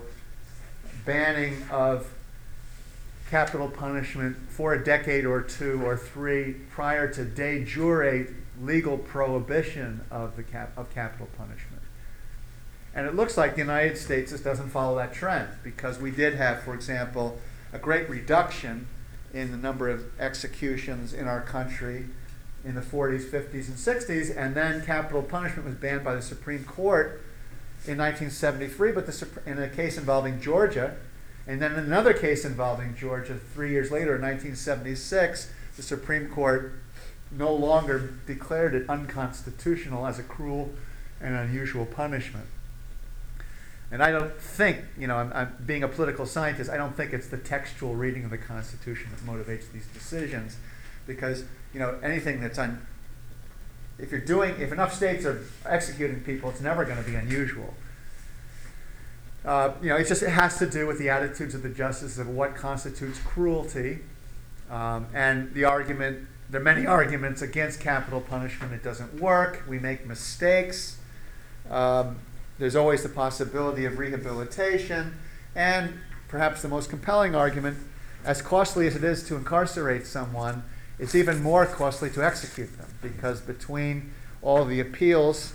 banning 1.04 1.62
of 1.70 2.12
capital 3.30 3.68
punishment 3.68 4.36
for 4.48 4.74
a 4.74 4.84
decade 4.84 5.24
or 5.24 5.40
two 5.40 5.82
or 5.84 5.96
three 5.96 6.54
prior 6.70 7.08
to 7.08 7.24
de 7.24 7.64
jure 7.64 8.26
legal 8.62 8.98
prohibition 8.98 10.00
of, 10.10 10.36
the 10.36 10.42
cap- 10.42 10.72
of 10.76 10.92
capital 10.94 11.28
punishment. 11.36 11.82
And 12.94 13.06
it 13.06 13.16
looks 13.16 13.36
like 13.36 13.54
the 13.54 13.60
United 13.60 13.98
States 13.98 14.30
just 14.30 14.44
doesn't 14.44 14.68
follow 14.68 14.96
that 14.98 15.12
trend 15.12 15.48
because 15.64 15.98
we 15.98 16.12
did 16.12 16.34
have, 16.34 16.62
for 16.62 16.74
example, 16.74 17.40
a 17.74 17.78
great 17.78 18.08
reduction 18.08 18.86
in 19.34 19.50
the 19.50 19.56
number 19.56 19.90
of 19.90 20.04
executions 20.20 21.12
in 21.12 21.26
our 21.26 21.40
country 21.40 22.06
in 22.64 22.76
the 22.76 22.80
40s, 22.80 23.28
50s, 23.28 23.68
and 23.68 23.76
60s, 23.76 24.34
and 24.34 24.54
then 24.54 24.82
capital 24.86 25.22
punishment 25.22 25.66
was 25.66 25.74
banned 25.74 26.04
by 26.04 26.14
the 26.14 26.22
Supreme 26.22 26.64
Court 26.64 27.20
in 27.86 27.98
1973, 27.98 28.92
but 28.92 29.06
the, 29.06 29.28
in 29.44 29.58
a 29.58 29.68
case 29.68 29.98
involving 29.98 30.40
Georgia, 30.40 30.96
and 31.46 31.60
then 31.60 31.72
another 31.72 32.14
case 32.14 32.44
involving 32.44 32.96
Georgia 32.96 33.38
three 33.52 33.70
years 33.72 33.90
later 33.90 34.14
in 34.14 34.22
1976, 34.22 35.50
the 35.76 35.82
Supreme 35.82 36.28
Court 36.28 36.72
no 37.30 37.52
longer 37.52 38.14
declared 38.26 38.74
it 38.74 38.88
unconstitutional 38.88 40.06
as 40.06 40.18
a 40.18 40.22
cruel 40.22 40.72
and 41.20 41.34
unusual 41.34 41.84
punishment. 41.84 42.46
And 43.94 44.02
I 44.02 44.10
don't 44.10 44.36
think, 44.36 44.78
you 44.98 45.06
know, 45.06 45.18
I'm, 45.18 45.32
I'm, 45.32 45.56
being 45.64 45.84
a 45.84 45.88
political 45.88 46.26
scientist, 46.26 46.68
I 46.68 46.76
don't 46.76 46.96
think 46.96 47.12
it's 47.12 47.28
the 47.28 47.38
textual 47.38 47.94
reading 47.94 48.24
of 48.24 48.30
the 48.30 48.38
Constitution 48.38 49.08
that 49.12 49.20
motivates 49.24 49.70
these 49.72 49.86
decisions, 49.86 50.56
because 51.06 51.44
you 51.72 51.78
know 51.78 51.96
anything 52.02 52.40
that's 52.40 52.58
on. 52.58 52.84
If 53.96 54.10
you're 54.10 54.20
doing, 54.20 54.60
if 54.60 54.72
enough 54.72 54.92
states 54.92 55.24
are 55.24 55.46
executing 55.64 56.22
people, 56.22 56.50
it's 56.50 56.60
never 56.60 56.84
going 56.84 56.96
to 56.96 57.08
be 57.08 57.14
unusual. 57.14 57.72
Uh, 59.44 59.74
you 59.80 59.90
know, 59.90 59.96
it 59.96 60.08
just 60.08 60.24
it 60.24 60.30
has 60.30 60.58
to 60.58 60.68
do 60.68 60.88
with 60.88 60.98
the 60.98 61.08
attitudes 61.08 61.54
of 61.54 61.62
the 61.62 61.68
justices 61.68 62.18
of 62.18 62.28
what 62.28 62.56
constitutes 62.56 63.20
cruelty, 63.20 64.00
um, 64.72 65.06
and 65.14 65.54
the 65.54 65.64
argument. 65.64 66.26
There 66.50 66.60
are 66.60 66.64
many 66.64 66.84
arguments 66.84 67.42
against 67.42 67.78
capital 67.78 68.20
punishment. 68.20 68.72
It 68.72 68.82
doesn't 68.82 69.20
work. 69.20 69.62
We 69.68 69.78
make 69.78 70.04
mistakes. 70.04 70.96
Um, 71.70 72.16
there's 72.58 72.76
always 72.76 73.02
the 73.02 73.08
possibility 73.08 73.84
of 73.84 73.98
rehabilitation, 73.98 75.14
and 75.54 75.94
perhaps 76.28 76.62
the 76.62 76.68
most 76.68 76.90
compelling 76.90 77.34
argument, 77.34 77.78
as 78.24 78.40
costly 78.40 78.86
as 78.86 78.96
it 78.96 79.04
is 79.04 79.22
to 79.24 79.36
incarcerate 79.36 80.06
someone, 80.06 80.62
it's 80.98 81.14
even 81.14 81.42
more 81.42 81.66
costly 81.66 82.10
to 82.10 82.24
execute 82.24 82.76
them 82.78 82.88
because 83.02 83.40
between 83.40 84.12
all 84.42 84.64
the 84.64 84.80
appeals 84.80 85.54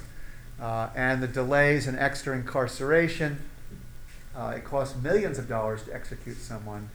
uh, 0.62 0.89
and 0.95 1.23
the 1.23 1.27
delays 1.27 1.88
and 1.88 1.97
extra 1.97 2.35
incarceration, 2.35 3.39
uh, 4.35 4.53
it 4.55 4.63
costs 4.63 5.01
millions 5.01 5.38
of 5.38 5.47
dollars 5.47 5.83
to 5.83 5.93
execute 5.93 6.38
someone, 6.38 6.89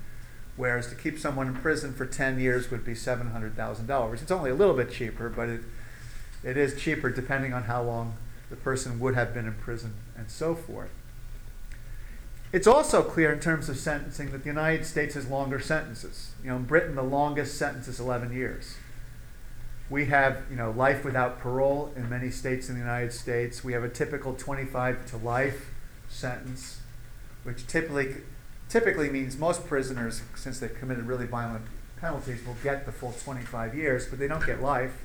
whereas 0.56 0.88
to 0.88 0.94
keep 0.94 1.18
someone 1.18 1.48
in 1.48 1.54
prison 1.54 1.94
for 1.94 2.04
10 2.04 2.38
years 2.38 2.70
would 2.70 2.84
be 2.84 2.92
$700,000. 2.92 4.22
It's 4.22 4.30
only 4.30 4.50
a 4.50 4.54
little 4.54 4.74
bit 4.74 4.92
cheaper, 4.92 5.28
but 5.30 5.48
it, 5.48 5.60
it 6.42 6.56
is 6.56 6.80
cheaper 6.80 7.08
depending 7.10 7.54
on 7.54 7.64
how 7.64 7.82
long 7.82 8.16
the 8.50 8.56
person 8.56 9.00
would 9.00 9.14
have 9.14 9.34
been 9.34 9.46
in 9.46 9.54
prison 9.54 9.94
and 10.16 10.30
so 10.30 10.54
forth. 10.54 10.90
It's 12.52 12.66
also 12.66 13.02
clear 13.02 13.32
in 13.32 13.40
terms 13.40 13.68
of 13.68 13.76
sentencing 13.76 14.30
that 14.30 14.44
the 14.44 14.48
United 14.48 14.86
States 14.86 15.14
has 15.14 15.26
longer 15.26 15.58
sentences. 15.58 16.30
You 16.42 16.50
know, 16.50 16.56
in 16.56 16.64
Britain, 16.64 16.94
the 16.94 17.02
longest 17.02 17.58
sentence 17.58 17.88
is 17.88 17.98
11 17.98 18.32
years. 18.32 18.76
We 19.90 20.06
have, 20.06 20.42
you 20.48 20.56
know, 20.56 20.70
life 20.70 21.04
without 21.04 21.40
parole 21.40 21.92
in 21.96 22.08
many 22.08 22.30
states 22.30 22.68
in 22.68 22.76
the 22.76 22.80
United 22.80 23.12
States. 23.12 23.64
We 23.64 23.72
have 23.72 23.82
a 23.82 23.88
typical 23.88 24.34
25 24.34 25.06
to 25.06 25.16
life 25.16 25.70
sentence 26.08 26.80
which 27.44 27.66
typically 27.66 28.16
typically 28.68 29.10
means 29.10 29.38
most 29.38 29.66
prisoners, 29.66 30.22
since 30.34 30.58
they've 30.58 30.74
committed 30.74 31.06
really 31.06 31.26
violent 31.26 31.64
penalties, 32.00 32.44
will 32.44 32.56
get 32.64 32.86
the 32.86 32.92
full 32.92 33.12
25 33.12 33.74
years, 33.74 34.06
but 34.06 34.18
they 34.18 34.26
don't 34.26 34.44
get 34.44 34.60
life. 34.60 35.04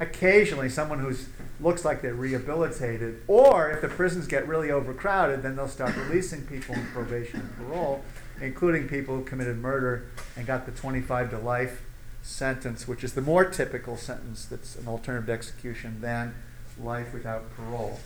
Occasionally, 0.00 0.70
someone 0.70 0.98
who 0.98 1.14
looks 1.60 1.84
like 1.84 2.00
they're 2.00 2.14
rehabilitated, 2.14 3.20
or 3.26 3.70
if 3.70 3.82
the 3.82 3.88
prisons 3.88 4.26
get 4.26 4.48
really 4.48 4.70
overcrowded, 4.70 5.42
then 5.42 5.56
they'll 5.56 5.68
start 5.68 5.94
releasing 5.94 6.46
people 6.46 6.74
on 6.74 6.86
probation 6.86 7.40
and 7.40 7.56
parole, 7.56 8.02
including 8.40 8.88
people 8.88 9.14
who 9.14 9.24
committed 9.24 9.58
murder 9.58 10.06
and 10.36 10.46
got 10.46 10.64
the 10.64 10.72
25 10.72 11.30
to 11.30 11.38
life 11.38 11.82
sentence, 12.22 12.88
which 12.88 13.04
is 13.04 13.12
the 13.12 13.20
more 13.20 13.44
typical 13.44 13.98
sentence 13.98 14.46
that's 14.46 14.74
an 14.76 14.88
alternative 14.88 15.26
to 15.26 15.32
execution 15.32 16.00
than 16.00 16.34
life 16.82 17.12
without 17.12 17.54
parole. 17.54 18.00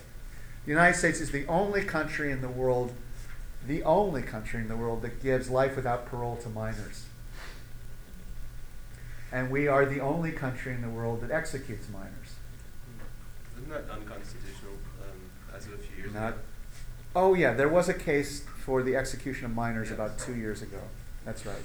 The 0.64 0.72
United 0.72 0.98
States 0.98 1.20
is 1.20 1.30
the 1.30 1.46
only 1.46 1.84
country 1.84 2.32
in 2.32 2.40
the 2.40 2.48
world 2.48 2.92
the 3.66 3.82
only 3.84 4.20
country 4.20 4.60
in 4.60 4.68
the 4.68 4.76
world 4.76 5.00
that 5.00 5.22
gives 5.22 5.48
life 5.48 5.74
without 5.76 6.04
parole 6.04 6.36
to 6.36 6.50
minors. 6.50 7.06
And 9.34 9.50
we 9.50 9.66
are 9.66 9.84
the 9.84 9.98
only 9.98 10.30
country 10.30 10.72
in 10.72 10.80
the 10.80 10.88
world 10.88 11.20
that 11.22 11.32
executes 11.32 11.88
minors. 11.88 12.36
Isn't 13.56 13.68
that 13.68 13.90
unconstitutional 13.90 14.74
um, 15.02 15.18
as 15.52 15.66
of 15.66 15.72
a 15.72 15.78
few 15.78 16.04
years 16.04 16.14
Not, 16.14 16.28
ago? 16.34 16.38
oh, 17.16 17.34
yeah, 17.34 17.52
there 17.52 17.68
was 17.68 17.88
a 17.88 17.94
case 17.94 18.44
for 18.64 18.84
the 18.84 18.94
execution 18.94 19.46
of 19.46 19.50
minors 19.52 19.90
about 19.90 20.20
two 20.20 20.36
years 20.36 20.62
ago. 20.62 20.78
That's 21.24 21.44
right. 21.44 21.64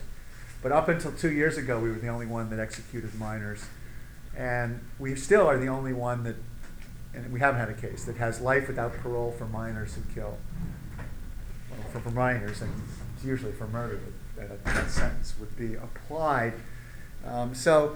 But 0.63 0.72
up 0.72 0.88
until 0.88 1.11
two 1.11 1.32
years 1.32 1.59
ago, 1.59 1.80
we 1.80 1.89
were 1.89 1.99
the 1.99 2.07
only 2.07 2.26
one 2.26 2.49
that 2.49 2.59
executed 2.59 3.13
minors. 3.20 3.63
And 4.36 4.82
we 4.97 5.15
still 5.15 5.45
are 5.45 5.59
the 5.59 5.67
only 5.67 5.93
one 5.93 6.24
that 6.24 6.38
and 7.13 7.32
we 7.32 7.39
haven't 7.39 7.59
had 7.59 7.70
a 7.70 7.74
case 7.74 8.03
that 8.05 8.17
has 8.17 8.41
life 8.41 8.67
without 8.67 8.93
parole 8.93 9.32
for 9.32 9.45
minors 9.45 9.93
who 9.93 10.01
kill. 10.13 10.38
Well, 11.70 11.89
for, 11.91 11.99
for 11.99 12.11
minors, 12.11 12.61
and 12.61 12.72
it's 13.15 13.24
usually 13.24 13.51
for 13.51 13.67
murder 13.67 13.99
that, 14.36 14.49
that, 14.49 14.65
that 14.65 14.89
sentence 14.89 15.36
would 15.39 15.55
be 15.55 15.76
applied. 15.76 16.53
Um, 17.26 17.53
so 17.53 17.95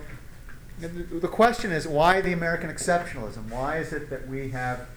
the, 0.79 1.27
question 1.27 1.71
is 1.71 1.87
why 1.87 2.21
the 2.21 2.33
American 2.33 2.69
exceptionalism? 2.69 3.49
Why 3.49 3.77
is 3.77 3.93
it 3.93 4.09
that 4.09 4.27
we 4.27 4.49
have 4.49 4.87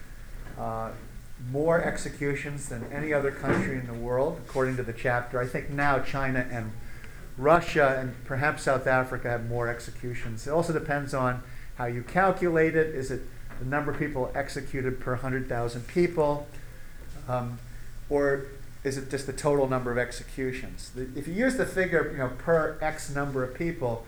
uh, 0.58 0.90
more 1.50 1.82
executions 1.82 2.68
than 2.68 2.84
any 2.92 3.12
other 3.12 3.30
country 3.30 3.78
in 3.78 3.86
the 3.86 3.94
world, 3.94 4.40
according 4.46 4.76
to 4.76 4.82
the 4.82 4.92
chapter? 4.92 5.40
I 5.40 5.46
think 5.46 5.70
now 5.70 6.00
China 6.00 6.46
and 6.50 6.72
Russia 7.38 7.98
and 8.00 8.14
perhaps 8.24 8.62
South 8.62 8.86
Africa 8.86 9.28
have 9.28 9.48
more 9.48 9.68
executions. 9.68 10.46
It 10.46 10.50
also 10.50 10.72
depends 10.72 11.12
on 11.12 11.42
how 11.76 11.84
you 11.84 12.02
calculate 12.02 12.74
it. 12.74 12.94
Is 12.94 13.10
it 13.10 13.22
the 13.58 13.66
number 13.66 13.92
of 13.92 13.98
people 13.98 14.32
executed 14.34 14.98
per 14.98 15.12
100,000 15.12 15.86
people? 15.86 16.46
Um, 17.28 17.58
or 18.08 18.46
is 18.84 18.96
it 18.96 19.10
just 19.10 19.26
the 19.26 19.32
total 19.32 19.68
number 19.68 19.92
of 19.92 19.98
executions? 19.98 20.90
The, 20.94 21.08
if 21.14 21.28
you 21.28 21.34
use 21.34 21.56
the 21.56 21.66
figure 21.66 22.10
you 22.12 22.18
know, 22.18 22.28
per 22.38 22.78
X 22.80 23.14
number 23.14 23.44
of 23.44 23.54
people, 23.54 24.06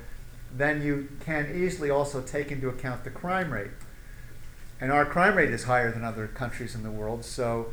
then 0.55 0.83
you 0.83 1.09
can 1.21 1.53
easily 1.55 1.91
also 1.91 2.21
take 2.21 2.51
into 2.51 2.69
account 2.69 3.05
the 3.05 3.11
crime 3.11 3.53
rate. 3.53 3.71
And 4.81 4.93
our 4.93 5.05
crime 5.05 5.37
rate 5.37 5.51
is 5.51 5.65
higher 5.65 5.91
than 5.91 6.05
other 6.05 6.29
countries 6.29 6.75
in 6.75 6.83
the 6.83 6.91
world. 6.91 7.25
So 7.25 7.69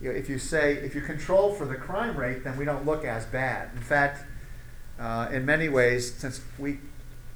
you 0.00 0.10
know, 0.10 0.16
if 0.16 0.28
you 0.28 0.38
say, 0.38 0.74
if 0.74 0.94
you 0.94 1.00
control 1.00 1.52
for 1.54 1.64
the 1.64 1.74
crime 1.74 2.16
rate, 2.16 2.44
then 2.44 2.56
we 2.56 2.64
don't 2.64 2.84
look 2.86 3.04
as 3.04 3.24
bad. 3.26 3.70
In 3.74 3.82
fact, 3.82 4.24
uh, 4.98 5.28
in 5.32 5.44
many 5.44 5.68
ways, 5.68 6.14
since 6.14 6.40
we, 6.58 6.78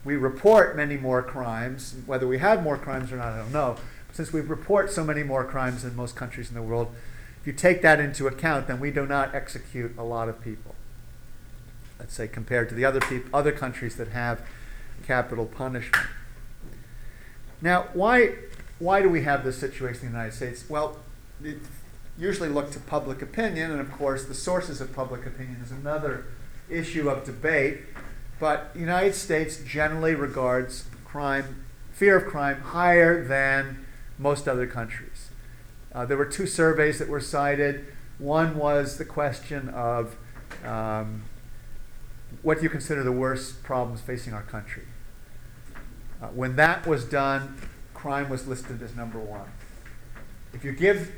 we 0.04 0.16
report 0.16 0.76
many 0.76 0.96
more 0.96 1.22
crimes, 1.22 1.94
whether 2.06 2.26
we 2.26 2.38
have 2.38 2.62
more 2.62 2.76
crimes 2.76 3.12
or 3.12 3.16
not, 3.16 3.32
I 3.32 3.38
don't 3.38 3.52
know. 3.52 3.76
But 4.06 4.16
since 4.16 4.32
we 4.32 4.40
report 4.40 4.90
so 4.90 5.04
many 5.04 5.22
more 5.22 5.44
crimes 5.44 5.82
than 5.82 5.96
most 5.96 6.16
countries 6.16 6.48
in 6.48 6.54
the 6.54 6.62
world, 6.62 6.88
if 7.40 7.46
you 7.46 7.52
take 7.52 7.82
that 7.82 7.98
into 7.98 8.26
account, 8.26 8.68
then 8.68 8.78
we 8.78 8.90
do 8.92 9.06
not 9.06 9.34
execute 9.34 9.96
a 9.98 10.04
lot 10.04 10.28
of 10.28 10.40
people. 10.40 10.76
Let's 11.98 12.14
say 12.14 12.28
compared 12.28 12.68
to 12.68 12.74
the 12.74 12.84
other 12.84 13.00
peop- 13.00 13.28
other 13.32 13.52
countries 13.52 13.96
that 13.96 14.08
have 14.08 14.42
capital 15.06 15.46
punishment. 15.46 16.06
Now, 17.60 17.88
why 17.92 18.34
why 18.78 19.00
do 19.00 19.08
we 19.08 19.22
have 19.22 19.44
this 19.44 19.58
situation 19.58 20.06
in 20.06 20.12
the 20.12 20.18
United 20.18 20.34
States? 20.34 20.68
Well, 20.68 20.98
it 21.42 21.58
usually 22.18 22.48
look 22.48 22.72
to 22.72 22.80
public 22.80 23.22
opinion, 23.22 23.70
and 23.70 23.80
of 23.80 23.92
course, 23.92 24.24
the 24.24 24.34
sources 24.34 24.80
of 24.80 24.92
public 24.92 25.24
opinion 25.24 25.60
is 25.62 25.70
another 25.70 26.26
issue 26.68 27.08
of 27.08 27.24
debate. 27.24 27.82
But 28.40 28.74
the 28.74 28.80
United 28.80 29.14
States 29.14 29.62
generally 29.64 30.16
regards 30.16 30.86
crime, 31.04 31.64
fear 31.92 32.16
of 32.16 32.26
crime, 32.26 32.60
higher 32.60 33.24
than 33.24 33.86
most 34.18 34.48
other 34.48 34.66
countries. 34.66 35.30
Uh, 35.94 36.06
there 36.06 36.16
were 36.16 36.26
two 36.26 36.46
surveys 36.46 36.98
that 36.98 37.08
were 37.08 37.20
cited. 37.20 37.84
One 38.18 38.56
was 38.56 38.98
the 38.98 39.04
question 39.04 39.68
of 39.68 40.16
um, 40.64 41.22
what 42.42 42.58
do 42.58 42.64
you 42.64 42.70
consider 42.70 43.04
the 43.04 43.12
worst 43.12 43.62
problems 43.62 44.00
facing 44.00 44.32
our 44.32 44.42
country? 44.42 44.84
Uh, 46.22 46.26
when 46.28 46.54
that 46.56 46.86
was 46.86 47.04
done, 47.04 47.56
crime 47.94 48.28
was 48.28 48.46
listed 48.46 48.80
as 48.80 48.94
number 48.94 49.18
one. 49.18 49.50
If 50.52 50.64
you 50.64 50.72
give 50.72 51.12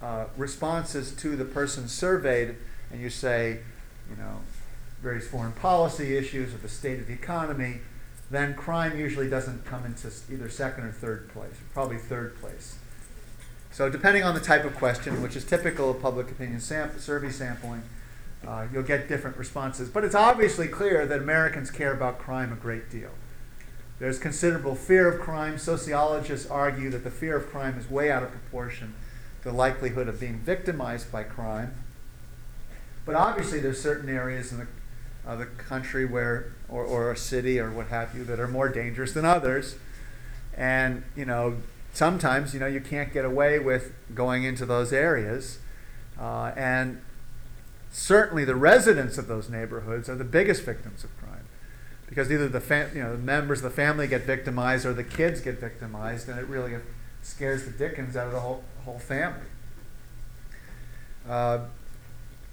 uh, 0.00 0.26
responses 0.36 1.12
to 1.16 1.34
the 1.34 1.44
person 1.44 1.88
surveyed 1.88 2.54
and 2.92 3.00
you 3.00 3.10
say, 3.10 3.60
you 4.08 4.16
know, 4.16 4.40
various 5.02 5.26
foreign 5.26 5.52
policy 5.52 6.16
issues 6.16 6.54
or 6.54 6.58
the 6.58 6.68
state 6.68 7.00
of 7.00 7.08
the 7.08 7.12
economy, 7.12 7.78
then 8.30 8.54
crime 8.54 8.98
usually 8.98 9.28
doesn't 9.28 9.64
come 9.64 9.84
into 9.84 10.10
either 10.32 10.48
second 10.48 10.84
or 10.84 10.92
third 10.92 11.28
place, 11.28 11.54
probably 11.72 11.96
third 11.96 12.38
place. 12.40 12.78
So, 13.70 13.90
depending 13.90 14.22
on 14.22 14.34
the 14.34 14.40
type 14.40 14.64
of 14.64 14.74
question, 14.76 15.22
which 15.22 15.36
is 15.36 15.44
typical 15.44 15.90
of 15.90 16.00
public 16.00 16.30
opinion 16.30 16.60
survey 16.60 17.30
sampling, 17.30 17.82
uh, 18.46 18.66
you'll 18.72 18.82
get 18.82 19.08
different 19.08 19.36
responses. 19.36 19.88
But 19.88 20.04
it's 20.04 20.14
obviously 20.14 20.66
clear 20.66 21.04
that 21.04 21.18
Americans 21.20 21.70
care 21.70 21.92
about 21.92 22.18
crime 22.18 22.52
a 22.52 22.56
great 22.56 22.90
deal. 22.90 23.10
There's 23.98 24.18
considerable 24.18 24.74
fear 24.74 25.10
of 25.10 25.20
crime. 25.20 25.58
Sociologists 25.58 26.50
argue 26.50 26.90
that 26.90 27.02
the 27.02 27.10
fear 27.10 27.36
of 27.36 27.48
crime 27.50 27.78
is 27.78 27.90
way 27.90 28.10
out 28.10 28.22
of 28.22 28.30
proportion 28.30 28.94
to 29.42 29.50
the 29.50 29.54
likelihood 29.54 30.06
of 30.06 30.20
being 30.20 30.38
victimized 30.38 31.10
by 31.10 31.22
crime. 31.22 31.74
But 33.06 33.14
obviously, 33.14 33.60
there's 33.60 33.80
certain 33.80 34.08
areas 34.08 34.52
in 34.52 34.58
the, 34.58 34.66
uh, 35.26 35.36
the 35.36 35.46
country 35.46 36.04
where, 36.04 36.52
or, 36.68 36.84
or 36.84 37.10
a 37.10 37.16
city 37.16 37.58
or 37.58 37.70
what 37.70 37.86
have 37.88 38.14
you, 38.14 38.24
that 38.24 38.38
are 38.38 38.48
more 38.48 38.68
dangerous 38.68 39.12
than 39.12 39.24
others. 39.24 39.76
And, 40.54 41.02
you 41.14 41.24
know, 41.24 41.56
sometimes, 41.94 42.52
you 42.52 42.60
know, 42.60 42.66
you 42.66 42.80
can't 42.80 43.12
get 43.12 43.24
away 43.24 43.58
with 43.58 43.92
going 44.14 44.44
into 44.44 44.66
those 44.66 44.92
areas. 44.92 45.58
Uh, 46.20 46.52
and 46.56 47.00
certainly 47.90 48.44
the 48.44 48.56
residents 48.56 49.16
of 49.16 49.26
those 49.26 49.48
neighborhoods 49.48 50.08
are 50.08 50.16
the 50.16 50.24
biggest 50.24 50.64
victims 50.64 51.02
of 51.04 51.16
crime 51.16 51.25
because 52.08 52.30
either 52.30 52.48
the 52.48 52.60
fam- 52.60 52.90
you 52.94 53.02
know 53.02 53.12
the 53.12 53.18
members 53.18 53.58
of 53.58 53.64
the 53.64 53.70
family 53.70 54.06
get 54.06 54.22
victimized 54.22 54.86
or 54.86 54.92
the 54.92 55.04
kids 55.04 55.40
get 55.40 55.58
victimized, 55.58 56.28
and 56.28 56.38
it 56.38 56.46
really 56.46 56.76
scares 57.22 57.64
the 57.64 57.70
dickens 57.70 58.16
out 58.16 58.26
of 58.26 58.32
the 58.32 58.40
whole 58.40 58.64
whole 58.84 58.98
family. 58.98 59.46
Uh, 61.28 61.66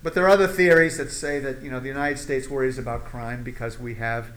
but 0.01 0.15
there 0.15 0.25
are 0.25 0.29
other 0.29 0.47
theories 0.47 0.97
that 0.97 1.11
say 1.11 1.39
that 1.39 1.61
you 1.61 1.71
know 1.71 1.79
the 1.79 1.87
United 1.87 2.17
States 2.17 2.49
worries 2.49 2.77
about 2.77 3.05
crime 3.05 3.43
because 3.43 3.79
we 3.79 3.95
have 3.95 4.31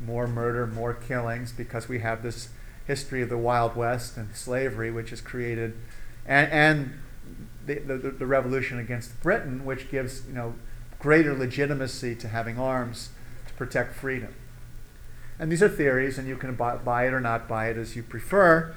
more 0.00 0.26
murder, 0.26 0.66
more 0.66 0.94
killings, 0.94 1.52
because 1.52 1.88
we 1.88 2.00
have 2.00 2.22
this 2.22 2.48
history 2.86 3.22
of 3.22 3.28
the 3.28 3.38
Wild 3.38 3.76
West 3.76 4.16
and 4.16 4.34
slavery, 4.34 4.90
which 4.90 5.10
has 5.10 5.20
created, 5.20 5.76
and, 6.26 6.50
and 6.50 6.92
the, 7.66 7.74
the, 7.78 8.10
the 8.10 8.26
revolution 8.26 8.78
against 8.78 9.20
Britain, 9.22 9.64
which 9.64 9.90
gives 9.90 10.26
you 10.26 10.32
know 10.32 10.54
greater 10.98 11.34
legitimacy 11.34 12.14
to 12.14 12.28
having 12.28 12.58
arms 12.58 13.10
to 13.46 13.52
protect 13.54 13.94
freedom. 13.94 14.34
And 15.38 15.50
these 15.50 15.62
are 15.62 15.68
theories, 15.68 16.18
and 16.18 16.28
you 16.28 16.36
can 16.36 16.54
buy, 16.54 16.76
buy, 16.76 17.06
it 17.06 17.12
or 17.12 17.20
not 17.20 17.48
buy 17.48 17.68
it 17.68 17.76
as 17.76 17.96
you 17.96 18.02
prefer, 18.02 18.74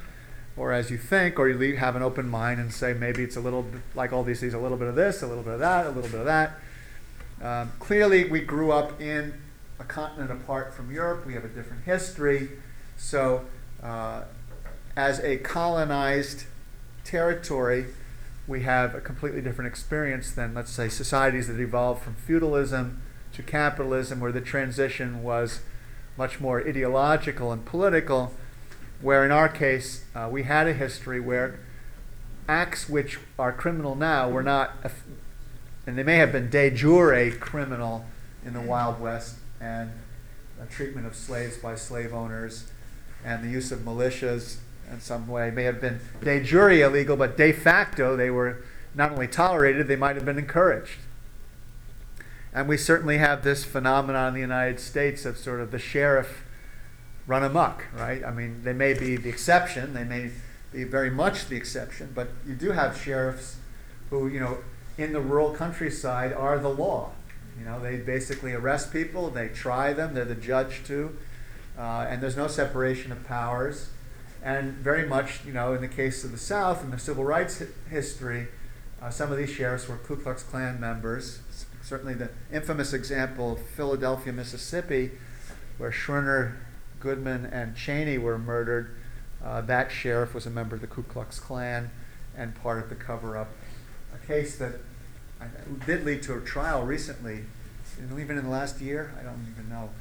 or 0.58 0.72
as 0.72 0.90
you 0.90 0.98
think, 0.98 1.38
or 1.38 1.50
you 1.50 1.58
leave, 1.58 1.78
have 1.78 1.96
an 1.96 2.02
open 2.02 2.28
mind 2.28 2.60
and 2.60 2.74
say 2.74 2.94
maybe 2.94 3.24
it's 3.24 3.36
a 3.36 3.42
little 3.42 3.66
like 3.94 4.14
all 4.14 4.24
these 4.24 4.40
things, 4.40 4.54
a 4.54 4.60
little 4.60 4.78
bit 4.78 4.88
of 4.88 4.96
this, 4.96 5.22
a 5.22 5.28
little 5.28 5.44
bit 5.44 5.54
of 5.54 5.60
that, 5.60 5.86
a 5.86 5.90
little 5.90 6.10
bit 6.10 6.20
of 6.20 6.26
that. 6.26 6.54
Um, 7.42 7.72
clearly, 7.80 8.26
we 8.26 8.40
grew 8.40 8.72
up 8.72 9.00
in 9.02 9.34
a 9.80 9.84
continent 9.84 10.32
apart 10.32 10.74
from 10.74 10.92
Europe. 10.92 11.26
We 11.26 11.34
have 11.34 11.46
a 11.46 11.50
different 11.50 11.84
history. 11.84 12.50
So, 12.98 13.46
uh, 13.84 14.24
as 14.96 15.20
a 15.20 15.38
colonized 15.38 16.46
territory, 17.04 17.88
we 18.48 18.62
have 18.62 18.96
a 18.96 19.02
completely 19.02 19.42
different 19.42 19.68
experience 19.68 20.32
than, 20.32 20.54
let's 20.54 20.72
say, 20.72 20.88
societies 20.88 21.48
that 21.48 21.60
evolved 21.60 22.04
from 22.04 22.16
feudalism 22.16 23.02
to 23.34 23.44
capitalism, 23.44 24.20
where 24.20 24.32
the 24.32 24.42
transition 24.42 25.24
was 25.24 25.62
much 26.18 26.40
more 26.40 26.60
ideological 26.60 27.52
and 27.52 27.66
political, 27.66 28.34
where 29.02 29.26
in 29.26 29.32
our 29.32 29.50
case, 29.50 30.06
uh, 30.16 30.28
we 30.32 30.44
had 30.44 30.68
a 30.68 30.74
history 30.74 31.20
where 31.20 31.60
acts 32.48 32.88
which 32.88 33.20
are 33.38 33.52
criminal 33.52 33.96
now 33.96 34.30
were 34.30 34.44
not, 34.44 34.74
and 35.86 35.98
they 35.98 36.04
may 36.04 36.18
have 36.18 36.32
been 36.32 36.50
de 36.50 36.70
jure 36.70 37.32
criminal 37.32 38.06
in 38.46 38.54
the 38.54 38.62
Wild 38.62 39.00
West, 39.00 39.38
and 39.60 39.92
treatment 40.70 41.06
of 41.06 41.16
slaves 41.16 41.58
by 41.58 41.76
slave 41.76 42.14
owners, 42.14 42.72
and 43.24 43.44
the 43.44 43.50
use 43.50 43.72
of 43.72 43.80
militias 43.80 44.58
in 44.92 45.00
some 45.00 45.28
way 45.28 45.52
may 45.52 45.64
have 45.64 45.80
been 45.82 46.00
de 46.22 46.42
jure 46.42 46.72
illegal, 46.72 47.16
but 47.16 47.38
de 47.38 47.52
facto 47.52 48.16
they 48.16 48.30
were 48.30 48.64
not 48.94 49.12
only 49.12 49.28
tolerated, 49.28 49.88
they 49.88 49.96
might 49.96 50.16
have 50.16 50.26
been 50.26 50.40
encouraged. 50.40 51.00
And 52.56 52.70
we 52.70 52.78
certainly 52.78 53.18
have 53.18 53.44
this 53.44 53.66
phenomenon 53.66 54.30
in 54.30 54.34
the 54.36 54.40
United 54.40 54.80
States 54.80 55.26
of 55.26 55.38
sort 55.38 55.60
of 55.60 55.72
the 55.72 55.78
sheriff 55.78 56.46
run 57.28 57.44
amok, 57.44 57.84
right? 57.94 58.24
I 58.24 58.32
mean, 58.32 58.64
they 58.64 58.72
may 58.72 58.94
be 58.94 59.18
the 59.18 59.28
exception, 59.28 59.94
they 59.94 60.06
may 60.06 60.32
be 60.72 60.86
very 60.86 61.10
much 61.10 61.50
the 61.50 61.58
exception, 61.58 62.14
but 62.16 62.30
you 62.48 62.56
do 62.56 62.72
have 62.72 62.98
sheriffs 62.98 63.58
who, 64.10 64.30
you 64.30 64.40
know, 64.40 64.60
in 64.98 65.12
the 65.12 65.20
rural 65.20 65.52
countryside 65.52 66.32
are 66.32 66.58
the 66.58 66.70
law. 66.70 67.12
You 67.60 67.66
know, 67.66 67.78
they 67.82 67.98
basically 67.98 68.54
arrest 68.54 68.94
people, 68.94 69.30
they 69.30 69.50
try 69.50 69.92
them, 69.92 70.14
they're 70.14 70.24
the 70.24 70.34
judge 70.34 70.86
too, 70.86 71.18
uh, 71.78 72.08
and 72.10 72.24
there's 72.24 72.38
no 72.38 72.48
separation 72.48 73.12
of 73.12 73.26
powers. 73.26 73.90
And 74.42 74.76
very 74.76 75.06
much, 75.06 75.44
you 75.44 75.52
know, 75.52 75.74
in 75.74 75.82
the 75.82 75.90
case 75.90 76.24
of 76.24 76.32
the 76.32 76.38
South, 76.38 76.82
and 76.82 76.94
the 76.94 77.00
civil 77.00 77.26
rights 77.26 77.60
hi- 77.60 77.66
history, 77.90 78.48
uh, 79.02 79.10
some 79.10 79.30
of 79.30 79.38
these 79.38 79.50
sheriffs 79.50 79.90
were 79.90 79.98
Ku 79.98 80.16
Klux 80.16 80.42
Klan 80.44 80.80
members, 80.80 81.40
certainly 81.86 82.16
the 82.16 82.30
infamous 82.52 82.94
example 82.94 83.54
of 83.54 83.60
Philadelphia, 83.60 84.34
Mississippi, 84.34 85.12
where 85.78 85.92
Schwerner, 85.92 86.56
Goodman, 87.00 87.46
and 87.46 87.76
Chaney 87.76 88.18
were 88.18 88.40
murdered. 88.40 88.96
Uh, 89.44 89.62
that 89.62 89.92
sheriff 89.92 90.34
was 90.34 90.48
a 90.48 90.50
member 90.50 90.76
of 90.76 90.82
the 90.82 90.88
Ku 90.88 91.04
Klux 91.04 91.40
Klan 91.40 91.92
and 92.36 92.56
part 92.56 92.82
of 92.82 92.90
the 92.90 92.96
cover 92.96 93.38
up. 93.38 93.50
A 94.14 94.26
case 94.26 94.58
that 94.58 94.80
did 95.86 96.06
lead 96.06 96.24
to 96.24 96.36
a 96.36 96.42
trial 96.42 96.84
recently, 96.84 97.44
even 98.00 98.38
in 98.38 98.46
the 98.46 98.50
last 98.50 98.82
year, 98.82 99.14
I 99.20 99.24
don't 99.24 99.48
even 99.52 99.70
know. 99.70 99.92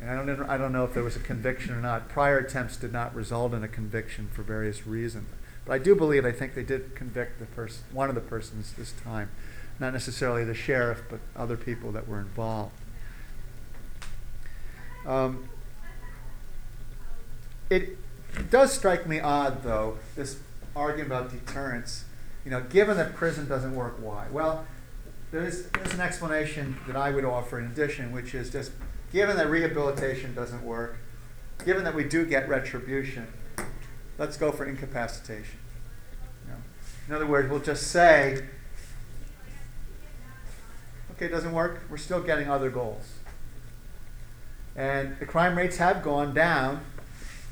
And 0.00 0.10
I 0.10 0.16
don't, 0.16 0.50
I 0.50 0.58
don't 0.58 0.72
know 0.72 0.84
if 0.84 0.94
there 0.94 1.04
was 1.04 1.14
a 1.14 1.20
conviction 1.20 1.72
or 1.72 1.80
not. 1.80 2.08
Prior 2.08 2.38
attempts 2.38 2.76
did 2.76 2.92
not 2.92 3.14
result 3.14 3.54
in 3.54 3.62
a 3.62 3.68
conviction 3.68 4.28
for 4.32 4.42
various 4.42 4.86
reasons. 4.86 5.28
But 5.64 5.74
I 5.74 5.78
do 5.78 5.94
believe, 5.94 6.24
I 6.24 6.32
think 6.32 6.54
they 6.54 6.62
did 6.64 6.96
convict 6.96 7.38
the 7.38 7.46
person, 7.46 7.84
one 7.92 8.08
of 8.08 8.14
the 8.14 8.20
persons 8.20 8.72
this 8.72 8.92
time. 9.04 9.30
Not 9.80 9.92
necessarily 9.92 10.44
the 10.44 10.54
sheriff, 10.54 11.02
but 11.08 11.20
other 11.36 11.56
people 11.56 11.92
that 11.92 12.08
were 12.08 12.18
involved. 12.18 12.72
Um, 15.06 15.48
it 17.70 17.96
does 18.50 18.72
strike 18.72 19.06
me 19.06 19.20
odd, 19.20 19.62
though, 19.62 19.98
this 20.16 20.38
argument 20.74 21.12
about 21.12 21.30
deterrence. 21.30 22.04
You 22.44 22.50
know, 22.50 22.60
given 22.62 22.96
that 22.96 23.14
prison 23.14 23.48
doesn't 23.48 23.74
work, 23.74 23.96
why? 24.00 24.26
Well, 24.30 24.66
there's, 25.30 25.66
there's 25.66 25.94
an 25.94 26.00
explanation 26.00 26.76
that 26.86 26.96
I 26.96 27.10
would 27.10 27.24
offer 27.24 27.58
in 27.58 27.66
addition, 27.66 28.12
which 28.12 28.34
is 28.34 28.50
just 28.50 28.72
given 29.12 29.36
that 29.36 29.48
rehabilitation 29.48 30.34
doesn't 30.34 30.62
work, 30.62 30.98
given 31.64 31.84
that 31.84 31.94
we 31.94 32.04
do 32.04 32.24
get 32.24 32.48
retribution, 32.48 33.26
let's 34.16 34.36
go 34.36 34.52
for 34.52 34.64
incapacitation. 34.64 35.58
You 36.44 36.52
know, 36.52 36.58
in 37.08 37.14
other 37.14 37.26
words, 37.26 37.50
we'll 37.50 37.60
just 37.60 37.88
say, 37.88 38.46
okay, 41.18 41.26
it 41.26 41.30
doesn't 41.30 41.52
work, 41.52 41.80
we're 41.90 41.96
still 41.96 42.22
getting 42.22 42.48
other 42.48 42.70
goals. 42.70 43.14
And 44.76 45.18
the 45.18 45.26
crime 45.26 45.58
rates 45.58 45.78
have 45.78 46.04
gone 46.04 46.32
down 46.32 46.82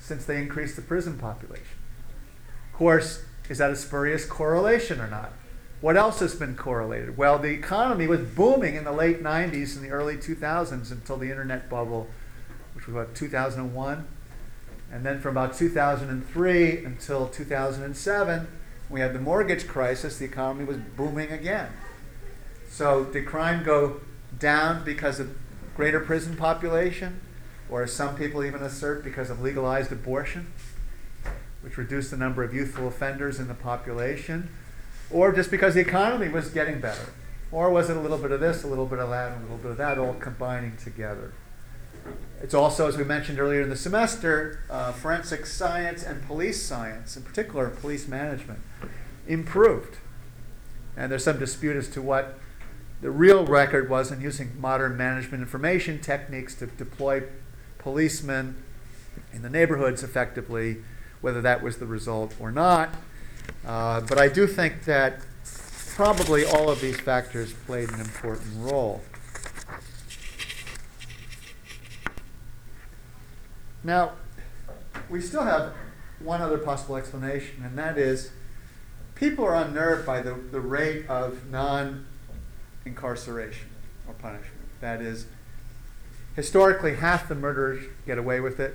since 0.00 0.24
they 0.24 0.40
increased 0.40 0.76
the 0.76 0.82
prison 0.82 1.18
population. 1.18 1.66
Of 2.72 2.78
course, 2.78 3.24
is 3.48 3.58
that 3.58 3.72
a 3.72 3.76
spurious 3.76 4.24
correlation 4.24 5.00
or 5.00 5.08
not? 5.08 5.32
What 5.80 5.96
else 5.96 6.20
has 6.20 6.36
been 6.36 6.54
correlated? 6.54 7.16
Well, 7.16 7.40
the 7.40 7.50
economy 7.50 8.06
was 8.06 8.20
booming 8.20 8.76
in 8.76 8.84
the 8.84 8.92
late 8.92 9.20
90s 9.20 9.74
and 9.74 9.84
the 9.84 9.90
early 9.90 10.16
2000s 10.16 10.92
until 10.92 11.16
the 11.16 11.28
internet 11.28 11.68
bubble, 11.68 12.06
which 12.74 12.86
was 12.86 12.94
what, 12.94 13.14
2001? 13.16 14.06
And 14.92 15.04
then 15.04 15.20
from 15.20 15.32
about 15.32 15.56
2003 15.56 16.84
until 16.84 17.26
2007, 17.28 18.46
we 18.88 19.00
had 19.00 19.12
the 19.12 19.18
mortgage 19.18 19.66
crisis, 19.66 20.18
the 20.18 20.24
economy 20.24 20.64
was 20.64 20.76
booming 20.76 21.32
again. 21.32 21.70
So 22.76 23.04
did 23.04 23.24
crime 23.24 23.64
go 23.64 24.02
down 24.38 24.84
because 24.84 25.18
of 25.18 25.34
greater 25.74 25.98
prison 25.98 26.36
population? 26.36 27.22
Or 27.70 27.82
as 27.82 27.90
some 27.94 28.16
people 28.16 28.44
even 28.44 28.60
assert, 28.60 29.02
because 29.02 29.30
of 29.30 29.40
legalized 29.40 29.90
abortion, 29.90 30.52
which 31.62 31.78
reduced 31.78 32.10
the 32.10 32.18
number 32.18 32.44
of 32.44 32.52
youthful 32.52 32.86
offenders 32.86 33.40
in 33.40 33.48
the 33.48 33.54
population? 33.54 34.50
Or 35.10 35.32
just 35.32 35.50
because 35.50 35.72
the 35.72 35.80
economy 35.80 36.28
was 36.28 36.50
getting 36.50 36.78
better? 36.78 37.14
Or 37.50 37.70
was 37.70 37.88
it 37.88 37.96
a 37.96 38.00
little 38.00 38.18
bit 38.18 38.30
of 38.30 38.40
this, 38.40 38.62
a 38.62 38.66
little 38.66 38.84
bit 38.84 38.98
of 38.98 39.08
that, 39.08 39.32
and 39.32 39.38
a 39.38 39.42
little 39.44 39.56
bit 39.56 39.70
of 39.70 39.78
that, 39.78 39.96
all 39.96 40.12
combining 40.12 40.76
together? 40.76 41.32
It's 42.42 42.52
also, 42.52 42.86
as 42.88 42.98
we 42.98 43.04
mentioned 43.04 43.40
earlier 43.40 43.62
in 43.62 43.70
the 43.70 43.76
semester, 43.76 44.60
uh, 44.68 44.92
forensic 44.92 45.46
science 45.46 46.02
and 46.02 46.22
police 46.26 46.62
science, 46.62 47.16
in 47.16 47.22
particular 47.22 47.70
police 47.70 48.06
management, 48.06 48.60
improved. 49.26 49.96
And 50.94 51.10
there's 51.10 51.24
some 51.24 51.38
dispute 51.38 51.76
as 51.76 51.88
to 51.88 52.02
what 52.02 52.38
the 53.00 53.10
real 53.10 53.44
record 53.44 53.90
was 53.90 54.10
in 54.10 54.20
using 54.20 54.58
modern 54.60 54.96
management 54.96 55.42
information 55.42 56.00
techniques 56.00 56.54
to 56.56 56.66
deploy 56.66 57.22
policemen 57.78 58.56
in 59.32 59.42
the 59.42 59.50
neighborhoods 59.50 60.02
effectively, 60.02 60.78
whether 61.20 61.40
that 61.42 61.62
was 61.62 61.76
the 61.76 61.86
result 61.86 62.34
or 62.40 62.50
not. 62.50 62.90
Uh, 63.64 64.00
but 64.00 64.18
I 64.18 64.28
do 64.28 64.46
think 64.46 64.84
that 64.84 65.20
probably 65.94 66.44
all 66.44 66.68
of 66.70 66.80
these 66.80 67.00
factors 67.00 67.52
played 67.52 67.90
an 67.90 68.00
important 68.00 68.48
role. 68.56 69.02
Now, 73.82 74.12
we 75.08 75.20
still 75.20 75.44
have 75.44 75.74
one 76.18 76.40
other 76.40 76.58
possible 76.58 76.96
explanation, 76.96 77.62
and 77.62 77.78
that 77.78 77.98
is 77.98 78.30
people 79.14 79.44
are 79.44 79.54
unnerved 79.54 80.04
by 80.04 80.20
the, 80.20 80.34
the 80.34 80.60
rate 80.60 81.06
of 81.08 81.48
non 81.50 82.06
incarceration 82.86 83.68
or 84.08 84.14
punishment. 84.14 84.52
That 84.80 85.02
is, 85.02 85.26
historically, 86.34 86.96
half 86.96 87.28
the 87.28 87.34
murderers 87.34 87.84
get 88.06 88.16
away 88.16 88.40
with 88.40 88.60
it. 88.60 88.74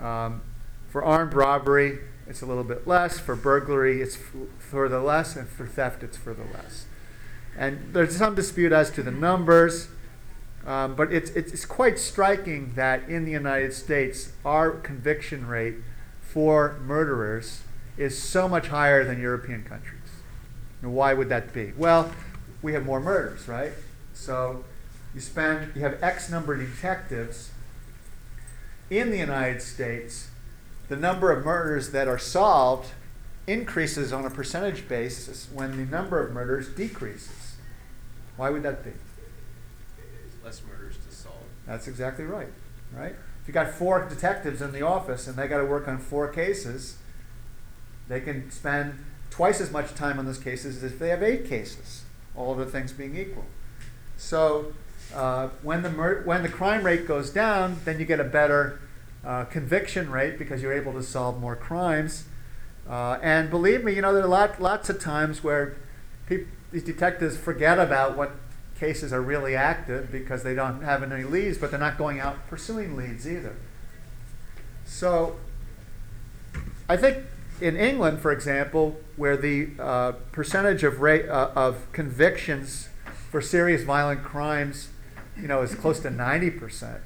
Um, 0.00 0.42
for 0.88 1.04
armed 1.04 1.34
robbery, 1.34 2.00
it's 2.26 2.42
a 2.42 2.46
little 2.46 2.64
bit 2.64 2.86
less. 2.86 3.18
For 3.18 3.36
burglary, 3.36 4.02
it's 4.02 4.16
for 4.58 4.88
the 4.88 5.00
less, 5.00 5.36
and 5.36 5.48
for 5.48 5.66
theft, 5.66 6.02
it's 6.02 6.16
for 6.16 6.34
the 6.34 6.44
less. 6.44 6.86
And 7.56 7.92
there's 7.92 8.16
some 8.16 8.34
dispute 8.34 8.72
as 8.72 8.90
to 8.92 9.02
the 9.02 9.10
numbers, 9.10 9.88
um, 10.66 10.94
but 10.94 11.12
it's, 11.12 11.30
it's 11.30 11.66
quite 11.66 11.98
striking 11.98 12.72
that 12.74 13.08
in 13.08 13.24
the 13.24 13.32
United 13.32 13.74
States, 13.74 14.32
our 14.44 14.70
conviction 14.70 15.46
rate 15.46 15.76
for 16.20 16.78
murderers 16.84 17.62
is 17.98 18.20
so 18.20 18.48
much 18.48 18.68
higher 18.68 19.04
than 19.04 19.20
European 19.20 19.64
countries. 19.64 19.98
And 20.80 20.94
why 20.94 21.12
would 21.12 21.28
that 21.28 21.52
be? 21.52 21.72
Well, 21.76 22.12
we 22.62 22.72
have 22.72 22.84
more 22.84 23.00
murders, 23.00 23.48
right? 23.48 23.72
So 24.14 24.64
you 25.14 25.20
spend, 25.20 25.74
you 25.74 25.82
have 25.82 26.02
X 26.02 26.30
number 26.30 26.54
of 26.54 26.60
detectives 26.60 27.50
in 28.90 29.10
the 29.10 29.18
United 29.18 29.60
States. 29.60 30.28
The 30.88 30.96
number 30.96 31.30
of 31.30 31.44
murders 31.44 31.90
that 31.90 32.08
are 32.08 32.18
solved 32.18 32.90
increases 33.46 34.12
on 34.12 34.24
a 34.24 34.30
percentage 34.30 34.88
basis 34.88 35.48
when 35.52 35.76
the 35.76 35.84
number 35.84 36.24
of 36.24 36.32
murders 36.32 36.68
decreases. 36.68 37.56
Why 38.36 38.50
would 38.50 38.62
that 38.62 38.84
be? 38.84 38.92
Less 40.44 40.62
murders 40.66 40.96
to 41.08 41.14
solve. 41.14 41.34
That's 41.66 41.88
exactly 41.88 42.24
right, 42.24 42.48
right? 42.94 43.14
If 43.42 43.48
you 43.48 43.54
got 43.54 43.70
four 43.70 44.06
detectives 44.08 44.62
in 44.62 44.72
the 44.72 44.82
office 44.82 45.26
and 45.26 45.36
they 45.36 45.48
got 45.48 45.58
to 45.58 45.64
work 45.64 45.88
on 45.88 45.98
four 45.98 46.28
cases, 46.28 46.98
they 48.08 48.20
can 48.20 48.50
spend 48.50 49.04
twice 49.30 49.60
as 49.60 49.70
much 49.70 49.94
time 49.94 50.18
on 50.18 50.26
those 50.26 50.38
cases 50.38 50.82
as 50.82 50.92
if 50.92 50.98
they 50.98 51.08
have 51.08 51.22
eight 51.22 51.48
cases, 51.48 52.01
all 52.36 52.54
other 52.54 52.64
things 52.64 52.92
being 52.92 53.16
equal. 53.16 53.44
So 54.16 54.72
uh, 55.14 55.48
when 55.62 55.82
the 55.82 55.90
when 55.90 56.42
the 56.42 56.48
crime 56.48 56.84
rate 56.84 57.06
goes 57.06 57.30
down, 57.30 57.80
then 57.84 57.98
you 57.98 58.04
get 58.04 58.20
a 58.20 58.24
better 58.24 58.80
uh, 59.24 59.44
conviction 59.44 60.10
rate 60.10 60.38
because 60.38 60.62
you're 60.62 60.72
able 60.72 60.92
to 60.94 61.02
solve 61.02 61.40
more 61.40 61.56
crimes. 61.56 62.24
Uh, 62.88 63.18
and 63.22 63.50
believe 63.50 63.84
me, 63.84 63.94
you 63.94 64.02
know 64.02 64.12
there 64.12 64.24
are 64.24 64.28
lot, 64.28 64.60
lots 64.60 64.90
of 64.90 65.00
times 65.00 65.44
where 65.44 65.76
these 66.28 66.82
detectives 66.82 67.36
forget 67.36 67.78
about 67.78 68.16
what 68.16 68.32
cases 68.78 69.12
are 69.12 69.20
really 69.20 69.54
active 69.54 70.10
because 70.10 70.42
they 70.42 70.54
don't 70.54 70.82
have 70.82 71.02
any 71.02 71.22
leads, 71.22 71.58
but 71.58 71.70
they're 71.70 71.78
not 71.78 71.96
going 71.96 72.18
out 72.18 72.48
pursuing 72.48 72.96
leads 72.96 73.28
either. 73.28 73.54
So 74.84 75.36
I 76.88 76.96
think 76.96 77.24
in 77.60 77.76
England, 77.76 78.20
for 78.20 78.32
example, 78.32 79.00
where 79.16 79.36
the 79.36 79.70
uh, 79.78 80.12
percentage 80.32 80.82
of 80.82 81.02
uh, 81.02 81.52
of 81.54 81.90
convictions 81.92 82.88
for 83.30 83.40
serious 83.40 83.82
violent 83.82 84.24
crimes, 84.24 84.88
you 85.36 85.48
know, 85.48 85.62
is 85.62 85.74
close 85.74 86.00
to 86.00 86.10
ninety 86.10 86.50
percent. 86.50 87.00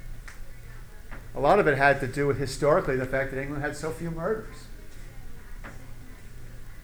A 1.35 1.41
lot 1.41 1.59
of 1.59 1.67
it 1.67 1.77
had 1.77 2.01
to 2.01 2.07
do 2.07 2.27
with 2.27 2.39
historically 2.39 2.97
the 2.97 3.05
fact 3.05 3.31
that 3.31 3.41
England 3.41 3.63
had 3.63 3.77
so 3.77 3.91
few 3.91 4.11
murders. 4.11 4.57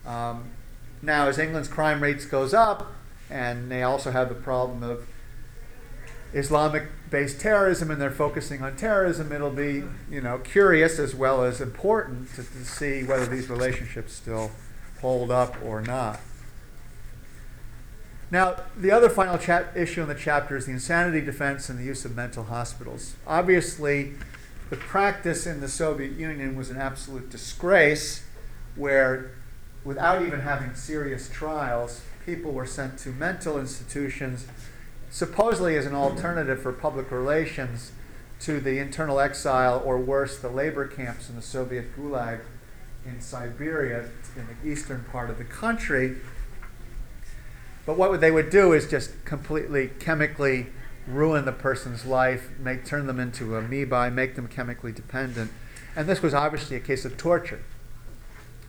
Um, 0.04 0.50
now, 1.00 1.28
as 1.28 1.38
England's 1.38 1.68
crime 1.68 2.02
rates 2.02 2.26
goes 2.26 2.52
up, 2.52 2.92
and 3.30 3.70
they 3.70 3.82
also 3.82 4.10
have 4.10 4.28
the 4.28 4.34
problem 4.34 4.82
of 4.82 5.06
Islamic-based 6.34 7.40
terrorism, 7.40 7.90
and 7.90 8.00
they're 8.00 8.10
focusing 8.10 8.62
on 8.62 8.76
terrorism. 8.76 9.32
It'll 9.32 9.50
be, 9.50 9.84
you 10.10 10.20
know, 10.20 10.38
curious 10.38 10.98
as 10.98 11.14
well 11.14 11.44
as 11.44 11.60
important 11.60 12.30
to, 12.30 12.42
to 12.42 12.64
see 12.64 13.04
whether 13.04 13.26
these 13.26 13.50
relationships 13.50 14.14
still 14.14 14.50
hold 15.00 15.30
up 15.30 15.56
or 15.62 15.82
not. 15.82 16.20
Now, 18.30 18.56
the 18.78 18.90
other 18.90 19.10
final 19.10 19.38
issue 19.76 20.00
in 20.00 20.08
the 20.08 20.14
chapter 20.14 20.56
is 20.56 20.64
the 20.64 20.72
insanity 20.72 21.20
defense 21.20 21.68
and 21.68 21.78
the 21.78 21.84
use 21.84 22.06
of 22.06 22.16
mental 22.16 22.44
hospitals. 22.44 23.14
Obviously, 23.26 24.14
the 24.70 24.76
practice 24.76 25.46
in 25.46 25.60
the 25.60 25.68
Soviet 25.68 26.12
Union 26.12 26.56
was 26.56 26.70
an 26.70 26.78
absolute 26.78 27.28
disgrace, 27.28 28.22
where, 28.74 29.32
without 29.84 30.22
even 30.22 30.40
having 30.40 30.74
serious 30.74 31.28
trials, 31.28 32.00
people 32.24 32.52
were 32.52 32.64
sent 32.64 32.98
to 33.00 33.10
mental 33.10 33.58
institutions 33.58 34.46
supposedly 35.12 35.76
as 35.76 35.84
an 35.84 35.94
alternative 35.94 36.60
for 36.60 36.72
public 36.72 37.12
relations 37.12 37.92
to 38.40 38.58
the 38.58 38.78
internal 38.78 39.20
exile 39.20 39.80
or 39.84 39.98
worse, 39.98 40.38
the 40.38 40.48
labor 40.48 40.88
camps 40.88 41.28
in 41.28 41.36
the 41.36 41.42
Soviet 41.42 41.94
Gulag 41.96 42.40
in 43.04 43.20
Siberia, 43.20 44.08
in 44.34 44.46
the 44.46 44.68
eastern 44.68 45.04
part 45.12 45.28
of 45.28 45.36
the 45.36 45.44
country. 45.44 46.16
But 47.84 47.98
what 47.98 48.20
they 48.20 48.30
would 48.30 48.48
do 48.48 48.72
is 48.72 48.88
just 48.88 49.24
completely 49.24 49.90
chemically 49.98 50.68
ruin 51.06 51.44
the 51.44 51.52
person's 51.52 52.06
life, 52.06 52.50
make 52.58 52.86
turn 52.86 53.06
them 53.06 53.20
into 53.20 53.50
amoebae, 53.50 54.12
make 54.12 54.34
them 54.34 54.48
chemically 54.48 54.92
dependent. 54.92 55.50
And 55.94 56.08
this 56.08 56.22
was 56.22 56.32
obviously 56.32 56.76
a 56.76 56.80
case 56.80 57.04
of 57.04 57.18
torture, 57.18 57.62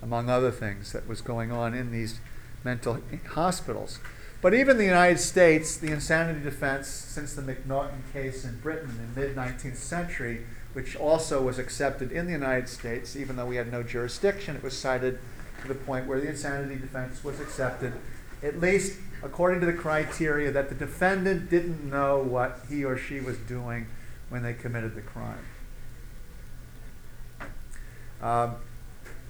among 0.02 0.30
other 0.30 0.52
things 0.52 0.92
that 0.92 1.08
was 1.08 1.22
going 1.22 1.52
on 1.52 1.74
in 1.74 1.92
these 1.92 2.20
mental 2.66 3.00
hospitals. 3.30 4.00
But 4.44 4.54
even 4.54 4.78
the 4.78 4.84
United 4.84 5.22
States, 5.22 5.78
the 5.78 5.94
insanity 5.94 6.42
defense, 6.42 6.90
since 6.90 7.34
the 7.34 7.42
McNaughton 7.42 8.02
case 8.12 8.44
in 8.44 8.60
Britain 8.60 8.90
in 9.02 9.20
mid 9.20 9.38
19th 9.38 9.78
century, 9.78 10.46
which 10.74 10.98
also 10.98 11.42
was 11.42 11.58
accepted 11.58 12.12
in 12.12 12.26
the 12.26 12.34
United 12.34 12.68
States, 12.68 13.16
even 13.16 13.38
though 13.38 13.46
we 13.46 13.56
had 13.56 13.72
no 13.72 13.84
jurisdiction. 13.84 14.58
It 14.58 14.62
was 14.62 14.78
cited 14.78 15.18
to 15.62 15.70
the 15.70 15.76
point 15.76 16.08
where 16.08 16.20
the 16.20 16.28
insanity 16.28 16.76
defense 16.76 17.24
was 17.24 17.40
accepted, 17.40 17.94
at 18.44 18.60
least 18.60 19.00
according 19.24 19.62
to 19.62 19.66
the 19.66 19.72
criteria 19.72 20.52
that 20.52 20.68
the 20.68 20.76
defendant 20.76 21.50
didn't 21.50 21.90
know 21.90 22.18
what 22.18 22.66
he 22.68 22.84
or 22.84 22.98
she 22.98 23.22
was 23.22 23.38
doing 23.38 23.88
when 24.28 24.44
they 24.44 24.54
committed 24.54 24.94
the 24.94 25.02
crime. 25.02 25.46
Um, 28.22 28.56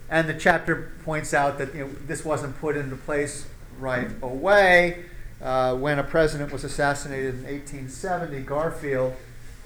and 0.10 0.28
the 0.28 0.34
chapter 0.34 0.92
points 1.06 1.36
out 1.36 1.60
that 1.60 1.76
you 1.76 1.86
know, 1.86 1.92
this 2.08 2.26
wasn't 2.26 2.60
put 2.60 2.76
into 2.76 2.96
place 2.96 3.46
right 3.80 4.10
away. 4.22 5.06
Uh, 5.42 5.76
when 5.76 6.00
a 6.00 6.04
president 6.04 6.52
was 6.52 6.64
assassinated 6.64 7.36
in 7.36 7.44
1870, 7.44 8.42
Garfield, 8.42 9.14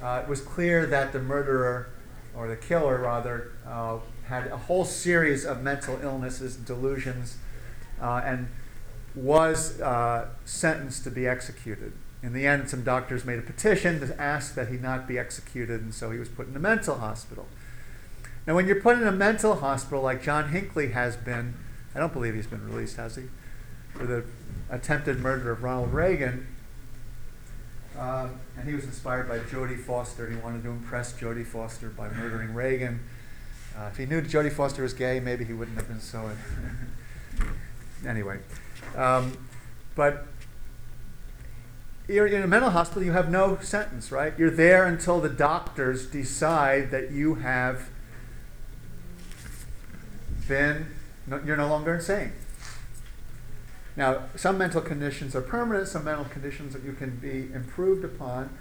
uh, 0.02 0.22
it 0.24 0.30
was 0.30 0.42
clear 0.42 0.86
that 0.86 1.14
the 1.14 1.20
murderer, 1.20 1.90
or 2.36 2.48
the 2.48 2.56
killer 2.56 3.00
rather, 3.00 3.52
uh, 3.68 3.98
had 4.26 4.48
a 4.48 4.58
whole 4.58 4.86
series 4.86 5.46
of 5.46 5.62
mental 5.62 6.00
illnesses, 6.02 6.56
delusions, 6.56 7.38
uh, 8.02 8.22
and 8.26 8.48
was 9.16 9.80
uh, 9.82 10.28
sentenced 10.46 11.04
to 11.04 11.12
be 11.12 11.28
executed. 11.28 11.94
In 12.22 12.34
the 12.34 12.46
end, 12.46 12.70
some 12.70 12.84
doctors 12.84 13.26
made 13.26 13.40
a 13.40 13.44
petition 13.44 14.00
to 14.00 14.22
ask 14.22 14.56
that 14.56 14.70
he 14.70 14.78
not 14.78 15.08
be 15.08 15.18
executed, 15.18 15.82
and 15.82 15.94
so 15.94 16.12
he 16.12 16.20
was 16.20 16.30
put 16.30 16.48
in 16.48 16.56
a 16.56 16.60
mental 16.60 16.98
hospital. 16.98 17.46
Now, 18.46 18.56
when 18.56 18.66
you're 18.66 18.82
put 18.82 18.98
in 18.98 19.06
a 19.06 19.12
mental 19.12 19.56
hospital 19.56 20.02
like 20.02 20.24
John 20.24 20.50
Hinckley 20.50 20.90
has 20.90 21.16
been, 21.16 21.56
I 21.94 22.00
don't 22.00 22.14
believe 22.14 22.34
he's 22.34 22.48
been 22.48 22.66
released, 22.68 22.98
has 22.98 23.16
he? 23.16 23.24
For 23.98 24.06
the 24.06 24.24
attempted 24.70 25.20
murder 25.20 25.52
of 25.52 25.64
Ronald 25.64 25.92
Reagan. 25.92 26.48
Um, 27.98 28.40
and 28.56 28.68
he 28.68 28.76
was 28.76 28.84
inspired 28.84 29.28
by 29.28 29.40
Jodie 29.40 29.84
Foster. 29.84 30.30
He 30.30 30.36
wanted 30.36 30.62
to 30.64 30.70
impress 30.70 31.14
Jodie 31.14 31.46
Foster 31.46 31.90
by 31.90 32.10
murdering 32.10 32.54
Reagan. 32.54 33.00
Uh, 33.76 33.88
if 33.92 33.98
he 33.98 34.06
knew 34.06 34.22
Jodie 34.22 34.52
Foster 34.52 34.84
was 34.84 34.94
gay, 34.94 35.20
maybe 35.20 35.46
he 35.46 35.54
wouldn't 35.54 35.78
have 35.78 35.88
been 35.88 36.00
so. 36.00 36.30
anyway, 38.08 38.38
um, 38.96 39.36
but 39.96 40.28
you're 42.08 42.28
in 42.28 42.44
a 42.44 42.48
mental 42.48 42.70
hospital. 42.70 43.04
You 43.04 43.14
have 43.14 43.32
no 43.32 43.58
sentence, 43.62 44.12
right? 44.12 44.34
You're 44.38 44.52
there 44.52 44.86
until 44.86 45.20
the 45.20 45.30
doctors 45.30 46.06
decide 46.06 46.92
that 46.92 47.12
you 47.12 47.36
have 47.36 47.90
been, 50.48 50.88
no, 51.26 51.42
you're 51.44 51.58
no 51.58 51.68
longer 51.68 51.96
insane. 51.96 52.34
Now, 53.98 54.26
some 54.36 54.60
mental 54.60 54.80
conditions 54.80 55.36
are 55.36 55.42
permanent, 55.42 55.88
some 55.88 56.06
mental 56.06 56.26
conditions 56.26 56.74
that 56.74 56.84
you 56.84 56.94
can 56.94 57.18
be 57.18 57.52
improved 57.52 58.06
upon, 58.06 58.56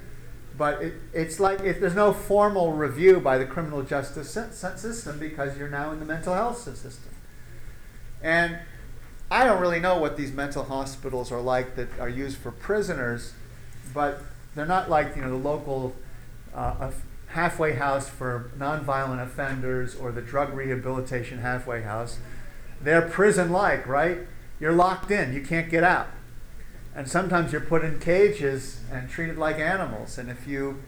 but 0.57 0.83
it, 0.83 0.95
it's 1.13 1.39
like 1.39 1.61
if 1.61 1.79
there's 1.79 1.95
no 1.95 2.15
formal 2.15 2.73
review 2.73 3.21
by 3.21 3.37
the 3.37 3.45
criminal 3.45 3.83
justice 3.83 4.31
system 4.31 5.19
because 5.19 5.59
you're 5.59 5.69
now 5.69 5.93
in 5.93 6.01
the 6.01 6.07
mental 6.07 6.33
health 6.33 6.59
system. 6.59 7.13
And 8.23 8.59
I 9.31 9.45
don't 9.45 9.61
really 9.61 9.79
know 9.79 9.99
what 9.99 10.17
these 10.17 10.33
mental 10.33 10.65
hospitals 10.65 11.31
are 11.31 11.43
like 11.43 11.77
that 11.77 11.89
are 12.01 12.09
used 12.09 12.39
for 12.39 12.51
prisoners, 12.51 13.35
but 13.93 14.23
they're 14.55 14.65
not 14.65 14.89
like 14.89 15.17
you 15.17 15.23
know 15.23 15.29
the 15.29 15.37
local 15.37 15.95
uh, 16.55 16.91
halfway 17.29 17.75
house 17.75 18.09
for 18.09 18.51
nonviolent 18.57 19.23
offenders 19.23 19.95
or 19.95 20.13
the 20.13 20.23
drug 20.23 20.55
rehabilitation 20.55 21.41
halfway 21.41 21.83
house. 21.83 22.19
They're 22.81 23.03
prison 23.03 23.53
like, 23.53 23.87
right? 23.87 24.21
You're 24.59 24.73
locked 24.73 25.11
in, 25.11 25.35
you 25.35 25.43
can't 25.43 25.71
get 25.71 25.85
out. 25.85 26.09
And 26.95 27.09
sometimes 27.09 27.53
you're 27.53 27.61
put 27.61 27.85
in 27.85 28.01
cages 28.01 28.81
and 28.91 29.09
treated 29.11 29.37
like 29.37 29.59
animals. 29.59 30.17
And 30.17 30.31
if 30.31 30.47
you 30.47 30.83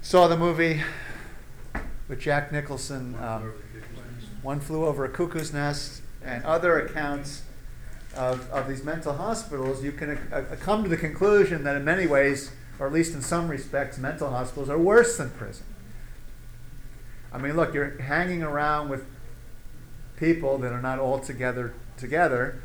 saw 0.00 0.28
the 0.28 0.36
movie 0.36 0.82
with 2.08 2.20
Jack 2.20 2.52
Nicholson, 2.52 3.14
um, 3.16 3.52
One 4.42 4.60
Flew 4.60 4.86
Over 4.86 5.04
a 5.04 5.08
Cuckoo's 5.10 5.52
Nest, 5.52 6.00
and 6.24 6.42
other 6.44 6.80
accounts 6.80 7.42
of, 8.16 8.50
of 8.50 8.66
these 8.68 8.82
mental 8.82 9.12
hospitals, 9.12 9.84
you 9.84 9.92
can 9.92 10.18
uh, 10.32 10.36
uh, 10.36 10.56
come 10.56 10.82
to 10.82 10.88
the 10.88 10.96
conclusion 10.96 11.64
that 11.64 11.76
in 11.76 11.84
many 11.84 12.06
ways, 12.06 12.52
or 12.78 12.86
at 12.86 12.92
least 12.92 13.14
in 13.14 13.20
some 13.20 13.48
respects, 13.48 13.98
mental 13.98 14.30
hospitals 14.30 14.70
are 14.70 14.78
worse 14.78 15.18
than 15.18 15.30
prison. 15.30 15.66
I 17.32 17.38
mean, 17.38 17.56
look, 17.56 17.74
you're 17.74 18.00
hanging 18.00 18.42
around 18.42 18.88
with 18.88 19.04
people 20.16 20.56
that 20.58 20.72
are 20.72 20.80
not 20.80 20.98
all 20.98 21.18
together 21.96 22.62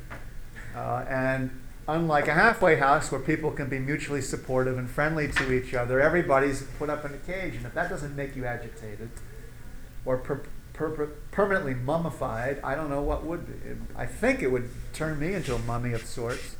uh, 0.76 1.06
and 1.10 1.52
unlike 1.88 2.28
a 2.28 2.34
halfway 2.34 2.76
house 2.76 3.12
where 3.12 3.20
people 3.20 3.52
can 3.52 3.68
be 3.68 3.80
mutually 3.80 4.22
supportive 4.22 4.78
and 4.78 4.90
friendly 4.90 5.28
to 5.28 5.52
each 5.52 5.74
other, 5.74 6.00
everybody's 6.00 6.62
put 6.78 6.90
up 6.90 7.04
in 7.04 7.14
a 7.14 7.18
cage, 7.18 7.56
and 7.56 7.66
if 7.66 7.74
that 7.74 7.90
doesn't 7.90 8.16
make 8.16 8.36
you 8.36 8.46
agitated 8.46 9.10
or 10.06 10.18
per- 10.18 10.44
per- 10.74 11.08
permanently 11.32 11.74
mummified, 11.74 12.60
I 12.64 12.76
don't 12.76 12.90
know 12.90 13.02
what 13.02 13.26
would 13.26 13.48
be. 13.48 13.76
I 13.96 14.06
think 14.06 14.44
it 14.44 14.52
would 14.52 14.70
turn 14.94 15.20
me 15.20 15.34
into 15.34 15.56
a 15.56 15.60
mummy 15.60 15.94
of 15.94 16.04
sorts. 16.04 16.56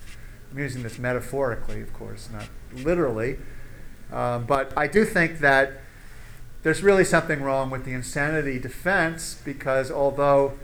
I'm 0.52 0.58
using 0.58 0.82
this 0.82 0.98
metaphorically, 0.98 1.82
of 1.82 1.94
course, 1.94 2.28
not 2.34 2.48
literally. 2.84 3.38
Um, 4.12 4.46
but 4.46 4.74
I 4.76 4.88
do 4.88 5.06
think 5.06 5.40
that 5.40 5.74
there's 6.64 6.82
really 6.82 7.06
something 7.06 7.44
wrong 7.44 7.70
with 7.70 7.86
the 7.86 7.94
insanity 7.94 8.58
defense 8.58 9.40
because 9.46 9.92
although 9.92 10.58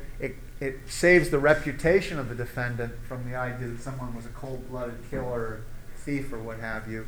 it, 0.68 0.80
saves 0.88 1.30
the 1.30 1.40
reputation 1.40 2.20
of 2.20 2.30
the 2.30 2.36
defendant 2.36 2.94
from 3.08 3.30
the 3.30 3.36
idea 3.36 3.68
that 3.68 3.82
someone 3.82 4.16
was 4.16 4.26
a 4.26 4.30
cold 4.30 4.70
blooded 4.70 4.98
killer, 5.10 5.62
thief, 5.98 6.32
or 6.32 6.40
what 6.40 6.60
have 6.60 6.90
you, 6.90 7.06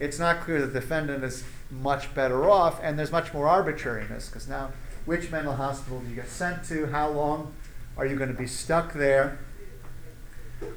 it's 0.00 0.18
not 0.18 0.40
clear 0.40 0.60
that 0.60 0.68
the 0.68 0.80
defendant 0.80 1.22
is 1.22 1.44
much 1.70 2.14
better 2.14 2.48
off, 2.48 2.80
and 2.82 2.98
there's 2.98 3.12
much 3.12 3.34
more 3.34 3.46
arbitrariness 3.46 4.28
because 4.28 4.48
now 4.48 4.70
which 5.04 5.30
mental 5.30 5.54
hospital 5.54 6.00
do 6.00 6.08
you 6.08 6.14
get 6.14 6.28
sent 6.28 6.64
to? 6.64 6.86
How 6.86 7.10
long 7.10 7.52
are 7.96 8.06
you 8.06 8.16
going 8.16 8.32
to 8.32 8.38
be 8.38 8.46
stuck 8.46 8.94
there? 8.94 9.38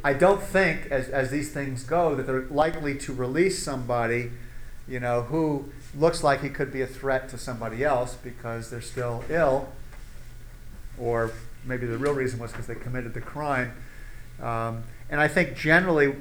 I 0.04 0.14
don't 0.14 0.42
think, 0.42 0.88
as, 0.92 1.10
as 1.10 1.30
these 1.30 1.52
things 1.52 1.84
go, 1.84 2.16
that 2.16 2.24
they're 2.28 2.42
likely 2.44 2.98
to 3.00 3.14
release 3.14 3.64
somebody, 3.64 4.32
you 4.88 5.00
know, 5.00 5.24
who 5.24 5.72
looks 5.96 6.24
like 6.24 6.42
he 6.42 6.50
could 6.50 6.72
be 6.72 6.82
a 6.82 6.88
threat 6.88 7.30
to 7.30 7.38
somebody 7.38 7.84
else 7.84 8.16
because 8.16 8.70
they're 8.70 8.82
still 8.82 9.24
ill, 9.30 9.70
or 10.98 11.32
maybe 11.66 11.86
the 11.86 11.98
real 11.98 12.14
reason 12.14 12.40
was 12.40 12.52
because 12.52 12.68
they 12.68 12.76
committed 12.76 13.14
the 13.14 13.22
crime. 13.22 13.74
Um, 14.42 14.84
and 15.10 15.22
I 15.22 15.28
think 15.28 15.56
generally, 15.56 16.16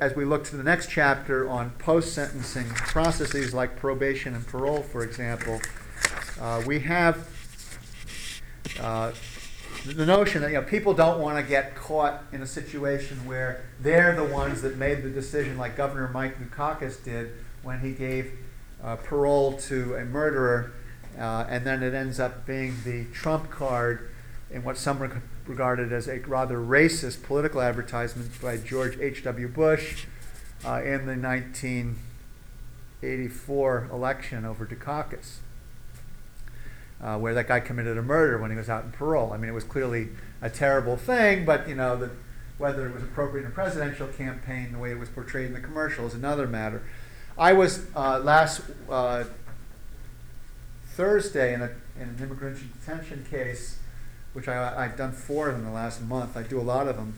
as 0.00 0.14
we 0.14 0.24
look 0.24 0.44
to 0.44 0.56
the 0.56 0.62
next 0.62 0.90
chapter 0.90 1.48
on 1.48 1.70
post 1.70 2.14
sentencing 2.14 2.68
processes 2.68 3.52
like 3.52 3.76
probation 3.76 4.34
and 4.34 4.46
parole, 4.46 4.82
for 4.82 5.02
example, 5.02 5.60
uh, 6.40 6.62
we 6.66 6.80
have 6.80 7.28
uh, 8.80 9.12
the 9.84 10.06
notion 10.06 10.42
that 10.42 10.48
you 10.48 10.54
know 10.54 10.62
people 10.62 10.94
don't 10.94 11.20
want 11.20 11.36
to 11.36 11.48
get 11.48 11.74
caught 11.74 12.22
in 12.32 12.42
a 12.42 12.46
situation 12.46 13.26
where 13.26 13.64
they're 13.80 14.14
the 14.14 14.24
ones 14.24 14.62
that 14.62 14.76
made 14.76 15.02
the 15.02 15.10
decision, 15.10 15.58
like 15.58 15.76
Governor 15.76 16.08
Mike 16.08 16.38
Dukakis 16.38 17.02
did 17.02 17.32
when 17.62 17.80
he 17.80 17.92
gave 17.92 18.32
uh, 18.82 18.96
parole 18.96 19.54
to 19.56 19.96
a 19.96 20.04
murderer, 20.04 20.72
uh, 21.18 21.46
and 21.48 21.64
then 21.64 21.82
it 21.82 21.94
ends 21.94 22.20
up 22.20 22.46
being 22.46 22.76
the 22.84 23.04
trump 23.12 23.50
card 23.50 24.08
in 24.52 24.64
what 24.64 24.76
some 24.76 25.22
regarded 25.46 25.92
as 25.92 26.08
a 26.08 26.18
rather 26.20 26.58
racist 26.58 27.22
political 27.22 27.60
advertisement 27.60 28.40
by 28.40 28.56
George 28.56 28.98
H.W. 28.98 29.46
Bush 29.48 30.06
uh, 30.64 30.80
in 30.82 31.06
the 31.06 31.16
1984 31.16 33.88
election 33.92 34.44
over 34.44 34.66
Dukakis 34.66 35.38
uh, 37.02 37.18
where 37.18 37.34
that 37.34 37.48
guy 37.48 37.60
committed 37.60 37.98
a 37.98 38.02
murder 38.02 38.38
when 38.38 38.50
he 38.50 38.56
was 38.56 38.68
out 38.68 38.84
in 38.84 38.92
parole. 38.92 39.32
I 39.32 39.36
mean, 39.36 39.50
it 39.50 39.54
was 39.54 39.64
clearly 39.64 40.10
a 40.40 40.48
terrible 40.48 40.96
thing, 40.96 41.44
but 41.44 41.68
you 41.68 41.74
know, 41.74 41.96
the, 41.96 42.10
whether 42.58 42.86
it 42.86 42.94
was 42.94 43.02
appropriate 43.02 43.44
in 43.44 43.50
a 43.50 43.54
presidential 43.54 44.06
campaign, 44.06 44.72
the 44.72 44.78
way 44.78 44.92
it 44.92 44.98
was 44.98 45.08
portrayed 45.08 45.46
in 45.46 45.52
the 45.52 45.60
commercial 45.60 46.06
is 46.06 46.14
another 46.14 46.46
matter. 46.46 46.82
I 47.36 47.54
was 47.54 47.86
uh, 47.96 48.20
last 48.20 48.62
uh, 48.88 49.24
Thursday 50.86 51.54
in, 51.54 51.62
a, 51.62 51.70
in 51.96 52.08
an 52.08 52.18
immigration 52.20 52.70
detention 52.78 53.26
case, 53.28 53.78
which 54.32 54.48
I, 54.48 54.86
have 54.86 54.96
done 54.96 55.12
four 55.12 55.50
in 55.50 55.64
the 55.64 55.70
last 55.70 56.02
month. 56.02 56.36
I 56.36 56.42
do 56.42 56.58
a 56.58 56.62
lot 56.62 56.88
of 56.88 56.96
them. 56.96 57.14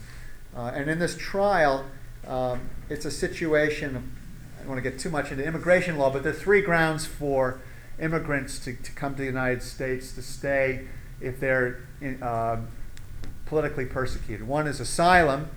Uh, 0.56 0.72
and 0.74 0.88
in 0.88 0.98
this 0.98 1.16
trial, 1.16 1.84
um, 2.26 2.68
it's 2.88 3.04
a 3.04 3.10
situation, 3.10 4.12
I 4.56 4.60
don't 4.60 4.68
want 4.68 4.82
to 4.82 4.90
get 4.90 4.98
too 4.98 5.10
much 5.10 5.30
into 5.30 5.44
immigration 5.44 5.98
law, 5.98 6.10
but 6.10 6.22
there 6.22 6.32
are 6.32 6.36
three 6.36 6.60
grounds 6.60 7.06
for 7.06 7.60
immigrants 8.00 8.58
to, 8.60 8.74
to 8.74 8.92
come 8.92 9.14
to 9.14 9.20
the 9.20 9.26
United 9.26 9.62
States 9.62 10.12
to 10.12 10.22
stay 10.22 10.86
if 11.20 11.40
they're 11.40 11.80
in, 12.00 12.22
uh, 12.22 12.60
politically 13.46 13.86
persecuted. 13.86 14.46
One 14.46 14.66
is 14.66 14.80
asylum. 14.80 15.48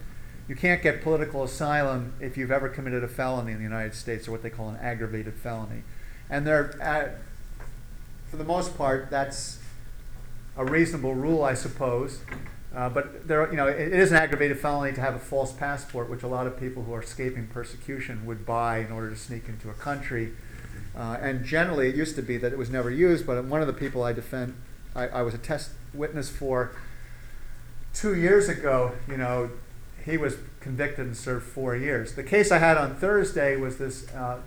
You 0.47 0.55
can't 0.55 0.81
get 0.81 1.01
political 1.01 1.43
asylum 1.43 2.13
if 2.19 2.37
you've 2.37 2.51
ever 2.51 2.69
committed 2.69 3.03
a 3.03 3.07
felony 3.07 3.51
in 3.51 3.57
the 3.57 3.63
United 3.63 3.95
States, 3.95 4.27
or 4.27 4.31
what 4.31 4.43
they 4.43 4.49
call 4.49 4.69
an 4.69 4.77
aggravated 4.77 5.33
felony. 5.33 5.83
And 6.29 6.45
they're, 6.45 6.77
uh, 6.81 7.19
for 8.29 8.37
the 8.37 8.43
most 8.43 8.77
part, 8.77 9.09
that's 9.09 9.56
a 10.57 10.65
reasonable 10.65 11.13
rule, 11.15 11.43
I 11.43 11.53
suppose. 11.53 12.21
Uh, 12.75 12.89
but 12.89 13.27
there, 13.27 13.49
you 13.49 13.57
know, 13.57 13.67
it, 13.67 13.79
it 13.79 13.93
is 13.93 14.11
an 14.11 14.17
aggravated 14.17 14.59
felony 14.59 14.93
to 14.93 15.01
have 15.01 15.15
a 15.15 15.19
false 15.19 15.51
passport, 15.53 16.09
which 16.09 16.23
a 16.23 16.27
lot 16.27 16.45
of 16.47 16.59
people 16.59 16.83
who 16.83 16.93
are 16.93 17.01
escaping 17.01 17.47
persecution 17.47 18.25
would 18.25 18.45
buy 18.45 18.79
in 18.79 18.91
order 18.91 19.09
to 19.09 19.15
sneak 19.15 19.47
into 19.49 19.69
a 19.69 19.73
country 19.73 20.33
Uh, 20.95 21.17
and 21.21 21.45
generally, 21.45 21.89
it 21.89 21.95
used 21.95 22.15
to 22.15 22.23
be 22.23 22.37
that 22.37 22.51
it 22.51 22.57
was 22.57 22.69
never 22.69 22.89
used, 22.89 23.25
but 23.27 23.43
one 23.45 23.61
of 23.61 23.67
the 23.67 23.73
people 23.73 24.01
I 24.01 24.13
defend, 24.13 24.55
I, 24.95 25.07
I 25.07 25.21
was 25.21 25.35
a 25.35 25.37
test 25.37 25.69
witness 25.93 26.29
for 26.29 26.71
two 27.93 28.15
years 28.15 28.49
ago, 28.49 28.93
you 29.07 29.17
know, 29.17 29.51
he 30.03 30.17
was 30.17 30.37
convicted 30.59 31.05
and 31.05 31.15
served 31.15 31.45
four 31.45 31.75
years. 31.75 32.13
The 32.13 32.23
case 32.23 32.51
I 32.51 32.57
had 32.57 32.77
on 32.77 32.95
Thursday 32.95 33.55
was 33.57 33.77
this 33.77 34.09
uh, 34.13 34.39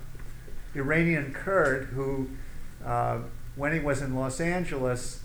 Iranian 0.74 1.32
Kurd 1.32 1.84
who, 1.94 2.30
uh, 2.84 3.18
when 3.54 3.72
he 3.72 3.78
was 3.78 4.02
in 4.02 4.14
Los 4.16 4.40
Angeles, 4.40 5.20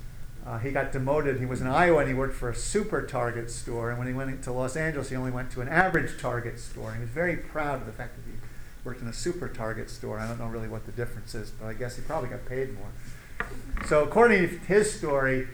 uh, 0.45 0.59
he 0.59 0.71
got 0.71 0.91
demoted. 0.91 1.39
He 1.39 1.45
was 1.45 1.61
in 1.61 1.67
Iowa 1.67 1.99
and 1.99 2.07
he 2.07 2.13
worked 2.13 2.35
for 2.35 2.49
a 2.49 2.55
super 2.55 3.01
Target 3.01 3.49
store. 3.49 3.89
And 3.89 3.97
when 3.97 4.07
he 4.07 4.13
went 4.13 4.43
to 4.43 4.51
Los 4.51 4.75
Angeles, 4.75 5.09
he 5.09 5.15
only 5.15 5.31
went 5.31 5.51
to 5.51 5.61
an 5.61 5.67
average 5.67 6.19
Target 6.19 6.59
store. 6.59 6.89
And 6.89 6.97
he 6.97 7.01
was 7.01 7.09
very 7.09 7.35
proud 7.35 7.81
of 7.81 7.87
the 7.87 7.91
fact 7.91 8.15
that 8.15 8.29
he 8.29 8.37
worked 8.83 9.01
in 9.01 9.07
a 9.07 9.13
super 9.13 9.47
Target 9.47 9.89
store. 9.89 10.19
I 10.19 10.27
don't 10.27 10.39
know 10.39 10.47
really 10.47 10.67
what 10.67 10.85
the 10.85 10.91
difference 10.91 11.33
is, 11.33 11.49
but 11.49 11.65
I 11.65 11.73
guess 11.73 11.95
he 11.95 12.03
probably 12.03 12.29
got 12.29 12.45
paid 12.45 12.75
more. 12.75 12.89
So, 13.87 14.03
according 14.03 14.47
to 14.47 14.47
his 14.47 14.93
story, 14.93 15.47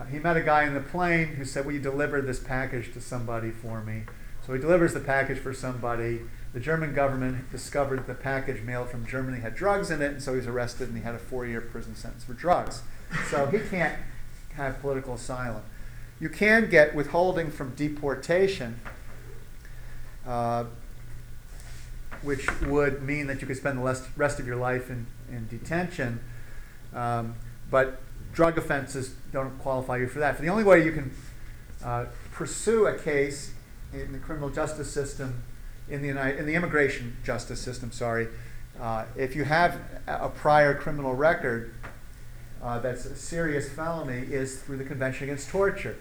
uh, 0.00 0.04
he 0.04 0.18
met 0.18 0.36
a 0.36 0.42
guy 0.42 0.64
in 0.64 0.74
the 0.74 0.80
plane 0.80 1.28
who 1.28 1.44
said, 1.44 1.64
Will 1.64 1.72
you 1.72 1.80
deliver 1.80 2.20
this 2.20 2.40
package 2.40 2.92
to 2.94 3.00
somebody 3.00 3.50
for 3.50 3.82
me? 3.82 4.02
So 4.44 4.52
he 4.52 4.60
delivers 4.60 4.92
the 4.92 5.00
package 5.00 5.38
for 5.38 5.54
somebody. 5.54 6.20
The 6.52 6.60
German 6.60 6.92
government 6.92 7.50
discovered 7.50 8.06
the 8.06 8.14
package 8.14 8.62
mailed 8.62 8.90
from 8.90 9.06
Germany 9.06 9.40
had 9.40 9.54
drugs 9.54 9.90
in 9.90 10.02
it, 10.02 10.12
and 10.12 10.22
so 10.22 10.34
he's 10.34 10.46
arrested 10.46 10.88
and 10.88 10.96
he 10.96 11.02
had 11.02 11.14
a 11.14 11.18
four 11.18 11.46
year 11.46 11.60
prison 11.60 11.94
sentence 11.96 12.24
for 12.24 12.34
drugs. 12.34 12.82
So 13.30 13.46
he 13.46 13.60
can't 13.60 13.94
have 14.56 14.80
political 14.80 15.14
asylum. 15.14 15.62
You 16.20 16.28
can 16.28 16.70
get 16.70 16.94
withholding 16.94 17.50
from 17.50 17.74
deportation, 17.74 18.80
uh, 20.26 20.64
which 22.22 22.48
would 22.62 23.02
mean 23.02 23.26
that 23.26 23.40
you 23.40 23.46
could 23.46 23.56
spend 23.56 23.78
the 23.78 24.02
rest 24.16 24.38
of 24.38 24.46
your 24.46 24.56
life 24.56 24.90
in, 24.90 25.06
in 25.28 25.48
detention. 25.48 26.20
Um, 26.94 27.34
but 27.70 28.00
drug 28.32 28.56
offenses 28.56 29.14
don't 29.32 29.58
qualify 29.58 29.98
you 29.98 30.06
for 30.06 30.20
that. 30.20 30.40
The 30.40 30.48
only 30.48 30.64
way 30.64 30.84
you 30.84 30.92
can 30.92 31.10
uh, 31.84 32.06
pursue 32.32 32.86
a 32.86 32.96
case 32.96 33.52
in 33.92 34.12
the 34.12 34.18
criminal 34.18 34.50
justice 34.50 34.90
system, 34.90 35.42
in 35.88 36.00
the 36.00 36.08
United, 36.08 36.38
in 36.38 36.46
the 36.46 36.54
immigration 36.54 37.16
justice 37.24 37.60
system, 37.60 37.92
sorry, 37.92 38.28
uh, 38.80 39.04
if 39.16 39.36
you 39.36 39.44
have 39.44 39.78
a 40.06 40.28
prior 40.28 40.74
criminal 40.74 41.14
record 41.14 41.74
uh, 42.64 42.78
that's 42.78 43.04
a 43.04 43.14
serious 43.14 43.68
felony, 43.68 44.20
is 44.20 44.60
through 44.62 44.78
the 44.78 44.84
Convention 44.84 45.24
Against 45.24 45.50
Torture. 45.50 45.96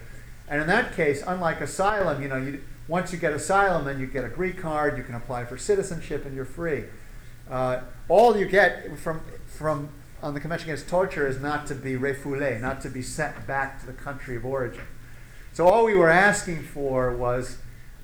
And 0.47 0.61
in 0.61 0.67
that 0.67 0.95
case, 0.95 1.21
unlike 1.25 1.61
asylum, 1.61 2.21
you 2.21 2.29
know, 2.29 2.37
you, 2.37 2.61
once 2.87 3.11
you 3.11 3.19
get 3.19 3.33
asylum, 3.33 3.85
then 3.85 3.99
you 3.99 4.07
get 4.07 4.23
a 4.23 4.29
green 4.29 4.53
card, 4.53 4.97
you 4.97 5.03
can 5.03 5.15
apply 5.15 5.45
for 5.45 5.57
citizenship, 5.57 6.25
and 6.25 6.35
you're 6.35 6.45
free. 6.45 6.85
Uh, 7.49 7.81
all 8.07 8.37
you 8.37 8.45
get 8.45 8.97
from 8.97 9.21
from 9.45 9.89
on 10.21 10.33
the 10.33 10.39
Convention 10.39 10.69
Against 10.69 10.87
Torture 10.87 11.27
is 11.27 11.41
not 11.41 11.67
to 11.67 11.75
be 11.75 11.95
refoulé, 11.95 12.59
not 12.59 12.79
to 12.81 12.89
be 12.89 13.01
sent 13.01 13.45
back 13.45 13.81
to 13.81 13.85
the 13.85 13.93
country 13.93 14.37
of 14.37 14.45
origin. 14.45 14.83
So 15.51 15.67
all 15.67 15.85
we 15.85 15.93
were 15.93 16.09
asking 16.09 16.63
for 16.63 17.15
was 17.15 17.57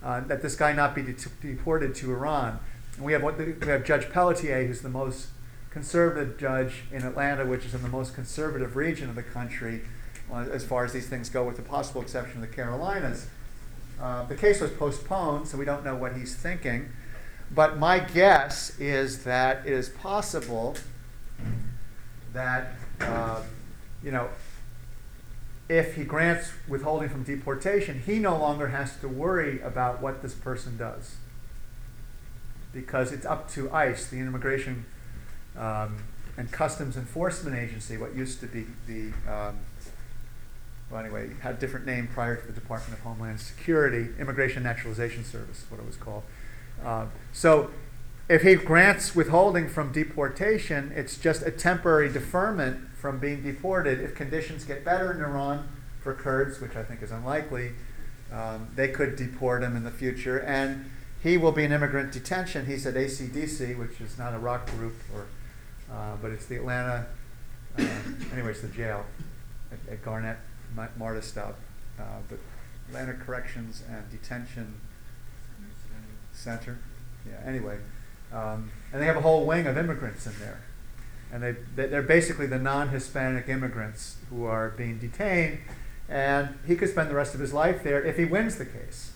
uh, 0.03 0.19
that 0.21 0.41
this 0.41 0.55
guy 0.55 0.73
not 0.73 0.93
be 0.93 1.15
deported 1.41 1.95
to 1.95 2.11
Iran. 2.11 2.59
And 2.97 3.05
we 3.05 3.13
have 3.13 3.23
we 3.23 3.67
have 3.67 3.85
Judge 3.85 4.09
Pelletier, 4.09 4.67
who's 4.67 4.81
the 4.81 4.89
most 4.89 5.27
conservative 5.71 6.37
judge 6.37 6.83
in 6.91 7.03
Atlanta, 7.03 7.45
which 7.45 7.65
is 7.65 7.73
in 7.73 7.81
the 7.81 7.89
most 7.89 8.15
conservative 8.15 8.75
region 8.75 9.09
of 9.09 9.15
the 9.15 9.23
country, 9.23 9.81
uh, 10.31 10.45
as 10.51 10.65
far 10.65 10.83
as 10.83 10.93
these 10.93 11.07
things 11.07 11.29
go, 11.29 11.43
with 11.43 11.57
the 11.57 11.61
possible 11.61 12.01
exception 12.01 12.41
of 12.41 12.49
the 12.49 12.55
Carolinas. 12.55 13.27
Uh, 14.01 14.23
the 14.25 14.35
case 14.35 14.61
was 14.61 14.71
postponed, 14.71 15.47
so 15.47 15.57
we 15.57 15.65
don't 15.65 15.83
know 15.83 15.95
what 15.95 16.13
he's 16.13 16.35
thinking. 16.35 16.89
But 17.51 17.77
my 17.77 17.99
guess 17.99 18.79
is 18.79 19.23
that 19.23 19.65
it 19.65 19.73
is 19.73 19.89
possible 19.89 20.75
that, 22.33 22.73
uh, 23.01 23.41
you 24.03 24.11
know, 24.11 24.29
if 25.67 25.95
he 25.95 26.03
grants 26.03 26.51
withholding 26.67 27.09
from 27.09 27.23
deportation, 27.23 28.01
he 28.05 28.19
no 28.19 28.37
longer 28.37 28.69
has 28.69 28.95
to 28.97 29.07
worry 29.07 29.61
about 29.61 30.01
what 30.01 30.21
this 30.21 30.33
person 30.33 30.77
does. 30.77 31.15
Because 32.73 33.11
it's 33.11 33.25
up 33.25 33.49
to 33.51 33.71
ICE, 33.71 34.07
the 34.07 34.17
Immigration 34.17 34.85
um, 35.57 35.97
and 36.37 36.51
Customs 36.51 36.95
Enforcement 36.95 37.57
Agency, 37.57 37.97
what 37.97 38.15
used 38.15 38.39
to 38.39 38.47
be 38.47 38.65
the, 38.87 39.11
um, 39.29 39.57
well, 40.89 41.01
anyway, 41.01 41.31
had 41.41 41.55
a 41.55 41.57
different 41.57 41.85
name 41.85 42.07
prior 42.13 42.35
to 42.35 42.47
the 42.47 42.53
Department 42.53 42.93
of 42.97 43.03
Homeland 43.03 43.39
Security, 43.39 44.09
Immigration 44.19 44.63
Naturalization 44.63 45.23
Service, 45.23 45.65
what 45.69 45.79
it 45.79 45.85
was 45.85 45.97
called. 45.97 46.23
Uh, 46.83 47.07
so 47.33 47.71
if 48.29 48.43
he 48.43 48.55
grants 48.55 49.15
withholding 49.15 49.67
from 49.67 49.91
deportation, 49.91 50.93
it's 50.95 51.17
just 51.17 51.41
a 51.41 51.51
temporary 51.51 52.11
deferment 52.11 52.89
from 52.95 53.19
being 53.19 53.41
deported. 53.43 53.99
If 53.99 54.15
conditions 54.15 54.63
get 54.63 54.85
better 54.85 55.11
in 55.11 55.19
Iran 55.19 55.67
for 56.01 56.13
Kurds, 56.13 56.61
which 56.61 56.75
I 56.75 56.83
think 56.83 57.01
is 57.01 57.11
unlikely, 57.11 57.71
um, 58.31 58.67
they 58.75 58.89
could 58.89 59.15
deport 59.15 59.63
him 59.63 59.75
in 59.75 59.83
the 59.83 59.91
future. 59.91 60.37
And 60.39 60.89
he 61.21 61.37
will 61.37 61.51
be 61.51 61.63
in 61.63 61.71
immigrant 61.71 62.11
detention. 62.11 62.65
He's 62.65 62.85
at 62.87 62.93
ACDC, 62.95 63.77
which 63.77 63.99
is 64.01 64.17
not 64.17 64.33
a 64.33 64.39
rock 64.39 64.69
group, 64.71 64.93
or, 65.13 65.25
uh, 65.93 66.15
but 66.21 66.31
it's 66.31 66.45
the 66.45 66.55
Atlanta, 66.55 67.07
uh, 67.77 67.85
anyway, 68.33 68.51
it's 68.51 68.61
the 68.61 68.67
jail 68.69 69.05
at, 69.71 69.93
at 69.93 70.03
Garnett 70.03 70.37
Ma- 70.75 70.87
Marta 70.97 71.21
stop. 71.21 71.57
Uh, 71.99 72.03
but 72.29 72.39
Atlanta 72.87 73.13
Corrections 73.13 73.83
and 73.89 74.09
Detention 74.09 74.73
Center. 76.33 76.77
Yeah, 77.27 77.39
anyway. 77.45 77.77
Um, 78.31 78.71
and 78.93 79.01
they 79.01 79.05
have 79.05 79.17
a 79.17 79.21
whole 79.21 79.45
wing 79.45 79.67
of 79.67 79.77
immigrants 79.77 80.25
in 80.25 80.33
there. 80.39 80.61
And 81.31 81.43
they, 81.43 81.51
they- 81.75 81.87
they're 81.87 82.01
basically 82.01 82.47
the 82.47 82.57
non 82.59 82.89
Hispanic 82.89 83.49
immigrants 83.49 84.17
who 84.29 84.45
are 84.45 84.69
being 84.69 84.97
detained. 84.99 85.59
And 86.07 86.55
he 86.65 86.75
could 86.75 86.89
spend 86.89 87.09
the 87.09 87.15
rest 87.15 87.33
of 87.35 87.39
his 87.39 87.53
life 87.53 87.83
there 87.83 88.03
if 88.03 88.17
he 88.17 88.25
wins 88.25 88.55
the 88.57 88.65
case. 88.65 89.11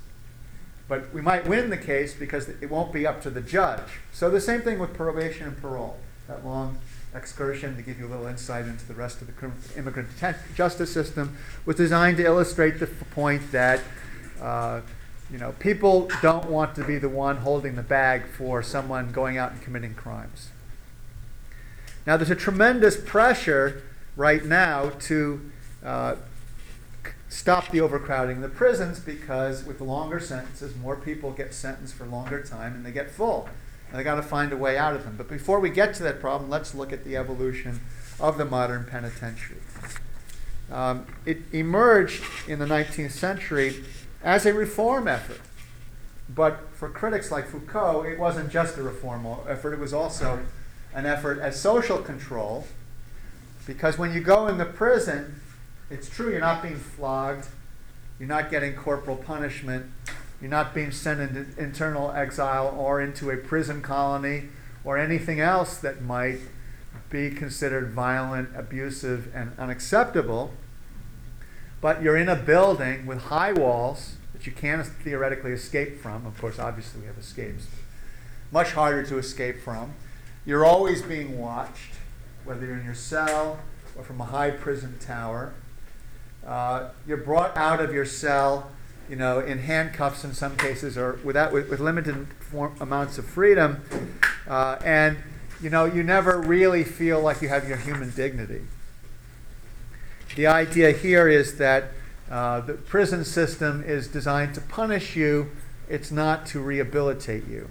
But 0.88 1.14
we 1.14 1.22
might 1.22 1.48
win 1.48 1.70
the 1.70 1.78
case 1.78 2.14
because 2.14 2.50
it 2.50 2.70
won't 2.70 2.92
be 2.92 3.08
up 3.08 3.22
to 3.24 3.30
the 3.30 3.42
judge. 3.42 3.80
So 4.12 4.30
the 4.30 4.42
same 4.42 4.62
thing 4.62 4.80
with 4.80 4.94
probation 4.94 5.48
and 5.48 5.62
parole. 5.62 5.98
That 6.28 6.46
long 6.46 6.78
excursion 7.16 7.76
to 7.76 7.82
give 7.82 8.00
you 8.00 8.08
a 8.08 8.10
little 8.10 8.26
insight 8.26 8.66
into 8.66 8.86
the 8.88 8.94
rest 8.94 9.22
of 9.22 9.28
the 9.28 9.52
immigrant 9.78 10.10
justice 10.56 10.92
system 10.92 11.38
was 11.66 11.76
designed 11.76 12.18
to 12.18 12.26
illustrate 12.26 12.80
the 12.80 12.88
point 12.88 13.52
that 13.52 13.82
uh, 14.42 14.82
you 15.32 15.38
know 15.38 15.52
people 15.60 16.10
don't 16.22 16.50
want 16.50 16.76
to 16.76 16.84
be 16.84 16.98
the 16.98 17.10
one 17.10 17.38
holding 17.38 17.76
the 17.76 17.84
bag 17.84 18.26
for 18.26 18.64
someone 18.64 19.12
going 19.12 19.38
out 19.38 19.52
and 19.52 19.62
committing 19.62 19.94
crimes. 19.94 20.50
Now 22.06 22.18
there's 22.18 22.32
a 22.32 22.36
tremendous 22.36 22.98
pressure 22.98 23.84
right 24.16 24.44
now 24.44 24.90
to 25.02 25.52
uh, 25.84 26.16
stop 27.34 27.72
the 27.72 27.82
overcrowding 27.82 28.36
in 28.38 28.42
the 28.44 28.48
prisons 28.48 29.00
because 29.00 29.66
with 29.66 29.82
longer 29.82 30.20
sentences, 30.20 30.76
more 30.76 30.96
people 30.96 31.32
get 31.32 31.52
sentenced 31.52 31.96
for 31.96 32.06
longer 32.06 32.44
time 32.44 32.76
and 32.76 32.86
they 32.86 32.92
get 32.92 33.10
full. 33.10 33.50
And 33.90 34.00
they 34.00 34.04
got 34.04 34.16
to 34.16 34.22
find 34.22 34.54
a 34.54 34.58
way 34.58 34.78
out 34.78 34.96
of 34.96 35.04
them. 35.04 35.16
But 35.18 35.30
before 35.30 35.60
we 35.60 35.72
get 35.72 35.96
to 35.96 36.04
that 36.04 36.20
problem, 36.20 36.50
let's 36.50 36.76
look 36.76 36.94
at 36.94 37.04
the 37.04 37.18
evolution 37.18 37.82
of 38.20 38.38
the 38.38 38.46
modern 38.46 38.86
penitentiary. 38.86 39.60
Um, 40.72 41.08
it 41.26 41.40
emerged 41.52 42.24
in 42.48 42.60
the 42.60 42.66
19th 42.66 43.12
century 43.12 43.84
as 44.24 44.46
a 44.46 44.54
reform 44.54 45.08
effort. 45.08 45.42
But 46.30 46.70
for 46.74 46.88
critics 46.88 47.32
like 47.32 47.48
Foucault, 47.48 48.04
it 48.04 48.20
wasn't 48.20 48.52
just 48.52 48.78
a 48.78 48.84
reform 48.84 49.26
effort, 49.48 49.74
it 49.74 49.80
was 49.80 49.94
also 49.94 50.40
an 50.94 51.08
effort 51.08 51.40
at 51.40 51.56
social 51.56 51.98
control. 51.98 52.68
Because 53.66 53.98
when 53.98 54.14
you 54.14 54.20
go 54.20 54.48
in 54.48 54.60
the 54.60 54.66
prison, 54.66 55.42
it's 55.90 56.10
true 56.10 56.32
you're 56.32 56.40
not 56.40 56.62
being 56.62 56.78
flogged, 56.78 57.48
you're 58.20 58.30
not 58.30 58.50
getting 58.50 58.76
corporal 58.76 59.18
punishment, 59.18 59.92
you're 60.42 60.50
not 60.50 60.74
being 60.74 60.92
sent 60.92 61.20
into 61.20 61.46
internal 61.62 62.12
exile 62.12 62.76
or 62.78 63.02
into 63.02 63.30
a 63.32 63.38
prison 63.38 63.82
colony 63.82 64.50
or 64.84 64.98
anything 64.98 65.40
else 65.40 65.78
that 65.78 66.02
might 66.02 66.40
be 67.10 67.30
considered 67.30 67.92
violent, 67.92 68.50
abusive, 68.56 69.34
and 69.36 69.52
unacceptable. 69.58 70.52
But 71.80 72.02
you're 72.02 72.18
in 72.18 72.28
a 72.28 72.36
building 72.36 73.06
with 73.06 73.24
high 73.24 73.54
walls 73.54 74.16
that 74.34 74.46
you 74.46 74.52
can't 74.52 74.86
theoretically 74.86 75.52
escape 75.52 76.02
from. 76.02 76.26
Of 76.26 76.40
course, 76.40 76.60
obviously, 76.60 77.02
we 77.02 77.08
have 77.08 77.18
escapes. 77.18 77.68
Much 78.52 78.72
harder 78.72 79.04
to 79.04 79.18
escape 79.18 79.62
from. 79.62 79.94
You're 80.46 80.66
always 80.66 81.02
being 81.02 81.40
watched, 81.40 81.94
whether 82.44 82.66
you're 82.66 82.78
in 82.78 82.86
your 82.86 82.94
cell 82.94 83.60
or 83.96 84.04
from 84.04 84.20
a 84.20 84.26
high 84.26 84.52
prison 84.52 84.98
tower. 85.00 85.54
Uh, 86.46 86.90
you're 87.08 87.18
brought 87.18 87.56
out 87.56 87.80
of 87.80 87.94
your 87.94 88.06
cell, 88.06 88.70
you 89.10 89.16
know, 89.16 89.40
in 89.40 89.60
handcuffs 89.60 90.24
in 90.24 90.34
some 90.34 90.58
cases, 90.58 90.98
or 90.98 91.20
without 91.24 91.54
with, 91.54 91.70
with 91.70 91.80
limited 91.80 92.28
form, 92.40 92.76
amounts 92.80 93.18
of 93.18 93.26
freedom, 93.26 93.84
uh, 94.48 94.78
and 94.84 95.18
you 95.62 95.70
know, 95.70 95.86
you 95.86 96.04
never 96.04 96.42
really 96.42 96.84
feel 96.84 97.22
like 97.22 97.42
you 97.42 97.48
have 97.48 97.68
your 97.68 97.78
human 97.78 98.12
dignity. 98.12 98.64
The 100.36 100.48
idea 100.48 100.92
here 100.92 101.30
is 101.30 101.58
that 101.58 101.92
uh, 102.30 102.60
the 102.62 102.74
prison 102.74 103.24
system 103.24 103.84
is 103.86 104.08
designed 104.08 104.56
to 104.56 104.62
punish 104.62 105.16
you; 105.16 105.52
it's 105.88 106.12
not 106.12 106.46
to 106.48 106.60
rehabilitate 106.60 107.48
you. 107.48 107.70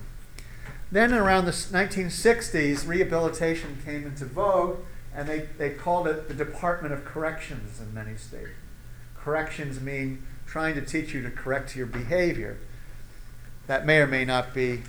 Then 0.90 1.12
around 1.12 1.44
the 1.44 1.52
1960s, 1.52 2.86
rehabilitation 2.86 3.78
came 3.84 4.04
into 4.04 4.24
vogue, 4.26 4.78
and 5.14 5.28
they, 5.28 5.48
they 5.58 5.70
called 5.70 6.06
it 6.06 6.28
the 6.28 6.34
Department 6.34 6.94
of 6.94 7.04
Corrections 7.04 7.80
in 7.80 7.92
many 7.92 8.16
states. 8.16 8.50
Corrections 9.24 9.80
mean 9.80 10.22
trying 10.46 10.74
to 10.74 10.82
teach 10.82 11.14
you 11.14 11.22
to 11.22 11.30
correct 11.30 11.76
your 11.76 11.86
behavior. 11.86 12.58
That 13.66 13.86
may 13.86 13.98
or 13.98 14.06
may 14.06 14.24
not 14.24 14.52
be 14.52 14.82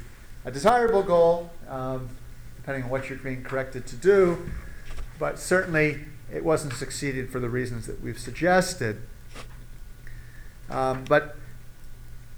a 0.43 0.51
desirable 0.51 1.03
goal, 1.03 1.51
um, 1.69 2.09
depending 2.57 2.83
on 2.83 2.89
what 2.89 3.09
you're 3.09 3.19
being 3.19 3.43
corrected 3.43 3.85
to 3.87 3.95
do, 3.95 4.49
but 5.19 5.39
certainly 5.39 5.99
it 6.33 6.43
wasn't 6.43 6.73
succeeded 6.73 7.29
for 7.29 7.39
the 7.39 7.49
reasons 7.49 7.85
that 7.87 8.01
we've 8.01 8.19
suggested. 8.19 9.01
Um, 10.69 11.05
but 11.07 11.37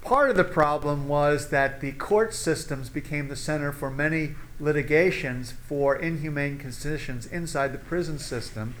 part 0.02 0.30
of 0.30 0.36
the 0.36 0.44
problem 0.44 1.08
was 1.08 1.48
that 1.48 1.80
the 1.80 1.92
court 1.92 2.34
systems 2.34 2.90
became 2.90 3.28
the 3.28 3.36
center 3.36 3.72
for 3.72 3.90
many 3.90 4.34
litigations 4.60 5.52
for 5.52 5.96
inhumane 5.96 6.58
conditions 6.58 7.26
inside 7.26 7.72
the 7.72 7.78
prison 7.78 8.18
system. 8.18 8.74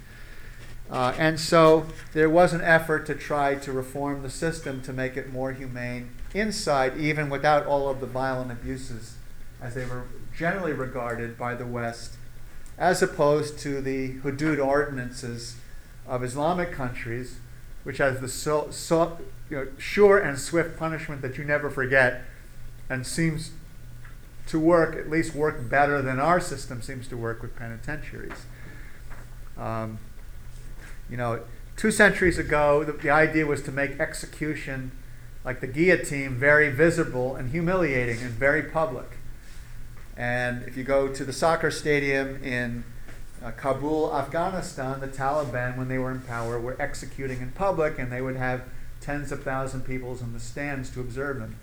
Uh, 0.90 1.12
and 1.18 1.40
so 1.40 1.86
there 2.12 2.30
was 2.30 2.52
an 2.52 2.60
effort 2.60 3.06
to 3.06 3.14
try 3.14 3.56
to 3.56 3.72
reform 3.72 4.22
the 4.22 4.30
system 4.30 4.80
to 4.82 4.92
make 4.92 5.16
it 5.16 5.32
more 5.32 5.52
humane 5.52 6.10
inside, 6.32 6.96
even 6.96 7.28
without 7.28 7.66
all 7.66 7.88
of 7.88 8.00
the 8.00 8.06
violent 8.06 8.52
abuses 8.52 9.16
as 9.60 9.74
they 9.74 9.84
were 9.84 10.04
generally 10.36 10.72
regarded 10.72 11.36
by 11.36 11.54
the 11.54 11.66
West, 11.66 12.16
as 12.78 13.02
opposed 13.02 13.58
to 13.58 13.80
the 13.80 14.14
hudud 14.18 14.64
ordinances 14.64 15.56
of 16.06 16.22
Islamic 16.22 16.70
countries, 16.70 17.38
which 17.82 17.98
has 17.98 18.20
the 18.20 18.28
so, 18.28 18.68
so, 18.70 19.18
you 19.50 19.56
know, 19.56 19.68
sure 19.78 20.18
and 20.18 20.38
swift 20.38 20.78
punishment 20.78 21.22
that 21.22 21.36
you 21.38 21.44
never 21.44 21.70
forget 21.70 22.22
and 22.88 23.06
seems 23.06 23.50
to 24.46 24.60
work, 24.60 24.94
at 24.94 25.10
least 25.10 25.34
work 25.34 25.68
better 25.68 26.00
than 26.00 26.20
our 26.20 26.38
system 26.38 26.80
seems 26.80 27.08
to 27.08 27.16
work 27.16 27.42
with 27.42 27.56
penitentiaries. 27.56 28.46
Um, 29.56 29.98
you 31.10 31.16
know, 31.16 31.40
two 31.76 31.90
centuries 31.90 32.38
ago, 32.38 32.84
the, 32.84 32.92
the 32.92 33.10
idea 33.10 33.46
was 33.46 33.62
to 33.62 33.72
make 33.72 34.00
execution, 34.00 34.92
like 35.44 35.60
the 35.60 35.66
guillotine, 35.66 36.34
very 36.34 36.70
visible 36.70 37.36
and 37.36 37.50
humiliating 37.50 38.20
and 38.20 38.30
very 38.30 38.62
public. 38.62 39.18
And 40.16 40.62
if 40.64 40.76
you 40.76 40.84
go 40.84 41.08
to 41.08 41.24
the 41.24 41.32
soccer 41.32 41.70
stadium 41.70 42.42
in 42.42 42.84
uh, 43.44 43.50
Kabul, 43.50 44.14
Afghanistan, 44.14 45.00
the 45.00 45.08
Taliban, 45.08 45.76
when 45.76 45.88
they 45.88 45.98
were 45.98 46.10
in 46.10 46.20
power, 46.22 46.58
were 46.58 46.80
executing 46.80 47.40
in 47.42 47.52
public, 47.52 47.98
and 47.98 48.10
they 48.10 48.22
would 48.22 48.36
have 48.36 48.62
tens 49.00 49.30
of 49.30 49.42
thousands 49.42 49.82
of 49.82 49.86
people 49.86 50.16
in 50.18 50.32
the 50.32 50.40
stands 50.40 50.90
to 50.90 51.00
observe 51.00 51.38
them. 51.38 51.56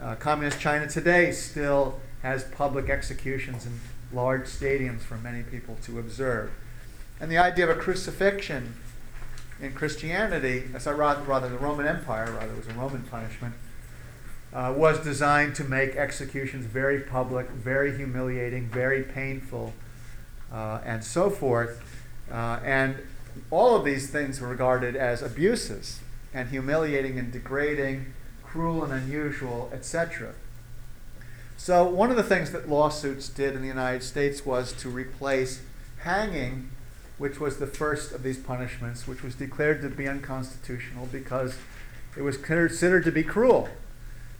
Uh, 0.00 0.14
Communist 0.16 0.58
China 0.58 0.88
today 0.88 1.30
still 1.30 2.00
has 2.22 2.44
public 2.44 2.88
executions 2.88 3.66
in 3.66 3.78
large 4.12 4.46
stadiums 4.46 5.00
for 5.00 5.16
many 5.16 5.42
people 5.42 5.76
to 5.82 5.98
observe. 5.98 6.50
And 7.20 7.30
the 7.30 7.38
idea 7.38 7.68
of 7.68 7.76
a 7.76 7.80
crucifixion 7.80 8.74
in 9.60 9.72
Christianity, 9.72 10.64
sorry, 10.78 10.96
rather, 10.96 11.22
rather 11.22 11.48
the 11.48 11.58
Roman 11.58 11.86
Empire, 11.86 12.30
rather, 12.32 12.52
it 12.52 12.56
was 12.56 12.66
a 12.68 12.72
Roman 12.78 13.02
punishment, 13.02 13.54
uh, 14.52 14.72
was 14.76 15.00
designed 15.00 15.54
to 15.56 15.64
make 15.64 15.96
executions 15.96 16.66
very 16.66 17.00
public, 17.00 17.48
very 17.50 17.96
humiliating, 17.96 18.68
very 18.68 19.02
painful, 19.02 19.72
uh, 20.52 20.80
and 20.84 21.02
so 21.04 21.30
forth. 21.30 21.82
Uh, 22.30 22.60
and 22.64 22.96
all 23.50 23.76
of 23.76 23.84
these 23.84 24.10
things 24.10 24.40
were 24.40 24.48
regarded 24.48 24.96
as 24.96 25.22
abuses 25.22 26.00
and 26.32 26.48
humiliating 26.48 27.18
and 27.18 27.32
degrading, 27.32 28.12
cruel 28.42 28.84
and 28.84 28.92
unusual, 28.92 29.70
etc. 29.72 30.34
So, 31.56 31.84
one 31.84 32.10
of 32.10 32.16
the 32.16 32.22
things 32.22 32.52
that 32.52 32.68
lawsuits 32.68 33.28
did 33.28 33.54
in 33.54 33.62
the 33.62 33.68
United 33.68 34.02
States 34.02 34.44
was 34.44 34.72
to 34.74 34.88
replace 34.88 35.62
hanging, 35.98 36.70
which 37.18 37.38
was 37.38 37.58
the 37.58 37.66
first 37.66 38.12
of 38.12 38.22
these 38.22 38.38
punishments, 38.38 39.06
which 39.06 39.22
was 39.22 39.34
declared 39.34 39.80
to 39.82 39.88
be 39.88 40.08
unconstitutional 40.08 41.06
because 41.12 41.56
it 42.16 42.22
was 42.22 42.36
considered 42.36 43.04
to 43.04 43.12
be 43.12 43.22
cruel. 43.22 43.68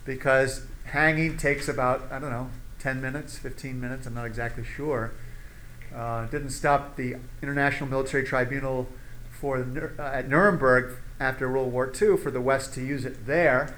Because 0.05 0.67
hanging 0.87 1.37
takes 1.37 1.69
about, 1.69 2.11
I 2.11 2.19
don't 2.19 2.31
know, 2.31 2.51
10 2.81 3.01
minutes, 3.01 3.39
15 3.39 3.81
minutes, 3.81 4.07
I'm 4.07 4.15
not 4.15 4.27
exactly 4.27 4.65
sure. 4.65 5.13
Uh, 5.95 6.27
didn't 6.27 6.51
stop 6.51 6.97
the 6.97 7.17
International 7.41 7.89
Military 7.89 8.25
Tribunal 8.25 8.89
for 9.31 9.59
uh, 9.99 10.03
at 10.03 10.29
Nuremberg 10.29 10.97
after 11.21 11.51
World 11.51 11.73
War 11.73 11.87
II 11.87 12.17
for 12.17 12.31
the 12.31 12.41
West 12.41 12.75
to 12.75 12.85
use 12.85 13.05
it 13.05 13.27
there, 13.27 13.77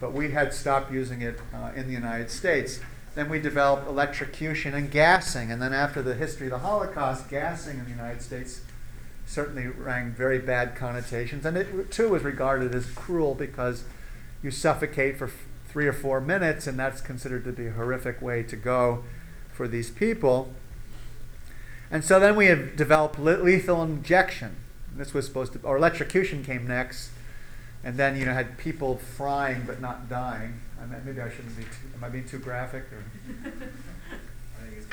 but 0.00 0.12
we 0.12 0.30
had 0.30 0.54
stopped 0.54 0.90
using 0.90 1.20
it 1.20 1.38
uh, 1.54 1.70
in 1.76 1.86
the 1.86 1.92
United 1.92 2.30
States. 2.30 2.80
Then 3.18 3.28
we 3.28 3.40
developed 3.40 3.88
electrocution 3.88 4.74
and 4.74 4.92
gassing, 4.92 5.50
and 5.50 5.60
then 5.60 5.74
after 5.74 6.02
the 6.02 6.14
history 6.14 6.46
of 6.46 6.52
the 6.52 6.58
Holocaust, 6.60 7.28
gassing 7.28 7.80
in 7.80 7.84
the 7.84 7.90
United 7.90 8.22
States 8.22 8.60
certainly 9.26 9.66
rang 9.66 10.12
very 10.12 10.38
bad 10.38 10.76
connotations, 10.76 11.44
and 11.44 11.56
it 11.56 11.90
too 11.90 12.10
was 12.10 12.22
regarded 12.22 12.72
as 12.76 12.86
cruel 12.92 13.34
because 13.34 13.82
you 14.40 14.52
suffocate 14.52 15.16
for 15.18 15.32
three 15.66 15.88
or 15.88 15.92
four 15.92 16.20
minutes, 16.20 16.68
and 16.68 16.78
that's 16.78 17.00
considered 17.00 17.42
to 17.42 17.50
be 17.50 17.66
a 17.66 17.72
horrific 17.72 18.22
way 18.22 18.44
to 18.44 18.54
go 18.54 19.02
for 19.52 19.66
these 19.66 19.90
people. 19.90 20.52
And 21.90 22.04
so 22.04 22.20
then 22.20 22.36
we 22.36 22.46
have 22.46 22.76
developed 22.76 23.18
lethal 23.18 23.82
injection. 23.82 24.54
This 24.94 25.12
was 25.12 25.26
supposed 25.26 25.54
to, 25.54 25.60
or 25.62 25.76
electrocution 25.76 26.44
came 26.44 26.68
next, 26.68 27.10
and 27.82 27.96
then 27.96 28.16
you 28.16 28.26
know 28.26 28.32
had 28.32 28.58
people 28.58 28.96
frying 28.96 29.64
but 29.66 29.80
not 29.80 30.08
dying. 30.08 30.60
I 30.80 30.86
mean, 30.86 31.00
maybe 31.04 31.20
I 31.20 31.28
shouldn't 31.28 31.56
be. 31.56 31.64
Too, 31.64 31.70
am 31.96 32.04
I 32.04 32.08
being 32.08 32.26
too 32.26 32.38
graphic? 32.38 32.84
Or? 32.92 33.02
I 34.58 34.64
think 34.64 34.76
it's, 34.76 34.86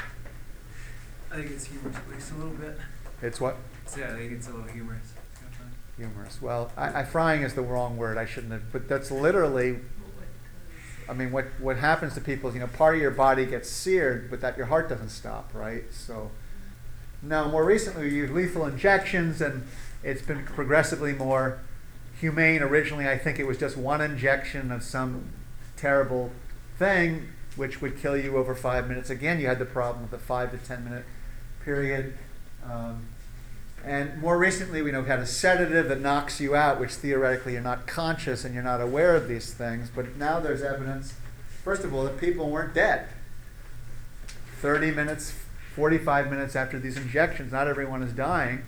I 1.32 1.36
think 1.36 1.52
it's 1.52 1.66
humorous, 1.66 1.96
at 1.96 2.10
least 2.10 2.32
a 2.32 2.36
little 2.36 2.54
bit. 2.54 2.78
It's 3.22 3.40
what 3.40 3.58
So 3.86 4.00
yeah, 4.00 4.14
I 4.14 4.18
think 4.18 4.32
it's 4.32 4.48
a 4.48 4.52
little 4.52 4.68
humorous. 4.68 5.14
It's 5.32 5.40
kind 5.40 5.72
of 5.72 5.98
humorous. 5.98 6.42
Well, 6.42 6.72
I, 6.76 7.02
I, 7.02 7.04
frying 7.04 7.44
is 7.44 7.54
the 7.54 7.62
wrong 7.62 7.98
word. 7.98 8.18
I 8.18 8.26
shouldn't 8.26 8.52
have. 8.52 8.72
But 8.72 8.88
that's 8.88 9.12
literally. 9.12 9.80
I 11.08 11.14
mean, 11.14 11.32
what 11.32 11.46
what 11.60 11.78
happens 11.78 12.16
to 12.16 12.22
people 12.22 12.50
is 12.50 12.56
you 12.56 12.62
know 12.62 12.68
part 12.68 12.96
of 12.96 13.02
your 13.02 13.12
body 13.12 13.46
gets 13.46 13.70
seared, 13.70 14.30
but 14.32 14.42
that 14.42 14.58
your 14.58 14.66
heart 14.68 14.90
doesn't 14.90 15.10
stop, 15.10 15.52
right? 15.54 15.84
So. 15.92 16.32
Now, 17.22 17.50
more 17.50 17.66
recently, 17.66 18.04
we 18.04 18.16
use 18.18 18.30
lethal 18.30 18.68
injections, 18.68 19.42
and 19.42 19.66
it's 20.04 20.22
been 20.22 20.46
progressively 20.46 21.12
more 21.12 21.60
humane. 22.20 22.62
Originally, 22.62 23.08
I 23.08 23.18
think 23.18 23.40
it 23.40 23.48
was 23.48 23.58
just 23.58 23.78
one 23.78 24.00
injection 24.00 24.72
of 24.72 24.84
some 24.84 25.30
terrible 25.78 26.32
thing 26.78 27.30
which 27.56 27.82
would 27.82 27.98
kill 27.98 28.18
you 28.18 28.38
over 28.38 28.54
five 28.54 28.88
minutes. 28.88 29.10
Again, 29.10 29.40
you 29.40 29.48
had 29.48 29.60
the 29.60 29.66
problem 29.66 30.04
of 30.04 30.12
the 30.12 30.18
five 30.18 30.52
to 30.52 30.58
ten 30.58 30.84
minute 30.84 31.06
period. 31.64 32.18
Um, 32.70 33.08
and 33.86 34.20
more 34.20 34.38
recently, 34.38 34.82
we 34.82 34.92
know 34.92 35.02
we 35.02 35.08
had 35.08 35.20
a 35.20 35.28
sedative 35.28 35.90
that 35.90 36.02
knocks 36.02 36.40
you 36.40 36.56
out, 36.56 36.80
which 36.80 36.92
theoretically 36.92 37.54
you're 37.54 37.62
not 37.62 37.86
conscious 37.86 38.44
and 38.44 38.54
you're 38.54 38.64
not 38.64 38.82
aware 38.82 39.16
of 39.16 39.28
these 39.28 39.54
things. 39.54 39.92
But 39.94 40.18
now 40.18 40.40
there's 40.40 40.64
evidence, 40.64 41.14
first 41.64 41.84
of 41.84 41.94
all, 41.94 42.04
that 42.04 42.20
people 42.20 42.50
weren't 42.50 42.74
dead. 42.74 43.08
30 44.62 44.92
minutes, 44.92 45.34
45 45.76 46.32
minutes 46.32 46.56
after 46.56 46.80
these 46.80 46.98
injections, 46.98 47.52
not 47.52 47.68
everyone 47.68 48.02
is 48.02 48.12
dying. 48.12 48.64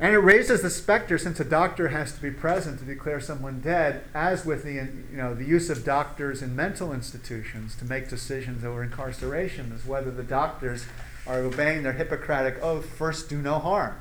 And 0.00 0.14
it 0.14 0.18
raises 0.18 0.62
the 0.62 0.70
specter, 0.70 1.18
since 1.18 1.40
a 1.40 1.44
doctor 1.44 1.88
has 1.88 2.12
to 2.12 2.22
be 2.22 2.30
present 2.30 2.78
to 2.78 2.84
declare 2.84 3.20
someone 3.20 3.60
dead, 3.60 4.04
as 4.14 4.44
with 4.44 4.62
the, 4.62 4.74
you 4.74 5.16
know, 5.16 5.34
the 5.34 5.44
use 5.44 5.70
of 5.70 5.84
doctors 5.84 6.40
in 6.40 6.54
mental 6.54 6.92
institutions 6.92 7.74
to 7.76 7.84
make 7.84 8.08
decisions 8.08 8.64
over 8.64 8.84
incarceration, 8.84 9.72
is 9.72 9.84
whether 9.84 10.12
the 10.12 10.22
doctors 10.22 10.86
are 11.26 11.40
obeying 11.40 11.82
their 11.82 11.94
Hippocratic 11.94 12.62
oath, 12.62 12.86
first 12.86 13.28
do 13.28 13.42
no 13.42 13.58
harm. 13.58 13.96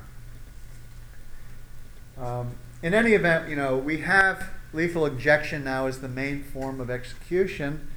Um, 2.16 2.52
in 2.84 2.94
any 2.94 3.14
event, 3.14 3.50
you 3.50 3.56
know, 3.56 3.76
we 3.76 4.02
have 4.02 4.52
lethal 4.74 5.06
injection 5.06 5.64
now 5.64 5.88
as 5.88 6.02
the 6.02 6.08
main 6.08 6.44
form 6.44 6.80
of 6.80 6.92
execution 6.92 7.88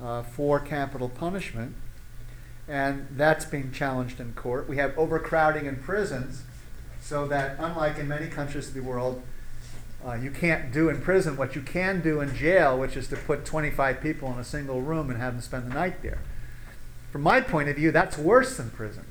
uh, 0.00 0.22
for 0.22 0.60
capital 0.60 1.08
punishment, 1.08 1.74
and 2.68 3.08
that's 3.10 3.44
being 3.44 3.72
challenged 3.72 4.20
in 4.20 4.32
court. 4.34 4.68
We 4.68 4.76
have 4.76 4.96
overcrowding 4.96 5.66
in 5.66 5.76
prisons, 5.76 6.42
so 7.02 7.26
that 7.26 7.56
unlike 7.58 7.98
in 7.98 8.06
many 8.06 8.28
countries 8.28 8.68
of 8.68 8.74
the 8.74 8.80
world, 8.80 9.20
uh, 10.06 10.14
you 10.14 10.30
can't 10.30 10.72
do 10.72 10.88
in 10.88 11.00
prison 11.00 11.36
what 11.36 11.54
you 11.54 11.60
can 11.60 12.00
do 12.00 12.20
in 12.20 12.34
jail, 12.34 12.78
which 12.78 12.96
is 12.96 13.08
to 13.08 13.16
put 13.16 13.44
25 13.44 14.00
people 14.00 14.32
in 14.32 14.38
a 14.38 14.44
single 14.44 14.80
room 14.80 15.10
and 15.10 15.18
have 15.18 15.34
them 15.34 15.42
spend 15.42 15.70
the 15.70 15.74
night 15.74 16.00
there. 16.02 16.18
From 17.10 17.22
my 17.22 17.40
point 17.40 17.68
of 17.68 17.76
view, 17.76 17.90
that's 17.90 18.16
worse 18.16 18.56
than 18.56 18.70
prison. 18.70 19.04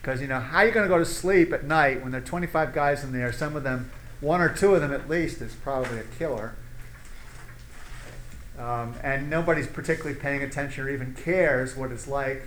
Because, 0.00 0.20
you 0.20 0.26
know, 0.26 0.38
how 0.38 0.58
are 0.58 0.66
you 0.66 0.72
going 0.72 0.84
to 0.84 0.88
go 0.88 0.98
to 0.98 1.04
sleep 1.04 1.52
at 1.52 1.64
night 1.64 2.02
when 2.02 2.12
there 2.12 2.20
are 2.20 2.24
25 2.24 2.74
guys 2.74 3.02
in 3.02 3.12
there, 3.12 3.32
some 3.32 3.56
of 3.56 3.62
them, 3.62 3.90
one 4.20 4.40
or 4.40 4.48
two 4.48 4.74
of 4.74 4.80
them 4.80 4.92
at 4.92 5.08
least, 5.08 5.40
is 5.40 5.54
probably 5.54 5.98
a 5.98 6.04
killer. 6.18 6.54
Um, 8.58 8.94
and 9.02 9.30
nobody's 9.30 9.66
particularly 9.66 10.16
paying 10.16 10.42
attention 10.42 10.84
or 10.84 10.90
even 10.90 11.14
cares 11.14 11.76
what 11.76 11.90
it's 11.90 12.06
like. 12.06 12.42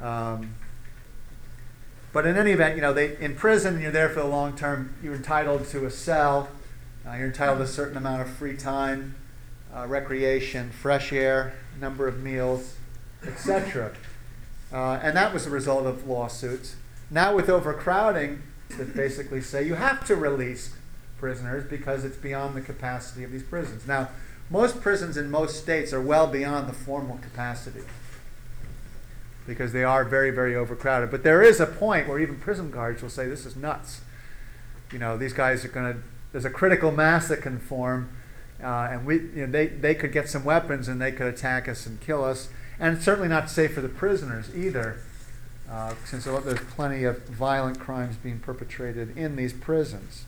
Um, 0.00 0.54
but 2.14 2.24
in 2.26 2.38
any 2.38 2.52
event, 2.52 2.76
you 2.76 2.80
know, 2.80 2.94
they, 2.94 3.16
in 3.18 3.34
prison, 3.34 3.82
you're 3.82 3.90
there 3.90 4.08
for 4.08 4.20
the 4.20 4.26
long 4.26 4.56
term. 4.56 4.94
You're 5.02 5.16
entitled 5.16 5.66
to 5.66 5.84
a 5.84 5.90
cell. 5.90 6.48
Uh, 7.06 7.14
you're 7.14 7.26
entitled 7.26 7.58
to 7.58 7.64
a 7.64 7.66
certain 7.66 7.98
amount 7.98 8.22
of 8.22 8.30
free 8.30 8.56
time. 8.56 9.16
uh, 9.74 9.86
recreation, 9.86 10.70
fresh 10.70 11.12
air, 11.12 11.54
number 11.80 12.06
of 12.06 12.22
meals, 12.22 12.76
etc. 13.26 13.92
Uh, 14.72 15.00
and 15.02 15.16
that 15.16 15.32
was 15.34 15.44
the 15.44 15.50
result 15.50 15.86
of 15.86 16.06
lawsuits. 16.06 16.76
Now, 17.10 17.34
with 17.34 17.48
overcrowding, 17.48 18.42
that 18.78 18.94
basically 18.94 19.40
say 19.40 19.66
you 19.66 19.74
have 19.74 20.04
to 20.06 20.16
release 20.16 20.74
prisoners 21.18 21.64
because 21.68 22.04
it's 22.04 22.16
beyond 22.16 22.56
the 22.56 22.60
capacity 22.60 23.24
of 23.24 23.32
these 23.32 23.42
prisons. 23.42 23.86
Now, 23.86 24.08
most 24.50 24.80
prisons 24.80 25.16
in 25.16 25.30
most 25.30 25.60
states 25.60 25.92
are 25.92 26.00
well 26.00 26.26
beyond 26.26 26.68
the 26.68 26.72
formal 26.72 27.18
capacity 27.18 27.82
because 29.46 29.72
they 29.72 29.84
are 29.84 30.04
very, 30.04 30.30
very 30.30 30.54
overcrowded. 30.54 31.10
But 31.10 31.22
there 31.22 31.42
is 31.42 31.60
a 31.60 31.66
point 31.66 32.08
where 32.08 32.18
even 32.18 32.38
prison 32.38 32.70
guards 32.70 33.02
will 33.02 33.10
say, 33.10 33.26
This 33.26 33.46
is 33.46 33.56
nuts. 33.56 34.00
You 34.92 34.98
know, 34.98 35.16
these 35.16 35.32
guys 35.32 35.64
are 35.64 35.68
going 35.68 35.94
to, 35.94 36.00
there's 36.32 36.44
a 36.44 36.50
critical 36.50 36.92
mass 36.92 37.28
that 37.28 37.42
can 37.42 37.58
form, 37.58 38.10
uh, 38.62 38.88
and 38.90 39.06
we, 39.06 39.16
you 39.16 39.46
know, 39.46 39.46
they, 39.46 39.66
they 39.66 39.94
could 39.94 40.12
get 40.12 40.28
some 40.28 40.44
weapons 40.44 40.88
and 40.88 41.00
they 41.00 41.12
could 41.12 41.26
attack 41.26 41.68
us 41.68 41.86
and 41.86 42.00
kill 42.00 42.24
us. 42.24 42.48
And 42.78 42.96
it's 42.96 43.04
certainly 43.04 43.28
not 43.28 43.50
safe 43.50 43.74
for 43.74 43.80
the 43.80 43.88
prisoners 43.88 44.54
either, 44.54 45.00
uh, 45.70 45.94
since 46.04 46.24
there's 46.24 46.60
plenty 46.60 47.04
of 47.04 47.24
violent 47.26 47.78
crimes 47.80 48.16
being 48.16 48.38
perpetrated 48.38 49.16
in 49.16 49.36
these 49.36 49.52
prisons. 49.52 50.24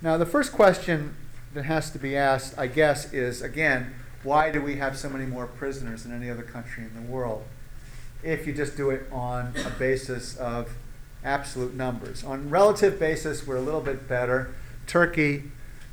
Now, 0.00 0.16
the 0.16 0.26
first 0.26 0.52
question 0.52 1.16
that 1.54 1.64
has 1.64 1.90
to 1.90 1.98
be 1.98 2.16
asked, 2.16 2.56
I 2.56 2.68
guess, 2.68 3.12
is 3.12 3.42
again, 3.42 3.94
why 4.22 4.50
do 4.50 4.60
we 4.60 4.76
have 4.76 4.96
so 4.96 5.08
many 5.08 5.26
more 5.26 5.46
prisoners 5.46 6.02
than 6.02 6.12
any 6.12 6.30
other 6.30 6.42
country 6.42 6.84
in 6.84 6.94
the 6.94 7.10
world? 7.10 7.44
If 8.22 8.46
you 8.46 8.52
just 8.52 8.76
do 8.76 8.90
it 8.90 9.06
on 9.12 9.54
a 9.64 9.70
basis 9.78 10.36
of 10.36 10.70
absolute 11.24 11.74
numbers. 11.74 12.24
On 12.24 12.50
relative 12.50 12.98
basis, 12.98 13.46
we're 13.46 13.56
a 13.56 13.60
little 13.60 13.80
bit 13.80 14.08
better. 14.08 14.54
Turkey 14.86 15.44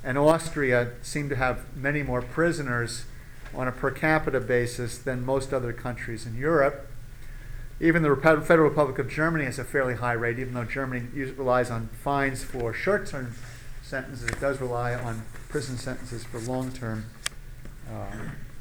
and 0.04 0.18
Austria 0.18 0.92
seem 1.02 1.30
to 1.30 1.36
have 1.36 1.76
many 1.76 2.04
more 2.04 2.22
prisoners 2.22 3.06
on 3.54 3.68
a 3.68 3.72
per 3.72 3.92
capita 3.92 4.40
basis 4.40 4.98
than 4.98 5.26
most 5.26 5.54
other 5.54 5.74
countries 5.74 6.26
in 6.26 6.36
Europe. 6.36 6.88
Even 7.80 8.04
the 8.04 8.16
Federal 8.16 8.70
Republic 8.70 9.00
of 9.00 9.10
Germany 9.10 9.46
has 9.46 9.60
a 9.60 9.64
fairly 9.64 9.96
high 9.96 10.14
rate, 10.14 10.40
even 10.40 10.54
though 10.54 10.64
Germany 10.64 11.08
relies 11.38 11.70
on 11.70 11.90
fines 12.04 12.44
for 12.44 12.74
short 12.74 13.08
term 13.08 13.36
sentences, 13.82 14.28
it 14.28 14.40
does 14.40 14.62
rely 14.62 14.94
on 14.96 15.24
prison 15.50 15.78
sentences 15.78 16.24
for 16.24 16.40
long 16.40 16.72
term 16.72 17.06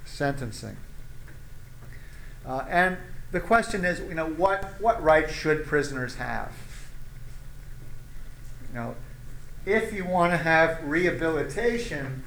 sentencing. 0.04 0.76
Uh, 2.46 2.64
and 2.68 2.96
the 3.32 3.40
question 3.40 3.84
is, 3.84 4.00
you 4.00 4.14
know, 4.14 4.28
what, 4.28 4.80
what 4.80 5.02
rights 5.02 5.32
should 5.32 5.66
prisoners 5.66 6.16
have? 6.16 6.52
You 8.68 8.80
know, 8.80 8.94
if 9.66 9.92
you 9.92 10.04
want 10.04 10.32
to 10.32 10.36
have 10.36 10.82
rehabilitation, 10.84 12.22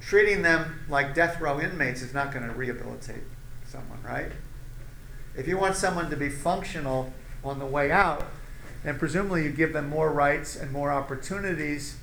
treating 0.00 0.42
them 0.42 0.80
like 0.88 1.14
death 1.14 1.40
row 1.40 1.60
inmates 1.60 2.02
is 2.02 2.12
not 2.12 2.32
going 2.32 2.46
to 2.46 2.52
rehabilitate 2.52 3.22
someone, 3.66 4.02
right? 4.02 4.30
If 5.36 5.48
you 5.48 5.58
want 5.58 5.76
someone 5.76 6.10
to 6.10 6.16
be 6.16 6.28
functional 6.28 7.12
on 7.42 7.58
the 7.58 7.66
way 7.66 7.90
out, 7.90 8.26
then 8.84 8.98
presumably 8.98 9.44
you 9.44 9.50
give 9.50 9.72
them 9.72 9.88
more 9.88 10.12
rights 10.12 10.54
and 10.54 10.70
more 10.70 10.92
opportunities 10.92 11.96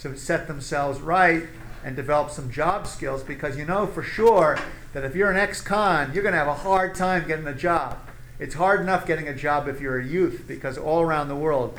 to 0.00 0.16
set 0.16 0.48
themselves 0.48 1.00
right 1.00 1.44
and 1.84 1.96
develop 1.96 2.30
some 2.30 2.50
job 2.50 2.86
skills 2.86 3.22
because 3.22 3.56
you 3.56 3.64
know 3.64 3.86
for 3.86 4.02
sure 4.02 4.58
that 4.92 5.04
if 5.04 5.14
you're 5.14 5.30
an 5.30 5.36
ex 5.36 5.60
con, 5.60 6.12
you're 6.12 6.22
going 6.22 6.32
to 6.32 6.38
have 6.38 6.48
a 6.48 6.54
hard 6.54 6.94
time 6.94 7.26
getting 7.26 7.46
a 7.46 7.54
job. 7.54 7.98
It's 8.38 8.54
hard 8.54 8.80
enough 8.80 9.06
getting 9.06 9.28
a 9.28 9.34
job 9.34 9.68
if 9.68 9.80
you're 9.80 9.98
a 9.98 10.06
youth 10.06 10.44
because 10.46 10.76
all 10.76 11.00
around 11.00 11.28
the 11.28 11.36
world, 11.36 11.78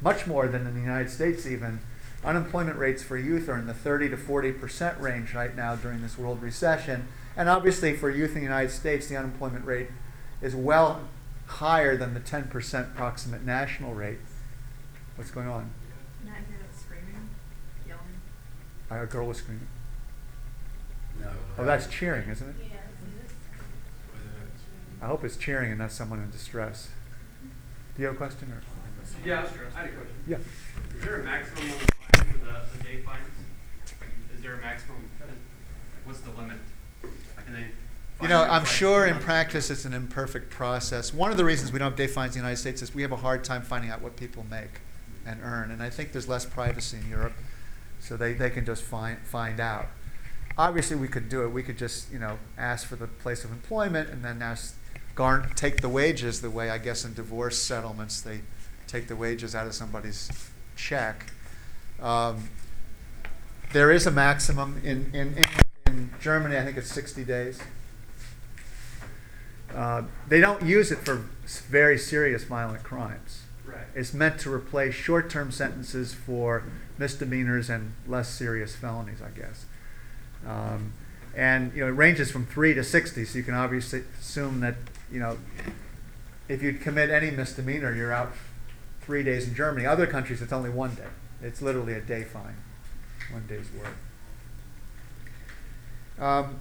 much 0.00 0.26
more 0.26 0.48
than 0.48 0.66
in 0.66 0.74
the 0.74 0.80
United 0.80 1.10
States 1.10 1.46
even, 1.46 1.80
unemployment 2.24 2.78
rates 2.78 3.02
for 3.02 3.16
youth 3.16 3.48
are 3.48 3.58
in 3.58 3.66
the 3.66 3.74
30 3.74 4.10
to 4.10 4.16
40 4.16 4.52
percent 4.52 5.00
range 5.00 5.34
right 5.34 5.54
now 5.56 5.76
during 5.76 6.02
this 6.02 6.18
world 6.18 6.42
recession. 6.42 7.06
And 7.36 7.48
obviously, 7.48 7.96
for 7.96 8.10
youth 8.10 8.30
in 8.30 8.36
the 8.36 8.42
United 8.42 8.70
States, 8.70 9.06
the 9.06 9.16
unemployment 9.16 9.64
rate 9.64 9.88
is 10.42 10.54
well 10.54 11.08
higher 11.46 11.96
than 11.96 12.14
the 12.14 12.20
10 12.20 12.48
percent 12.48 12.88
approximate 12.88 13.44
national 13.44 13.94
rate. 13.94 14.18
What's 15.16 15.30
going 15.30 15.48
on? 15.48 15.70
Not 16.24 16.36
hear 16.48 16.58
that 16.58 16.78
screaming, 16.78 17.28
yelling. 17.86 18.20
A 18.90 19.06
girl 19.06 19.26
was 19.26 19.38
screaming. 19.38 19.68
No. 21.20 21.28
Oh, 21.58 21.64
that's 21.64 21.86
cheering, 21.86 22.28
isn't 22.28 22.48
it? 22.48 22.54
Yeah. 22.60 22.76
I 25.00 25.06
hope 25.06 25.24
it's 25.24 25.36
cheering 25.36 25.70
and 25.70 25.78
not 25.78 25.92
someone 25.92 26.18
in 26.18 26.30
distress. 26.30 26.88
Do 27.94 28.02
you 28.02 28.06
have 28.06 28.16
a 28.16 28.18
question 28.18 28.52
or? 28.52 28.60
Yeah, 29.24 29.42
sure. 29.50 29.66
I 29.74 29.80
had 29.80 29.90
a 29.90 29.92
question. 29.92 30.14
Yeah. 30.26 30.36
Is 30.96 31.04
there 31.04 31.20
a 31.20 31.24
maximum 31.24 31.64
on 31.64 31.78
the 31.78 31.92
fine 32.16 32.26
for 32.32 32.38
the, 32.38 32.78
the 32.78 32.84
day 32.84 33.02
fines? 33.02 33.26
Is 34.34 34.42
there 34.42 34.54
a 34.54 34.58
maximum, 34.58 34.96
what's 36.04 36.20
the 36.20 36.30
limit? 36.30 36.58
Can 37.02 37.54
they? 37.54 37.66
You 38.22 38.28
know, 38.28 38.42
I'm 38.42 38.64
sure 38.66 39.06
in 39.06 39.18
practice 39.18 39.70
it's 39.70 39.84
an 39.86 39.94
imperfect 39.94 40.50
process. 40.50 41.14
One 41.14 41.30
of 41.30 41.36
the 41.38 41.44
reasons 41.44 41.72
we 41.72 41.78
don't 41.78 41.90
have 41.90 41.96
day 41.96 42.06
fines 42.06 42.36
in 42.36 42.42
the 42.42 42.48
United 42.48 42.60
States 42.60 42.82
is 42.82 42.94
we 42.94 43.02
have 43.02 43.12
a 43.12 43.16
hard 43.16 43.44
time 43.44 43.62
finding 43.62 43.90
out 43.90 44.02
what 44.02 44.16
people 44.16 44.44
make 44.50 44.80
and 45.24 45.40
earn. 45.42 45.70
And 45.70 45.82
I 45.82 45.88
think 45.88 46.12
there's 46.12 46.28
less 46.28 46.44
privacy 46.44 46.98
in 46.98 47.08
Europe, 47.08 47.32
so 48.00 48.16
they, 48.16 48.32
they 48.32 48.50
can 48.50 48.64
just 48.64 48.82
find, 48.82 49.18
find 49.18 49.60
out. 49.60 49.86
Obviously, 50.58 50.96
we 50.96 51.08
could 51.08 51.28
do 51.28 51.42
it. 51.44 51.48
We 51.48 51.62
could 51.62 51.78
just, 51.78 52.12
you 52.12 52.18
know, 52.18 52.38
ask 52.58 52.86
for 52.86 52.96
the 52.96 53.06
place 53.06 53.44
of 53.44 53.52
employment 53.52 54.10
and 54.10 54.24
then 54.24 54.42
ask, 54.42 54.76
garn, 55.14 55.50
take 55.54 55.80
the 55.80 55.88
wages 55.88 56.40
the 56.40 56.50
way 56.50 56.70
I 56.70 56.78
guess 56.78 57.04
in 57.04 57.14
divorce 57.14 57.58
settlements 57.58 58.20
they 58.20 58.40
take 58.86 59.06
the 59.06 59.16
wages 59.16 59.54
out 59.54 59.66
of 59.66 59.74
somebody's 59.74 60.30
check. 60.76 61.32
Um, 62.00 62.48
there 63.72 63.90
is 63.90 64.06
a 64.06 64.10
maximum 64.10 64.80
in, 64.84 65.10
in, 65.14 65.36
in, 65.36 65.44
in 65.86 66.10
Germany, 66.20 66.56
I 66.56 66.64
think 66.64 66.76
it's 66.76 66.90
60 66.90 67.24
days. 67.24 67.60
Uh, 69.74 70.02
they 70.28 70.40
don't 70.40 70.62
use 70.62 70.90
it 70.90 70.98
for 70.98 71.26
very 71.68 71.96
serious 71.96 72.44
violent 72.44 72.82
crimes. 72.82 73.42
Right. 73.64 73.86
It's 73.94 74.12
meant 74.12 74.40
to 74.40 74.52
replace 74.52 74.94
short 74.94 75.30
term 75.30 75.52
sentences 75.52 76.12
for 76.12 76.64
misdemeanors 77.00 77.70
and 77.70 77.94
less 78.06 78.28
serious 78.28 78.76
felonies, 78.76 79.20
I 79.20 79.30
guess. 79.30 79.64
Um, 80.46 80.92
and 81.34 81.72
you 81.74 81.80
know, 81.80 81.88
it 81.88 81.96
ranges 81.96 82.30
from 82.30 82.46
three 82.46 82.74
to 82.74 82.84
60, 82.84 83.24
so 83.24 83.38
you 83.38 83.42
can 83.42 83.54
obviously 83.54 84.04
assume 84.20 84.60
that 84.60 84.76
you 85.10 85.18
know, 85.18 85.38
if 86.48 86.62
you 86.62 86.74
commit 86.74 87.10
any 87.10 87.30
misdemeanor, 87.30 87.94
you're 87.94 88.12
out 88.12 88.32
three 89.00 89.22
days 89.22 89.48
in 89.48 89.54
Germany. 89.54 89.86
Other 89.86 90.06
countries, 90.06 90.42
it's 90.42 90.52
only 90.52 90.70
one 90.70 90.94
day. 90.94 91.08
It's 91.42 91.62
literally 91.62 91.94
a 91.94 92.00
day 92.00 92.22
fine, 92.22 92.56
one 93.32 93.46
day's 93.48 93.66
work. 93.72 93.94
Um, 96.24 96.60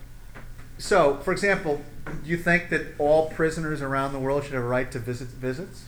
so, 0.77 1.17
for 1.17 1.33
example, 1.33 1.81
do 2.05 2.29
you 2.29 2.37
think 2.37 2.69
that 2.69 2.95
all 2.97 3.29
prisoners 3.29 3.81
around 3.81 4.13
the 4.13 4.19
world 4.19 4.45
should 4.45 4.53
have 4.53 4.63
a 4.63 4.67
right 4.67 4.89
to 4.91 4.99
visit 4.99 5.27
visits? 5.27 5.85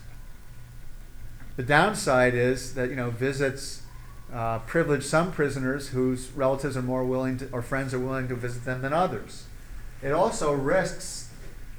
The 1.56 1.64
downside 1.64 2.34
is 2.34 2.74
that 2.74 2.90
you 2.90 2.96
know 2.96 3.10
visits 3.10 3.81
uh, 4.34 4.60
privilege 4.60 5.04
some 5.04 5.32
prisoners 5.32 5.90
whose 5.90 6.32
relatives 6.32 6.78
are 6.78 6.82
more 6.82 7.04
willing 7.04 7.38
to, 7.38 7.50
or 7.52 7.62
friends 7.62 7.94
are 7.94 8.00
willing 8.00 8.28
to 8.30 8.36
visit 8.36 8.66
them 8.66 8.82
than 8.82 8.94
others. 8.94 9.46
It 10.02 10.12
also 10.12 10.54
risks 10.54 11.30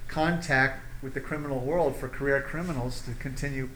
contact 0.09 0.81
with 1.03 1.15
the 1.15 1.21
criminal 1.21 1.61
world 1.61 1.97
for 1.97 2.09
career 2.09 2.41
criminals 2.43 3.03
to 3.03 3.15
continue 3.15 3.71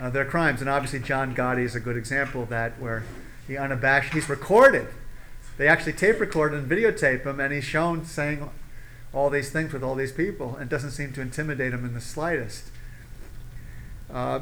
uh, 0.00 0.10
their 0.10 0.24
crimes. 0.24 0.60
And 0.60 0.68
obviously, 0.68 0.98
John 0.98 1.34
Gotti 1.34 1.64
is 1.64 1.74
a 1.74 1.80
good 1.80 1.96
example 1.96 2.42
of 2.42 2.48
that, 2.48 2.78
where 2.80 3.04
he 3.46 3.56
unabashed, 3.56 4.12
he's 4.12 4.28
recorded. 4.28 4.88
They 5.56 5.68
actually 5.68 5.92
tape 5.92 6.18
record 6.18 6.52
and 6.52 6.68
videotape 6.68 7.24
him, 7.24 7.38
and 7.38 7.52
he's 7.52 7.64
shown 7.64 8.04
saying 8.04 8.50
all 9.12 9.30
these 9.30 9.50
things 9.50 9.72
with 9.72 9.82
all 9.82 9.94
these 9.94 10.12
people, 10.12 10.56
and 10.56 10.68
doesn't 10.68 10.90
seem 10.90 11.12
to 11.12 11.20
intimidate 11.20 11.72
him 11.72 11.84
in 11.84 11.94
the 11.94 12.00
slightest. 12.00 12.64
Uh, 14.12 14.40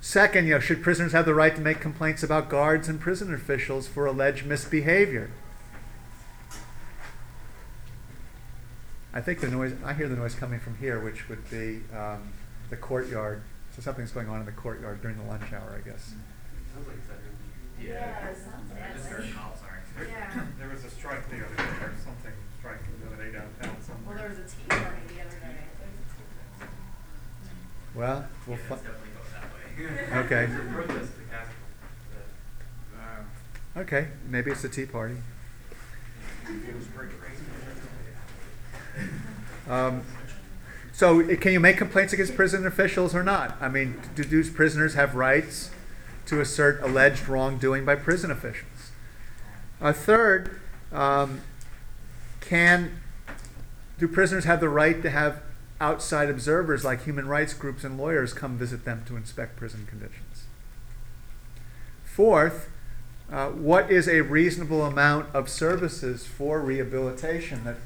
second, 0.00 0.46
you 0.46 0.54
know, 0.54 0.60
should 0.60 0.82
prisoners 0.82 1.12
have 1.12 1.26
the 1.26 1.34
right 1.34 1.54
to 1.54 1.60
make 1.60 1.80
complaints 1.80 2.22
about 2.22 2.48
guards 2.48 2.88
and 2.88 3.00
prison 3.00 3.32
officials 3.32 3.86
for 3.86 4.06
alleged 4.06 4.46
misbehavior? 4.46 5.30
I 9.12 9.20
think 9.20 9.40
the 9.40 9.48
noise, 9.48 9.74
I 9.84 9.92
hear 9.92 10.08
the 10.08 10.16
noise 10.16 10.34
coming 10.34 10.60
from 10.60 10.76
here, 10.78 11.00
which 11.00 11.28
would 11.28 11.48
be 11.50 11.82
um, 11.96 12.32
the 12.70 12.76
courtyard. 12.76 13.42
So 13.74 13.82
something's 13.82 14.12
going 14.12 14.28
on 14.28 14.40
in 14.40 14.46
the 14.46 14.52
courtyard 14.52 15.02
during 15.02 15.16
the 15.16 15.24
lunch 15.24 15.52
hour, 15.52 15.74
I 15.76 15.88
guess. 15.88 16.14
Sounds 16.74 16.86
like 16.86 16.96
it's 16.96 17.08
that 17.08 17.18
room. 17.18 17.36
Yeah, 17.80 18.28
I 18.28 18.92
just 18.92 19.06
heard 19.06 19.24
nasty. 19.24 20.08
Yeah. 20.08 20.46
There 20.58 20.68
was 20.68 20.84
a 20.84 20.90
strike 20.90 21.28
the 21.28 21.36
other 21.36 21.56
day, 21.56 21.84
or 21.84 21.92
something 22.02 22.32
striking 22.58 22.86
the 23.00 23.12
other 23.12 23.24
day 23.24 23.32
downtown 23.32 23.76
Well, 24.06 24.16
there 24.16 24.28
was 24.28 24.38
a 24.38 24.42
tea 24.42 24.68
party 24.68 25.02
the 25.08 25.20
other 25.20 25.36
day. 25.36 25.56
Well, 27.94 28.28
we'll 28.46 28.56
Yeah, 28.56 28.76
Okay. 30.12 30.44
It's 30.44 30.54
a 30.54 30.72
protest 30.72 31.12
to 31.14 31.22
Casper. 31.30 31.54
Uh, 32.98 33.80
okay, 33.80 34.08
maybe 34.28 34.50
it's 34.50 34.64
a 34.64 34.68
tea 34.68 34.86
party. 34.86 35.16
Um, 39.68 40.02
so, 40.92 41.24
can 41.36 41.52
you 41.52 41.60
make 41.60 41.78
complaints 41.78 42.12
against 42.12 42.34
prison 42.34 42.66
officials 42.66 43.14
or 43.14 43.22
not? 43.22 43.56
I 43.60 43.68
mean, 43.68 44.00
do, 44.14 44.24
do 44.24 44.50
prisoners 44.50 44.94
have 44.94 45.14
rights 45.14 45.70
to 46.26 46.40
assert 46.40 46.82
alleged 46.82 47.28
wrongdoing 47.28 47.84
by 47.84 47.94
prison 47.94 48.30
officials? 48.30 48.90
A 49.80 49.92
third, 49.92 50.60
um, 50.92 51.40
can 52.40 53.00
do 53.98 54.08
prisoners 54.08 54.44
have 54.44 54.60
the 54.60 54.68
right 54.68 55.00
to 55.02 55.10
have 55.10 55.40
outside 55.80 56.28
observers 56.28 56.84
like 56.84 57.04
human 57.04 57.26
rights 57.26 57.54
groups 57.54 57.84
and 57.84 57.98
lawyers 57.98 58.32
come 58.32 58.58
visit 58.58 58.84
them 58.84 59.02
to 59.06 59.16
inspect 59.16 59.56
prison 59.56 59.86
conditions? 59.88 60.44
Fourth, 62.04 62.68
uh, 63.32 63.48
what 63.48 63.90
is 63.90 64.08
a 64.08 64.20
reasonable 64.20 64.84
amount 64.84 65.34
of 65.34 65.48
services 65.48 66.26
for 66.26 66.60
rehabilitation? 66.60 67.64
That 67.64 67.76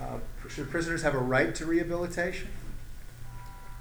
uh, 0.00 0.18
should 0.48 0.70
prisoners 0.70 1.02
have 1.02 1.14
a 1.14 1.18
right 1.18 1.54
to 1.54 1.66
rehabilitation? 1.66 2.48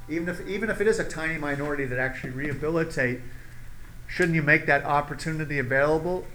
Even 0.10 0.30
if 0.30 0.48
even 0.48 0.70
if 0.70 0.82
it 0.82 0.88
is 0.88 1.00
a 1.00 1.04
tiny 1.04 1.38
minority 1.38 1.86
that 1.86 2.00
actually 2.00 2.32
rehabilitate, 2.32 3.20
shouldn't 4.08 4.36
you 4.36 4.42
make 4.42 4.66
that 4.66 4.86
opportunity 4.86 5.60
available 5.60 6.26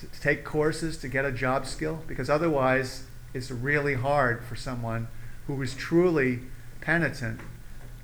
to, 0.00 0.06
to 0.06 0.20
take 0.20 0.44
courses 0.44 0.96
to 0.98 1.08
get 1.08 1.24
a 1.24 1.32
job 1.32 1.66
skill? 1.66 2.02
Because 2.06 2.30
otherwise, 2.30 3.04
it's 3.32 3.50
really 3.50 3.94
hard 3.94 4.44
for 4.44 4.56
someone 4.56 5.08
who 5.46 5.60
is 5.60 5.74
truly 5.74 6.40
penitent 6.84 7.40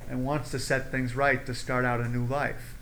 and 0.09 0.25
wants 0.25 0.51
to 0.51 0.59
set 0.59 0.91
things 0.91 1.15
right 1.15 1.45
to 1.47 1.55
start 1.55 1.85
out 1.85 2.01
a 2.01 2.09
new 2.09 2.25
life. 2.25 2.77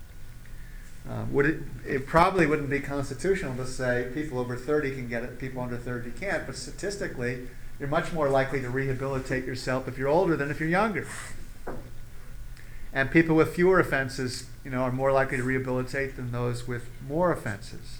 Uh, 1.07 1.25
would 1.31 1.45
it, 1.45 1.59
it 1.87 2.07
probably 2.07 2.45
wouldn't 2.45 2.69
be 2.69 2.79
constitutional 2.79 3.55
to 3.55 3.65
say 3.65 4.09
people 4.13 4.39
over 4.39 4.55
30 4.55 4.91
can 4.91 5.07
get 5.07 5.23
it, 5.23 5.39
people 5.39 5.61
under 5.61 5.77
30 5.77 6.11
can't, 6.11 6.45
but 6.45 6.55
statistically, 6.55 7.47
you're 7.79 7.89
much 7.89 8.11
more 8.11 8.29
likely 8.29 8.61
to 8.61 8.69
rehabilitate 8.69 9.45
yourself 9.45 9.87
if 9.87 9.97
you're 9.97 10.07
older 10.07 10.35
than 10.35 10.51
if 10.51 10.59
you're 10.59 10.69
younger. 10.69 11.07
And 12.91 13.11
people 13.11 13.35
with 13.35 13.55
fewer 13.55 13.79
offenses, 13.79 14.47
you 14.65 14.71
know, 14.71 14.81
are 14.81 14.91
more 14.91 15.11
likely 15.11 15.37
to 15.37 15.43
rehabilitate 15.43 16.15
than 16.15 16.31
those 16.31 16.67
with 16.67 16.89
more 17.07 17.31
offenses. 17.31 17.99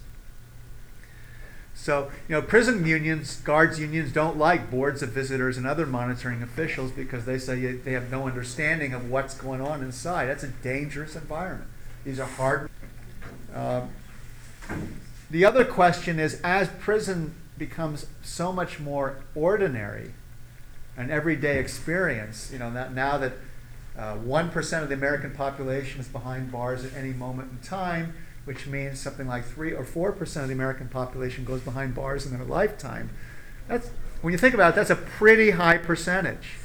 So, 1.81 2.11
you 2.27 2.35
know, 2.35 2.41
prison 2.41 2.85
unions, 2.85 3.37
guards 3.37 3.79
unions 3.79 4.11
don't 4.11 4.37
like 4.37 4.69
boards 4.69 5.01
of 5.01 5.11
visitors 5.11 5.57
and 5.57 5.65
other 5.65 5.85
monitoring 5.85 6.43
officials 6.43 6.91
because 6.91 7.23
they 7.23 7.39
say 7.39 7.71
they 7.71 7.93
have 7.93 8.11
no 8.11 8.27
understanding 8.27 8.93
of 8.93 9.09
what's 9.09 9.33
going 9.33 9.61
on 9.61 9.81
inside. 9.81 10.25
That's 10.25 10.43
a 10.43 10.49
dangerous 10.49 11.15
environment. 11.15 11.69
These 12.03 12.19
are 12.19 12.27
hard. 12.27 12.69
Um, 13.55 13.91
the 15.31 15.45
other 15.45 15.63
question 15.63 16.19
is 16.19 16.41
as 16.43 16.67
prison 16.67 17.33
becomes 17.57 18.07
so 18.21 18.51
much 18.51 18.81
more 18.81 19.21
ordinary, 19.33 20.11
an 20.97 21.09
everyday 21.09 21.59
experience, 21.59 22.51
you 22.51 22.59
know, 22.59 22.69
now 22.69 23.17
that 23.17 23.33
uh, 23.97 24.15
1% 24.15 24.83
of 24.83 24.89
the 24.89 24.95
American 24.95 25.31
population 25.31 26.01
is 26.01 26.09
behind 26.09 26.51
bars 26.51 26.83
at 26.83 26.93
any 26.93 27.13
moment 27.13 27.51
in 27.53 27.65
time, 27.65 28.15
which 28.49 28.65
means 28.65 28.99
something 28.99 29.27
like 29.27 29.45
3 29.45 29.73
or 29.73 29.83
4% 29.83 30.41
of 30.41 30.47
the 30.47 30.53
American 30.55 30.87
population 30.87 31.45
goes 31.45 31.61
behind 31.61 31.93
bars 31.93 32.25
in 32.25 32.35
their 32.35 32.43
lifetime. 32.43 33.11
That's, 33.67 33.91
when 34.23 34.31
you 34.31 34.39
think 34.39 34.55
about 34.55 34.73
it, 34.73 34.75
that's 34.75 34.89
a 34.89 34.95
pretty 34.95 35.51
high 35.51 35.77
percentage. 35.77 36.55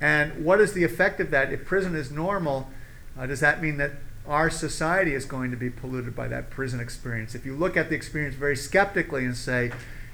And 0.00 0.44
what 0.44 0.60
is 0.60 0.72
the 0.72 0.82
effect 0.82 1.20
of 1.20 1.30
that? 1.30 1.52
If 1.52 1.64
prison 1.64 1.94
is 1.94 2.10
normal, 2.10 2.68
uh, 3.16 3.26
does 3.26 3.38
that 3.38 3.62
mean 3.62 3.76
that 3.76 3.92
our 4.26 4.50
society 4.50 5.14
is 5.14 5.24
going 5.24 5.52
to 5.52 5.56
be 5.56 5.70
polluted 5.70 6.16
by 6.16 6.26
that 6.26 6.50
prison 6.50 6.80
experience? 6.80 7.36
If 7.36 7.46
you 7.46 7.54
look 7.54 7.76
at 7.76 7.88
the 7.88 7.94
experience 7.94 8.34
very 8.34 8.56
skeptically 8.56 9.24
and 9.24 9.36
say 9.36 9.70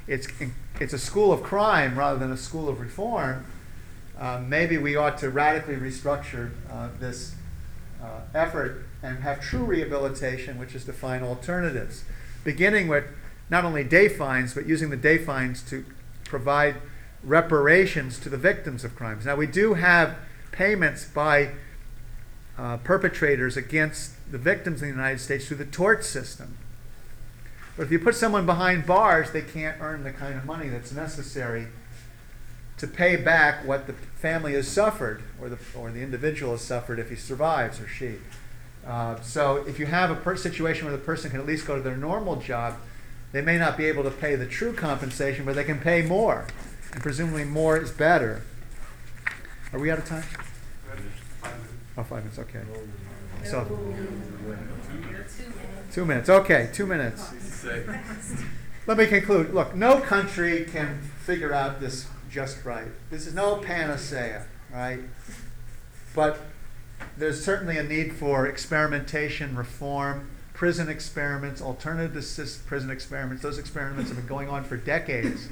it's, 0.06 0.28
it's 0.78 0.92
a 0.92 0.98
school 0.98 1.32
of 1.32 1.42
crime 1.42 1.98
rather 1.98 2.18
than 2.18 2.30
a 2.30 2.36
school 2.36 2.68
of 2.68 2.78
reform, 2.78 3.46
uh, 4.18 4.42
maybe 4.46 4.76
we 4.76 4.96
ought 4.96 5.16
to 5.16 5.30
radically 5.30 5.76
restructure 5.76 6.50
uh, 6.70 6.90
this 7.00 7.34
uh, 8.02 8.20
effort 8.34 8.84
and 9.02 9.18
have 9.20 9.40
true 9.40 9.64
rehabilitation, 9.64 10.58
which 10.58 10.74
is 10.74 10.84
to 10.84 10.92
find 10.92 11.24
alternatives, 11.24 12.04
beginning 12.44 12.88
with 12.88 13.04
not 13.50 13.64
only 13.64 13.84
day 13.84 14.08
fines, 14.08 14.54
but 14.54 14.66
using 14.66 14.90
the 14.90 14.96
day 14.96 15.18
fines 15.18 15.62
to 15.62 15.84
provide 16.24 16.76
reparations 17.22 18.18
to 18.20 18.28
the 18.28 18.36
victims 18.36 18.84
of 18.84 18.94
crimes. 18.94 19.26
Now, 19.26 19.36
we 19.36 19.46
do 19.46 19.74
have 19.74 20.16
payments 20.52 21.04
by 21.04 21.50
uh, 22.56 22.78
perpetrators 22.78 23.56
against 23.56 24.12
the 24.30 24.38
victims 24.38 24.82
in 24.82 24.88
the 24.88 24.94
United 24.94 25.20
States 25.20 25.46
through 25.46 25.58
the 25.58 25.64
tort 25.64 26.04
system. 26.04 26.58
But 27.76 27.84
if 27.84 27.92
you 27.92 28.00
put 28.00 28.16
someone 28.16 28.44
behind 28.44 28.86
bars, 28.86 29.30
they 29.30 29.42
can't 29.42 29.80
earn 29.80 30.02
the 30.02 30.12
kind 30.12 30.36
of 30.36 30.44
money 30.44 30.68
that's 30.68 30.92
necessary 30.92 31.68
to 32.78 32.86
pay 32.86 33.16
back 33.16 33.66
what 33.66 33.86
the 33.86 33.92
family 33.92 34.54
has 34.54 34.66
suffered 34.66 35.22
or 35.40 35.48
the, 35.48 35.58
or 35.76 35.90
the 35.90 36.00
individual 36.00 36.52
has 36.52 36.62
suffered 36.62 36.98
if 36.98 37.10
he 37.10 37.16
survives 37.16 37.80
or 37.80 37.86
she. 37.86 38.16
Uh, 38.88 39.20
so 39.20 39.56
if 39.66 39.78
you 39.78 39.84
have 39.84 40.10
a 40.10 40.14
per- 40.14 40.34
situation 40.34 40.86
where 40.86 40.96
the 40.96 41.02
person 41.02 41.30
can 41.30 41.38
at 41.38 41.46
least 41.46 41.66
go 41.66 41.76
to 41.76 41.82
their 41.82 41.96
normal 41.96 42.36
job, 42.36 42.76
they 43.32 43.42
may 43.42 43.58
not 43.58 43.76
be 43.76 43.84
able 43.84 44.02
to 44.02 44.10
pay 44.10 44.34
the 44.34 44.46
true 44.46 44.72
compensation, 44.72 45.44
but 45.44 45.54
they 45.54 45.64
can 45.64 45.78
pay 45.78 46.00
more. 46.00 46.46
And 46.92 47.02
presumably 47.02 47.44
more 47.44 47.76
is 47.76 47.90
better. 47.90 48.42
Are 49.74 49.78
we 49.78 49.90
out 49.90 49.98
of 49.98 50.06
time? 50.06 50.24
Oh, 51.98 52.02
five 52.02 52.24
minutes, 52.24 52.38
okay. 52.38 52.62
So, 53.44 53.66
two 55.92 56.06
minutes, 56.06 56.30
okay, 56.30 56.70
two 56.72 56.86
minutes. 56.86 57.30
Let 58.86 58.96
me 58.96 59.06
conclude. 59.06 59.52
Look, 59.52 59.74
no 59.74 60.00
country 60.00 60.64
can 60.64 61.02
figure 61.20 61.52
out 61.52 61.80
this 61.80 62.06
just 62.30 62.64
right. 62.64 62.88
This 63.10 63.26
is 63.26 63.34
no 63.34 63.56
panacea, 63.56 64.46
right? 64.72 65.00
But 66.14 66.40
there's 67.18 67.44
certainly 67.44 67.78
a 67.78 67.82
need 67.82 68.12
for 68.14 68.46
experimentation, 68.46 69.56
reform, 69.56 70.30
prison 70.54 70.88
experiments, 70.88 71.60
alternative 71.60 72.12
prison 72.66 72.90
experiments. 72.90 73.42
Those 73.42 73.58
experiments 73.58 74.10
have 74.10 74.18
been 74.18 74.26
going 74.26 74.48
on 74.48 74.64
for 74.64 74.76
decades. 74.76 75.48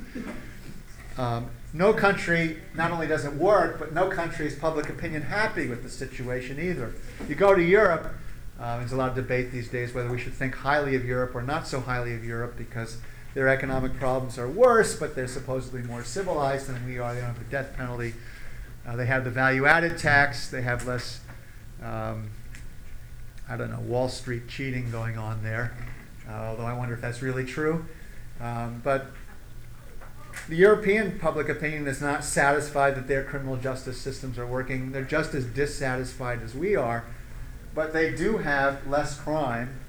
Um, 1.19 1.49
no 1.73 1.93
country 1.93 2.59
not 2.75 2.91
only 2.91 3.07
does 3.07 3.25
it 3.25 3.33
work, 3.33 3.79
but 3.79 3.93
no 3.93 4.09
country 4.09 4.47
is 4.47 4.55
public 4.55 4.89
opinion 4.89 5.23
happy 5.23 5.67
with 5.67 5.83
the 5.83 5.89
situation 5.89 6.59
either. 6.59 6.93
You 7.29 7.35
go 7.35 7.55
to 7.55 7.63
Europe, 7.63 8.15
uh, 8.59 8.79
there's 8.79 8.93
a 8.93 8.97
lot 8.97 9.11
of 9.11 9.15
debate 9.15 9.53
these 9.53 9.69
days 9.69 9.95
whether 9.95 10.11
we 10.11 10.19
should 10.19 10.35
think 10.35 10.55
highly 10.55 10.95
of 10.95 11.05
Europe 11.05 11.35
or 11.35 11.43
not 11.43 11.67
so 11.67 11.81
highly 11.81 12.15
of 12.15 12.25
Europe 12.25 12.57
because 12.57 12.99
their 13.35 13.49
economic 13.49 13.95
problems 13.99 14.39
are 14.39 14.49
worse, 14.49 14.97
but 14.97 15.15
they're 15.15 15.29
supposedly 15.29 15.83
more 15.83 16.03
civilized 16.03 16.69
than 16.69 16.85
we 16.87 16.99
are. 16.99 17.15
They 17.15 17.21
don't 17.21 17.35
have 17.35 17.39
the 17.39 17.51
death 17.51 17.77
penalty. 17.77 18.15
Uh, 18.87 18.97
they 18.97 19.07
have 19.07 19.25
the 19.25 19.31
value 19.31 19.67
added 19.67 19.99
tax. 19.99 20.49
They 20.49 20.63
have 20.63 20.87
less, 20.87 21.21
um, 21.83 22.31
I 23.49 23.57
don't 23.57 23.71
know, 23.71 23.81
Wall 23.81 24.09
Street 24.09 24.49
cheating 24.49 24.91
going 24.91 25.17
on 25.19 25.43
there. 25.43 25.77
Uh, 26.29 26.33
although 26.33 26.65
I 26.65 26.73
wonder 26.73 26.95
if 26.95 27.01
that's 27.01 27.23
really 27.23 27.45
true. 27.45 27.85
Um, 28.41 28.81
but 28.83 29.07
the 30.49 30.57
European 30.57 31.19
public 31.19 31.49
opinion 31.49 31.87
is 31.87 32.01
not 32.01 32.25
satisfied 32.25 32.97
that 32.97 33.09
their 33.09 33.25
criminal 33.25 33.57
justice 33.57 34.01
systems 34.01 34.39
are 34.39 34.47
working. 34.47 34.93
They're 34.93 35.05
just 35.05 35.35
as 35.35 35.45
dissatisfied 35.45 36.43
as 36.43 36.55
we 36.55 36.77
are. 36.77 37.05
But 37.75 37.93
they 37.93 38.15
do 38.15 38.39
have 38.39 38.87
less 38.87 39.19
crime 39.19 39.81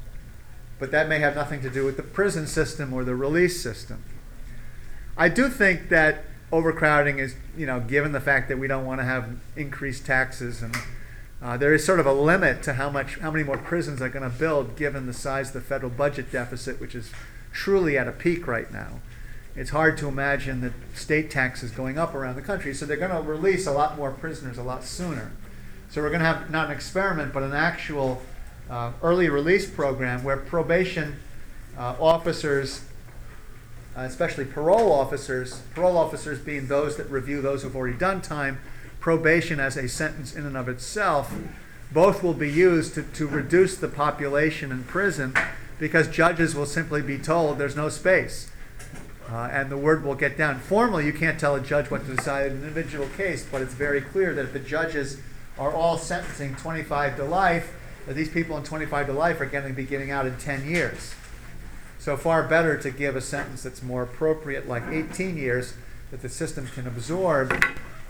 but 0.80 0.92
that 0.92 1.08
may 1.08 1.20
have 1.20 1.36
nothing 1.36 1.62
to 1.62 1.70
do 1.70 1.86
with 1.86 1.98
the 1.98 2.04
prison 2.04 2.48
system 2.48 2.94
or 2.94 3.04
the 3.04 3.16
release 3.16 3.62
system. 3.62 4.04
I 5.18 5.30
do 5.30 5.50
think 5.50 5.90
that 5.90 6.24
overcrowding 6.52 7.20
is, 7.20 7.36
you 7.58 7.66
know, 7.66 7.80
given 7.80 8.12
the 8.12 8.20
fact 8.20 8.48
that 8.50 8.60
we 8.60 8.68
don't 8.68 8.86
want 8.86 9.02
to 9.02 9.06
have 9.06 9.38
increased 9.56 10.06
taxes 10.06 10.62
and 10.62 10.76
uh, 11.42 11.56
there 11.58 11.74
is 11.74 11.86
sort 11.86 12.00
of 12.00 12.06
a 12.06 12.14
limit 12.14 12.64
to 12.64 12.74
how 12.74 12.90
much, 12.90 13.20
how 13.20 13.30
many 13.30 13.44
more 13.44 13.58
prisons 13.58 14.02
are 14.02 14.10
going 14.10 14.30
to 14.30 14.38
build, 14.38 14.76
given 14.76 15.06
the 15.06 15.14
size 15.14 15.50
of 15.50 15.54
the 15.54 15.62
federal 15.62 15.92
budget 15.92 16.32
deficit, 16.32 16.82
which 16.82 16.96
is 16.96 17.12
truly 17.52 17.98
at 17.98 18.08
a 18.08 18.12
peak 18.12 18.48
right 18.48 18.72
now. 18.72 19.00
It's 19.56 19.72
hard 19.72 19.98
to 20.00 20.08
imagine 20.08 20.62
that 20.62 20.74
state 20.94 21.32
taxes 21.32 21.72
going 21.72 21.98
up 21.98 22.14
around 22.14 22.36
the 22.36 22.42
country, 22.42 22.74
so 22.74 22.86
they're 22.86 22.98
going 22.98 23.12
to 23.12 23.22
release 23.22 23.66
a 23.66 23.72
lot 23.72 23.98
more 23.98 24.12
prisoners 24.12 24.58
a 24.58 24.64
lot 24.64 24.84
sooner. 24.84 25.32
So 25.90 26.02
we're 26.02 26.10
going 26.10 26.20
to 26.20 26.26
have 26.26 26.50
not 26.52 26.68
an 26.68 26.72
experiment, 26.72 27.34
but 27.34 27.44
an 27.44 27.54
actual 27.54 28.22
uh, 28.70 28.92
early 29.02 29.30
release 29.30 29.70
program 29.70 30.24
where 30.24 30.38
probation 30.38 31.18
uh, 31.78 31.96
officers, 32.00 32.82
uh, 33.96 34.02
especially 34.02 34.46
parole 34.46 34.92
officers, 34.92 35.62
parole 35.74 35.98
officers 35.98 36.40
being 36.40 36.68
those 36.68 36.98
that 36.98 37.10
review 37.10 37.42
those 37.42 37.64
who've 37.64 37.76
already 37.76 37.98
done 37.98 38.22
time, 38.22 38.60
probation 39.00 39.60
as 39.60 39.78
a 39.78 39.88
sentence 39.88 40.36
in 40.36 40.46
and 40.46 40.58
of 40.58 40.68
itself, 40.68 41.34
both 41.92 42.24
will 42.24 42.34
be 42.34 42.50
used 42.50 42.96
to, 42.96 43.04
to 43.04 43.28
reduce 43.28 43.78
the 43.78 43.88
population 43.88 44.72
in 44.72 44.84
prison 44.84 45.34
because 45.80 46.08
judges 46.08 46.56
will 46.56 46.66
simply 46.66 47.02
be 47.02 47.18
told 47.18 47.58
there's 47.58 47.76
no 47.76 47.90
space. 47.90 48.50
Uh, 49.30 49.50
and 49.52 49.70
the 49.70 49.78
word 49.78 50.04
will 50.04 50.16
get 50.16 50.38
down. 50.38 50.60
Formally, 50.60 51.06
you 51.06 51.14
can't 51.14 51.40
tell 51.40 51.56
a 51.56 51.62
judge 51.62 51.92
what 51.92 52.06
to 52.06 52.16
decide 52.16 52.48
in 52.48 52.58
an 52.58 52.64
individual 52.64 53.08
case, 53.18 53.46
but 53.50 53.62
it's 53.62 53.74
very 53.74 54.02
clear 54.02 54.34
that 54.34 54.46
if 54.46 54.54
the 54.54 54.60
judges 54.60 55.20
are 55.60 55.74
all 55.74 55.98
sentencing 55.98 56.56
25 56.56 57.18
to 57.18 57.24
life, 57.24 57.74
that 58.06 58.16
these 58.16 58.30
people 58.30 58.58
in 58.58 58.64
25 58.64 59.08
to 59.08 59.14
life 59.14 59.42
are 59.42 59.46
going 59.46 59.68
to 59.68 59.74
be 59.74 59.84
getting 59.84 60.12
out 60.12 60.26
in 60.26 60.38
10 60.38 60.66
years. 60.66 61.14
So 62.00 62.16
far 62.16 62.44
better 62.44 62.78
to 62.78 62.90
give 62.90 63.18
a 63.18 63.22
sentence 63.22 63.64
that's 63.64 63.84
more 63.84 64.04
appropriate, 64.04 64.68
like 64.68 64.84
18 64.90 65.36
years, 65.36 65.74
that 66.12 66.22
the 66.22 66.30
system 66.30 66.68
can 66.68 66.88
absorb, 66.88 67.52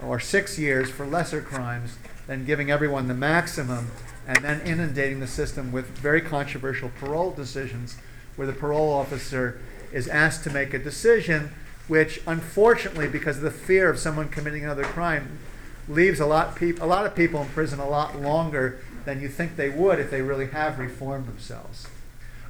or 0.03 0.19
six 0.19 0.59
years 0.59 0.89
for 0.89 1.05
lesser 1.05 1.41
crimes, 1.41 1.97
than 2.27 2.45
giving 2.45 2.69
everyone 2.69 3.07
the 3.07 3.13
maximum 3.13 3.89
and 4.27 4.43
then 4.43 4.61
inundating 4.61 5.21
the 5.21 5.27
system 5.27 5.71
with 5.71 5.87
very 5.97 6.21
controversial 6.21 6.91
parole 6.99 7.31
decisions 7.31 7.97
where 8.35 8.45
the 8.45 8.53
parole 8.53 8.91
officer 8.91 9.59
is 9.91 10.07
asked 10.09 10.43
to 10.43 10.49
make 10.49 10.73
a 10.73 10.79
decision, 10.79 11.49
which 11.87 12.21
unfortunately, 12.27 13.07
because 13.07 13.37
of 13.37 13.43
the 13.43 13.51
fear 13.51 13.89
of 13.89 13.97
someone 13.97 14.27
committing 14.27 14.65
another 14.65 14.83
crime, 14.83 15.39
leaves 15.87 16.19
a 16.19 16.25
lot 16.25 16.55
peop- 16.57 16.81
a 16.81 16.85
lot 16.85 17.05
of 17.05 17.15
people 17.15 17.41
in 17.41 17.47
prison 17.47 17.79
a 17.79 17.87
lot 17.87 18.19
longer 18.19 18.79
than 19.05 19.21
you 19.21 19.29
think 19.29 19.55
they 19.55 19.69
would 19.69 19.97
if 19.97 20.11
they 20.11 20.21
really 20.21 20.47
have 20.47 20.77
reformed 20.77 21.25
themselves. 21.25 21.87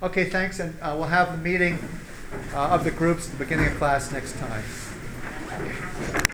Okay, 0.01 0.25
thanks, 0.25 0.59
and 0.59 0.75
uh, 0.81 0.95
we'll 0.97 1.07
have 1.07 1.31
the 1.31 1.37
meeting 1.37 1.77
uh, 2.53 2.69
of 2.69 2.83
the 2.83 2.91
groups 2.91 3.27
at 3.27 3.37
the 3.37 3.45
beginning 3.45 3.67
of 3.67 3.77
class 3.77 4.11
next 4.11 4.35
time. 4.37 4.63